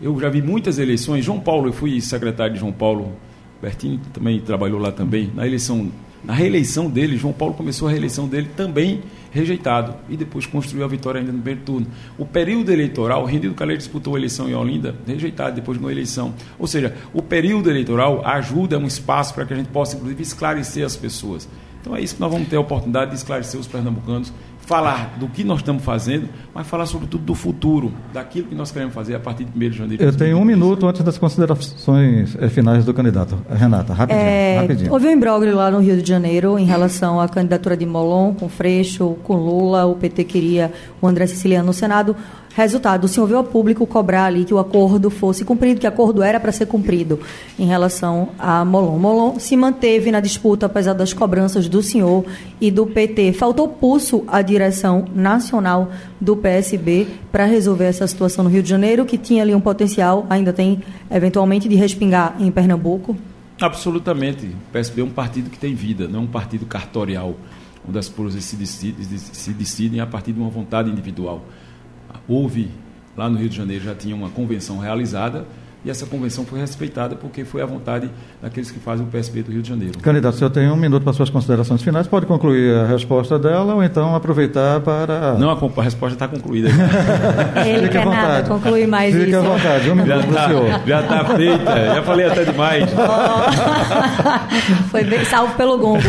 Eu 0.00 0.18
já 0.18 0.28
vi 0.28 0.40
muitas 0.40 0.78
eleições. 0.78 1.24
João 1.24 1.40
Paulo, 1.40 1.68
eu 1.68 1.72
fui 1.72 2.00
secretário 2.00 2.54
de 2.54 2.60
João 2.60 2.72
Paulo, 2.72 3.12
Bertini 3.60 4.00
também 4.12 4.40
trabalhou 4.40 4.80
lá 4.80 4.90
também, 4.90 5.30
na 5.34 5.46
eleição 5.46 5.90
na 6.22 6.34
reeleição 6.34 6.90
dele, 6.90 7.16
João 7.16 7.32
Paulo 7.32 7.54
começou 7.54 7.88
a 7.88 7.90
reeleição 7.90 8.28
dele 8.28 8.50
também 8.54 9.00
rejeitado 9.30 9.94
e 10.08 10.16
depois 10.18 10.44
construiu 10.44 10.84
a 10.84 10.88
vitória 10.88 11.18
ainda 11.18 11.32
no 11.32 11.38
primeiro 11.38 11.62
turno. 11.64 11.86
O 12.18 12.26
período 12.26 12.70
eleitoral, 12.70 13.24
Rendido 13.24 13.54
Calheiro 13.54 13.78
disputou 13.78 14.14
a 14.14 14.18
eleição 14.18 14.48
em 14.48 14.54
Olinda, 14.54 14.94
rejeitado 15.06 15.56
depois 15.56 15.78
de 15.78 15.84
uma 15.84 15.90
eleição. 15.90 16.34
Ou 16.58 16.66
seja, 16.66 16.94
o 17.14 17.22
período 17.22 17.70
eleitoral 17.70 18.26
ajuda, 18.26 18.76
é 18.76 18.78
um 18.78 18.86
espaço 18.86 19.32
para 19.32 19.46
que 19.46 19.54
a 19.54 19.56
gente 19.56 19.70
possa, 19.70 19.96
inclusive, 19.96 20.22
esclarecer 20.22 20.84
as 20.84 20.94
pessoas. 20.94 21.48
Então 21.80 21.96
é 21.96 22.02
isso 22.02 22.16
que 22.16 22.20
nós 22.20 22.30
vamos 22.30 22.48
ter 22.48 22.56
a 22.56 22.60
oportunidade 22.60 23.12
de 23.12 23.16
esclarecer 23.16 23.58
os 23.58 23.66
pernambucanos 23.66 24.30
falar 24.66 25.16
do 25.18 25.26
que 25.28 25.42
nós 25.42 25.58
estamos 25.58 25.82
fazendo, 25.82 26.28
mas 26.54 26.66
falar 26.66 26.86
sobretudo 26.86 27.24
do 27.24 27.34
futuro, 27.34 27.92
daquilo 28.12 28.46
que 28.46 28.54
nós 28.54 28.70
queremos 28.70 28.94
fazer 28.94 29.14
a 29.14 29.20
partir 29.20 29.44
de 29.44 29.66
1 29.66 29.70
de 29.70 29.76
janeiro. 29.76 30.02
Eu 30.02 30.16
tenho 30.16 30.38
um 30.38 30.44
minuto 30.44 30.86
antes 30.86 31.02
das 31.02 31.18
considerações 31.18 32.36
eh, 32.40 32.48
finais 32.48 32.84
do 32.84 32.94
candidato. 32.94 33.38
Renata, 33.50 33.92
rapidinho. 33.92 34.24
É, 34.24 34.60
rapidinho. 34.60 34.92
Houve 34.92 35.08
um 35.08 35.10
imbróglio 35.10 35.56
lá 35.56 35.70
no 35.70 35.80
Rio 35.80 36.00
de 36.00 36.08
Janeiro 36.08 36.58
em 36.58 36.64
relação 36.64 37.20
à 37.20 37.28
candidatura 37.28 37.76
de 37.76 37.84
Molon 37.84 38.34
com 38.34 38.48
Freixo, 38.48 39.16
com 39.24 39.36
Lula. 39.36 39.86
O 39.86 39.96
PT 39.96 40.24
queria 40.24 40.72
o 41.00 41.06
André 41.08 41.26
Siciliano 41.26 41.66
no 41.66 41.72
Senado. 41.72 42.14
Resultado, 42.54 43.04
o 43.04 43.08
senhor 43.08 43.26
viu 43.26 43.36
ao 43.36 43.44
público 43.44 43.86
cobrar 43.86 44.24
ali 44.24 44.44
que 44.44 44.52
o 44.52 44.58
acordo 44.58 45.08
fosse 45.08 45.44
cumprido, 45.44 45.78
que 45.78 45.86
o 45.86 45.88
acordo 45.88 46.20
era 46.20 46.40
para 46.40 46.50
ser 46.50 46.66
cumprido 46.66 47.20
em 47.56 47.64
relação 47.64 48.30
a 48.38 48.64
Molon. 48.64 48.98
Molon 48.98 49.38
se 49.38 49.56
manteve 49.56 50.10
na 50.10 50.18
disputa, 50.18 50.66
apesar 50.66 50.92
das 50.92 51.12
cobranças 51.12 51.68
do 51.68 51.80
senhor 51.80 52.24
e 52.60 52.68
do 52.68 52.86
PT. 52.86 53.34
Faltou 53.34 53.68
pulso 53.68 54.24
à 54.26 54.42
direção 54.42 55.04
nacional 55.14 55.90
do 56.20 56.36
PSB 56.36 57.06
para 57.30 57.44
resolver 57.44 57.84
essa 57.84 58.06
situação 58.06 58.42
no 58.42 58.50
Rio 58.50 58.64
de 58.64 58.68
Janeiro, 58.68 59.06
que 59.06 59.16
tinha 59.16 59.42
ali 59.42 59.54
um 59.54 59.60
potencial, 59.60 60.26
ainda 60.28 60.52
tem, 60.52 60.82
eventualmente, 61.08 61.68
de 61.68 61.76
respingar 61.76 62.34
em 62.40 62.50
Pernambuco? 62.50 63.16
Absolutamente. 63.60 64.46
O 64.46 64.72
PSB 64.72 65.02
é 65.02 65.04
um 65.04 65.10
partido 65.10 65.50
que 65.50 65.58
tem 65.58 65.72
vida, 65.72 66.08
não 66.08 66.20
é 66.20 66.22
um 66.24 66.26
partido 66.26 66.66
cartorial, 66.66 67.36
onde 67.88 67.98
as 67.98 68.08
coisas 68.08 68.42
se 68.42 68.56
decidem, 68.56 69.04
se 69.18 69.52
decidem 69.52 70.00
a 70.00 70.06
partir 70.06 70.32
de 70.32 70.40
uma 70.40 70.50
vontade 70.50 70.90
individual 70.90 71.42
houve, 72.30 72.70
lá 73.16 73.28
no 73.28 73.36
Rio 73.38 73.48
de 73.48 73.56
Janeiro 73.56 73.84
já 73.84 73.94
tinha 73.94 74.14
uma 74.14 74.30
convenção 74.30 74.78
realizada, 74.78 75.44
e 75.84 75.90
essa 75.90 76.04
convenção 76.04 76.44
foi 76.44 76.60
respeitada 76.60 77.16
porque 77.16 77.44
foi 77.44 77.62
a 77.62 77.66
vontade 77.66 78.10
daqueles 78.42 78.70
que 78.70 78.78
fazem 78.78 79.06
o 79.06 79.08
PSB 79.08 79.42
do 79.42 79.52
Rio 79.52 79.62
de 79.62 79.68
Janeiro. 79.68 79.98
Candidato, 79.98 80.34
o 80.34 80.38
senhor 80.38 80.50
tem 80.50 80.70
um 80.70 80.76
minuto 80.76 81.02
para 81.02 81.12
suas 81.12 81.30
considerações 81.30 81.82
finais, 81.82 82.06
pode 82.06 82.26
concluir 82.26 82.74
a 82.76 82.86
resposta 82.86 83.38
dela 83.38 83.74
ou 83.74 83.82
então 83.82 84.14
aproveitar 84.14 84.80
para... 84.80 85.34
Não, 85.34 85.50
a, 85.50 85.82
resposta 85.82 86.14
está 86.14 86.28
concluída. 86.28 86.68
Ele 87.66 87.84
Fique 87.84 87.96
à 87.96 88.04
vontade. 88.04 88.26
Nada, 88.26 88.48
conclui 88.48 88.86
mais 88.86 89.14
Fique 89.14 89.30
isso. 89.30 89.38
à 89.38 89.42
vontade, 89.42 89.90
um 89.90 89.94
minuto 89.94 90.26
para 90.26 90.44
o 90.44 90.48
senhor. 90.48 90.80
Já 90.86 91.00
está 91.00 91.24
feita, 91.24 91.94
já 91.94 92.02
falei 92.02 92.26
até 92.26 92.44
demais. 92.44 92.90
Oh. 93.10 94.88
foi 94.90 95.04
bem 95.04 95.24
salvo 95.24 95.54
pelo 95.54 95.76
gongo. 95.78 96.02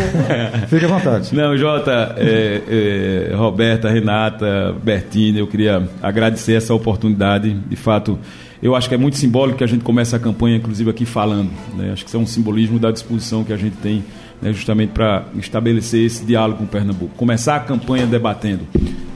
Fique 0.68 0.84
à 0.84 0.88
vontade. 0.88 1.34
Não, 1.34 1.56
Jota, 1.56 2.14
é, 2.16 3.30
é, 3.30 3.34
Roberta, 3.34 3.88
Renata, 3.88 4.74
Bertina, 4.82 5.38
eu 5.38 5.46
queria 5.46 5.88
agradecer 6.02 6.54
essa 6.54 6.74
oportunidade, 6.74 7.52
de 7.52 7.76
fato 7.76 8.18
eu 8.62 8.76
acho 8.76 8.88
que 8.88 8.94
é 8.94 8.98
muito 8.98 9.16
simbólico 9.16 9.58
que 9.58 9.64
a 9.64 9.66
gente 9.66 9.82
comece 9.82 10.14
a 10.14 10.20
campanha, 10.20 10.56
inclusive 10.56 10.88
aqui 10.88 11.04
falando. 11.04 11.50
Né? 11.76 11.90
Acho 11.92 12.04
que 12.04 12.08
isso 12.08 12.16
é 12.16 12.20
um 12.20 12.26
simbolismo 12.26 12.78
da 12.78 12.92
disposição 12.92 13.42
que 13.42 13.52
a 13.52 13.56
gente 13.56 13.76
tem 13.78 14.04
né, 14.40 14.52
justamente 14.52 14.90
para 14.90 15.24
estabelecer 15.36 16.04
esse 16.06 16.24
diálogo 16.24 16.58
com 16.58 16.66
Pernambuco. 16.66 17.12
Começar 17.16 17.56
a 17.56 17.60
campanha 17.60 18.06
debatendo. 18.06 18.66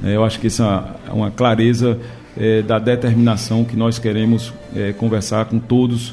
Né? 0.03 0.17
Eu 0.17 0.25
acho 0.25 0.41
que 0.41 0.49
isso 0.49 0.63
é 0.63 0.65
uma, 0.65 0.97
uma 1.13 1.31
clareza 1.31 1.97
é, 2.37 2.61
da 2.61 2.81
determinação 2.81 3.65
que 3.65 3.77
nós 3.77 4.01
queremos 4.01 4.53
é, 4.75 4.93
conversar 4.93 5.45
com 5.47 5.61
todos, 5.61 6.13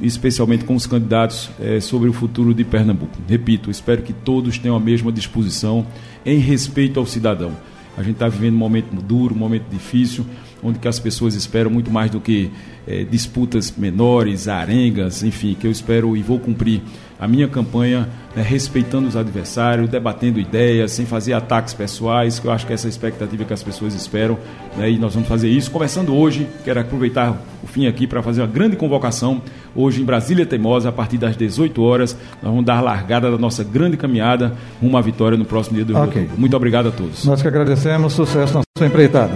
especialmente 0.00 0.64
com 0.64 0.76
os 0.76 0.86
candidatos, 0.86 1.50
é, 1.60 1.80
sobre 1.80 2.08
o 2.08 2.12
futuro 2.12 2.54
de 2.54 2.62
Pernambuco. 2.62 3.18
Repito, 3.28 3.68
espero 3.68 4.02
que 4.02 4.12
todos 4.12 4.58
tenham 4.58 4.76
a 4.76 4.80
mesma 4.80 5.10
disposição 5.10 5.84
em 6.24 6.38
respeito 6.38 7.00
ao 7.00 7.06
cidadão. 7.06 7.52
A 7.96 8.02
gente 8.02 8.14
está 8.14 8.28
vivendo 8.28 8.54
um 8.54 8.58
momento 8.58 8.94
duro, 9.02 9.34
um 9.34 9.38
momento 9.38 9.64
difícil 9.70 10.26
onde 10.64 10.78
que 10.78 10.88
as 10.88 10.98
pessoas 10.98 11.34
esperam 11.34 11.70
muito 11.70 11.90
mais 11.90 12.10
do 12.10 12.18
que 12.18 12.50
é, 12.86 13.04
disputas 13.04 13.74
menores, 13.76 14.48
arengas, 14.48 15.22
enfim, 15.22 15.54
que 15.54 15.66
eu 15.66 15.70
espero 15.70 16.16
e 16.16 16.22
vou 16.22 16.40
cumprir 16.40 16.80
a 17.18 17.28
minha 17.28 17.48
campanha 17.48 18.08
né, 18.34 18.42
respeitando 18.42 19.08
os 19.08 19.16
adversários, 19.16 19.88
debatendo 19.88 20.40
ideias, 20.40 20.92
sem 20.92 21.06
fazer 21.06 21.32
ataques 21.32 21.72
pessoais, 21.72 22.38
que 22.38 22.46
eu 22.46 22.52
acho 22.52 22.66
que 22.66 22.72
essa 22.72 22.86
é 22.86 22.88
a 22.88 22.90
expectativa 22.90 23.44
que 23.44 23.52
as 23.52 23.62
pessoas 23.62 23.94
esperam, 23.94 24.38
né, 24.76 24.90
e 24.90 24.98
nós 24.98 25.14
vamos 25.14 25.28
fazer 25.28 25.48
isso. 25.48 25.70
Começando 25.70 26.14
hoje, 26.14 26.46
quero 26.64 26.80
aproveitar 26.80 27.36
o 27.62 27.66
fim 27.66 27.86
aqui 27.86 28.06
para 28.06 28.22
fazer 28.22 28.40
uma 28.40 28.46
grande 28.46 28.76
convocação, 28.76 29.40
hoje 29.74 30.02
em 30.02 30.04
Brasília 30.04 30.44
Teimosa, 30.44 30.88
a 30.88 30.92
partir 30.92 31.18
das 31.18 31.36
18 31.36 31.82
horas, 31.82 32.16
nós 32.42 32.50
vamos 32.50 32.64
dar 32.64 32.80
largada 32.80 33.30
da 33.30 33.38
nossa 33.38 33.62
grande 33.62 33.96
caminhada 33.96 34.52
rumo 34.80 34.96
à 34.96 35.00
vitória 35.00 35.38
no 35.38 35.44
próximo 35.44 35.76
dia 35.76 35.84
do 35.84 35.96
okay. 35.96 36.28
Muito 36.36 36.56
obrigado 36.56 36.88
a 36.88 36.90
todos. 36.90 37.24
Nós 37.24 37.40
que 37.40 37.48
agradecemos, 37.48 38.12
sucesso 38.12 38.54
na 38.54 38.62
sua 38.76 38.86
empreitada. 38.86 39.34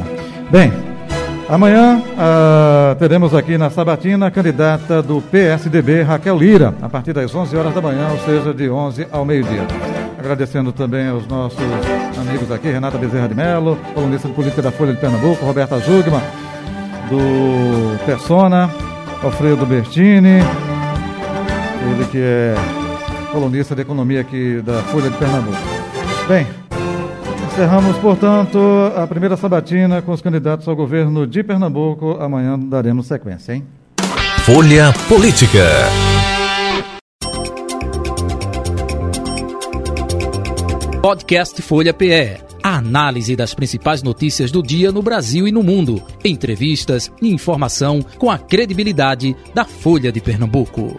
Bem, 0.51 0.88
Amanhã 1.49 1.99
uh, 1.99 2.95
teremos 2.97 3.35
aqui 3.35 3.57
na 3.57 3.71
Sabatina 3.71 4.27
a 4.27 4.31
candidata 4.31 5.03
do 5.03 5.23
PSDB, 5.23 6.03
Raquel 6.03 6.37
Lira, 6.37 6.75
a 6.83 6.91
partir 6.91 7.15
das 7.15 7.35
11 7.35 7.57
horas 7.57 7.75
da 7.75 7.81
manhã, 7.81 8.11
ou 8.11 8.19
seja, 8.19 8.53
de 8.53 8.69
11 8.69 9.07
ao 9.11 9.25
meio-dia. 9.25 9.67
Agradecendo 10.19 10.73
também 10.73 11.09
aos 11.09 11.27
nossos 11.27 11.59
amigos 12.21 12.53
aqui, 12.53 12.69
Renata 12.69 12.99
Bezerra 12.99 13.29
de 13.29 13.35
Mello, 13.35 13.79
colunista 13.95 14.29
de 14.29 14.35
política 14.35 14.61
da 14.61 14.71
Folha 14.71 14.93
de 14.93 15.01
Pernambuco, 15.01 15.43
Roberta 15.43 15.81
Jugman, 15.81 16.21
do 17.09 18.05
Persona, 18.05 18.71
Alfredo 19.23 19.65
Bertini, 19.65 20.41
ele 21.91 22.05
que 22.11 22.19
é 22.19 22.55
colunista 23.33 23.75
de 23.75 23.81
economia 23.81 24.21
aqui 24.21 24.61
da 24.61 24.83
Folha 24.83 25.09
de 25.09 25.17
Pernambuco. 25.17 25.57
Bem, 26.29 26.47
Encerramos, 27.59 27.97
portanto, 27.97 28.57
a 28.95 29.05
primeira 29.05 29.37
sabatina 29.37 30.01
com 30.01 30.13
os 30.13 30.23
candidatos 30.23 30.69
ao 30.69 30.77
governo 30.77 31.27
de 31.27 31.43
Pernambuco. 31.43 32.17
Amanhã 32.21 32.57
daremos 32.57 33.09
sequência, 33.09 33.53
hein? 33.53 33.67
Folha 34.45 34.93
Política. 35.09 35.67
Podcast 41.03 41.61
Folha 41.61 41.93
PE. 41.93 42.39
A 42.63 42.77
análise 42.77 43.35
das 43.35 43.55
principais 43.55 44.05
notícias 44.05 44.53
do 44.53 44.63
dia 44.63 44.93
no 44.93 45.03
Brasil 45.03 45.49
e 45.49 45.51
no 45.51 45.65
mundo. 45.65 46.01
Entrevistas 46.25 47.11
e 47.21 47.29
informação 47.29 48.01
com 48.19 48.31
a 48.31 48.39
credibilidade 48.39 49.35
da 49.53 49.65
Folha 49.65 50.13
de 50.13 50.21
Pernambuco. 50.21 50.97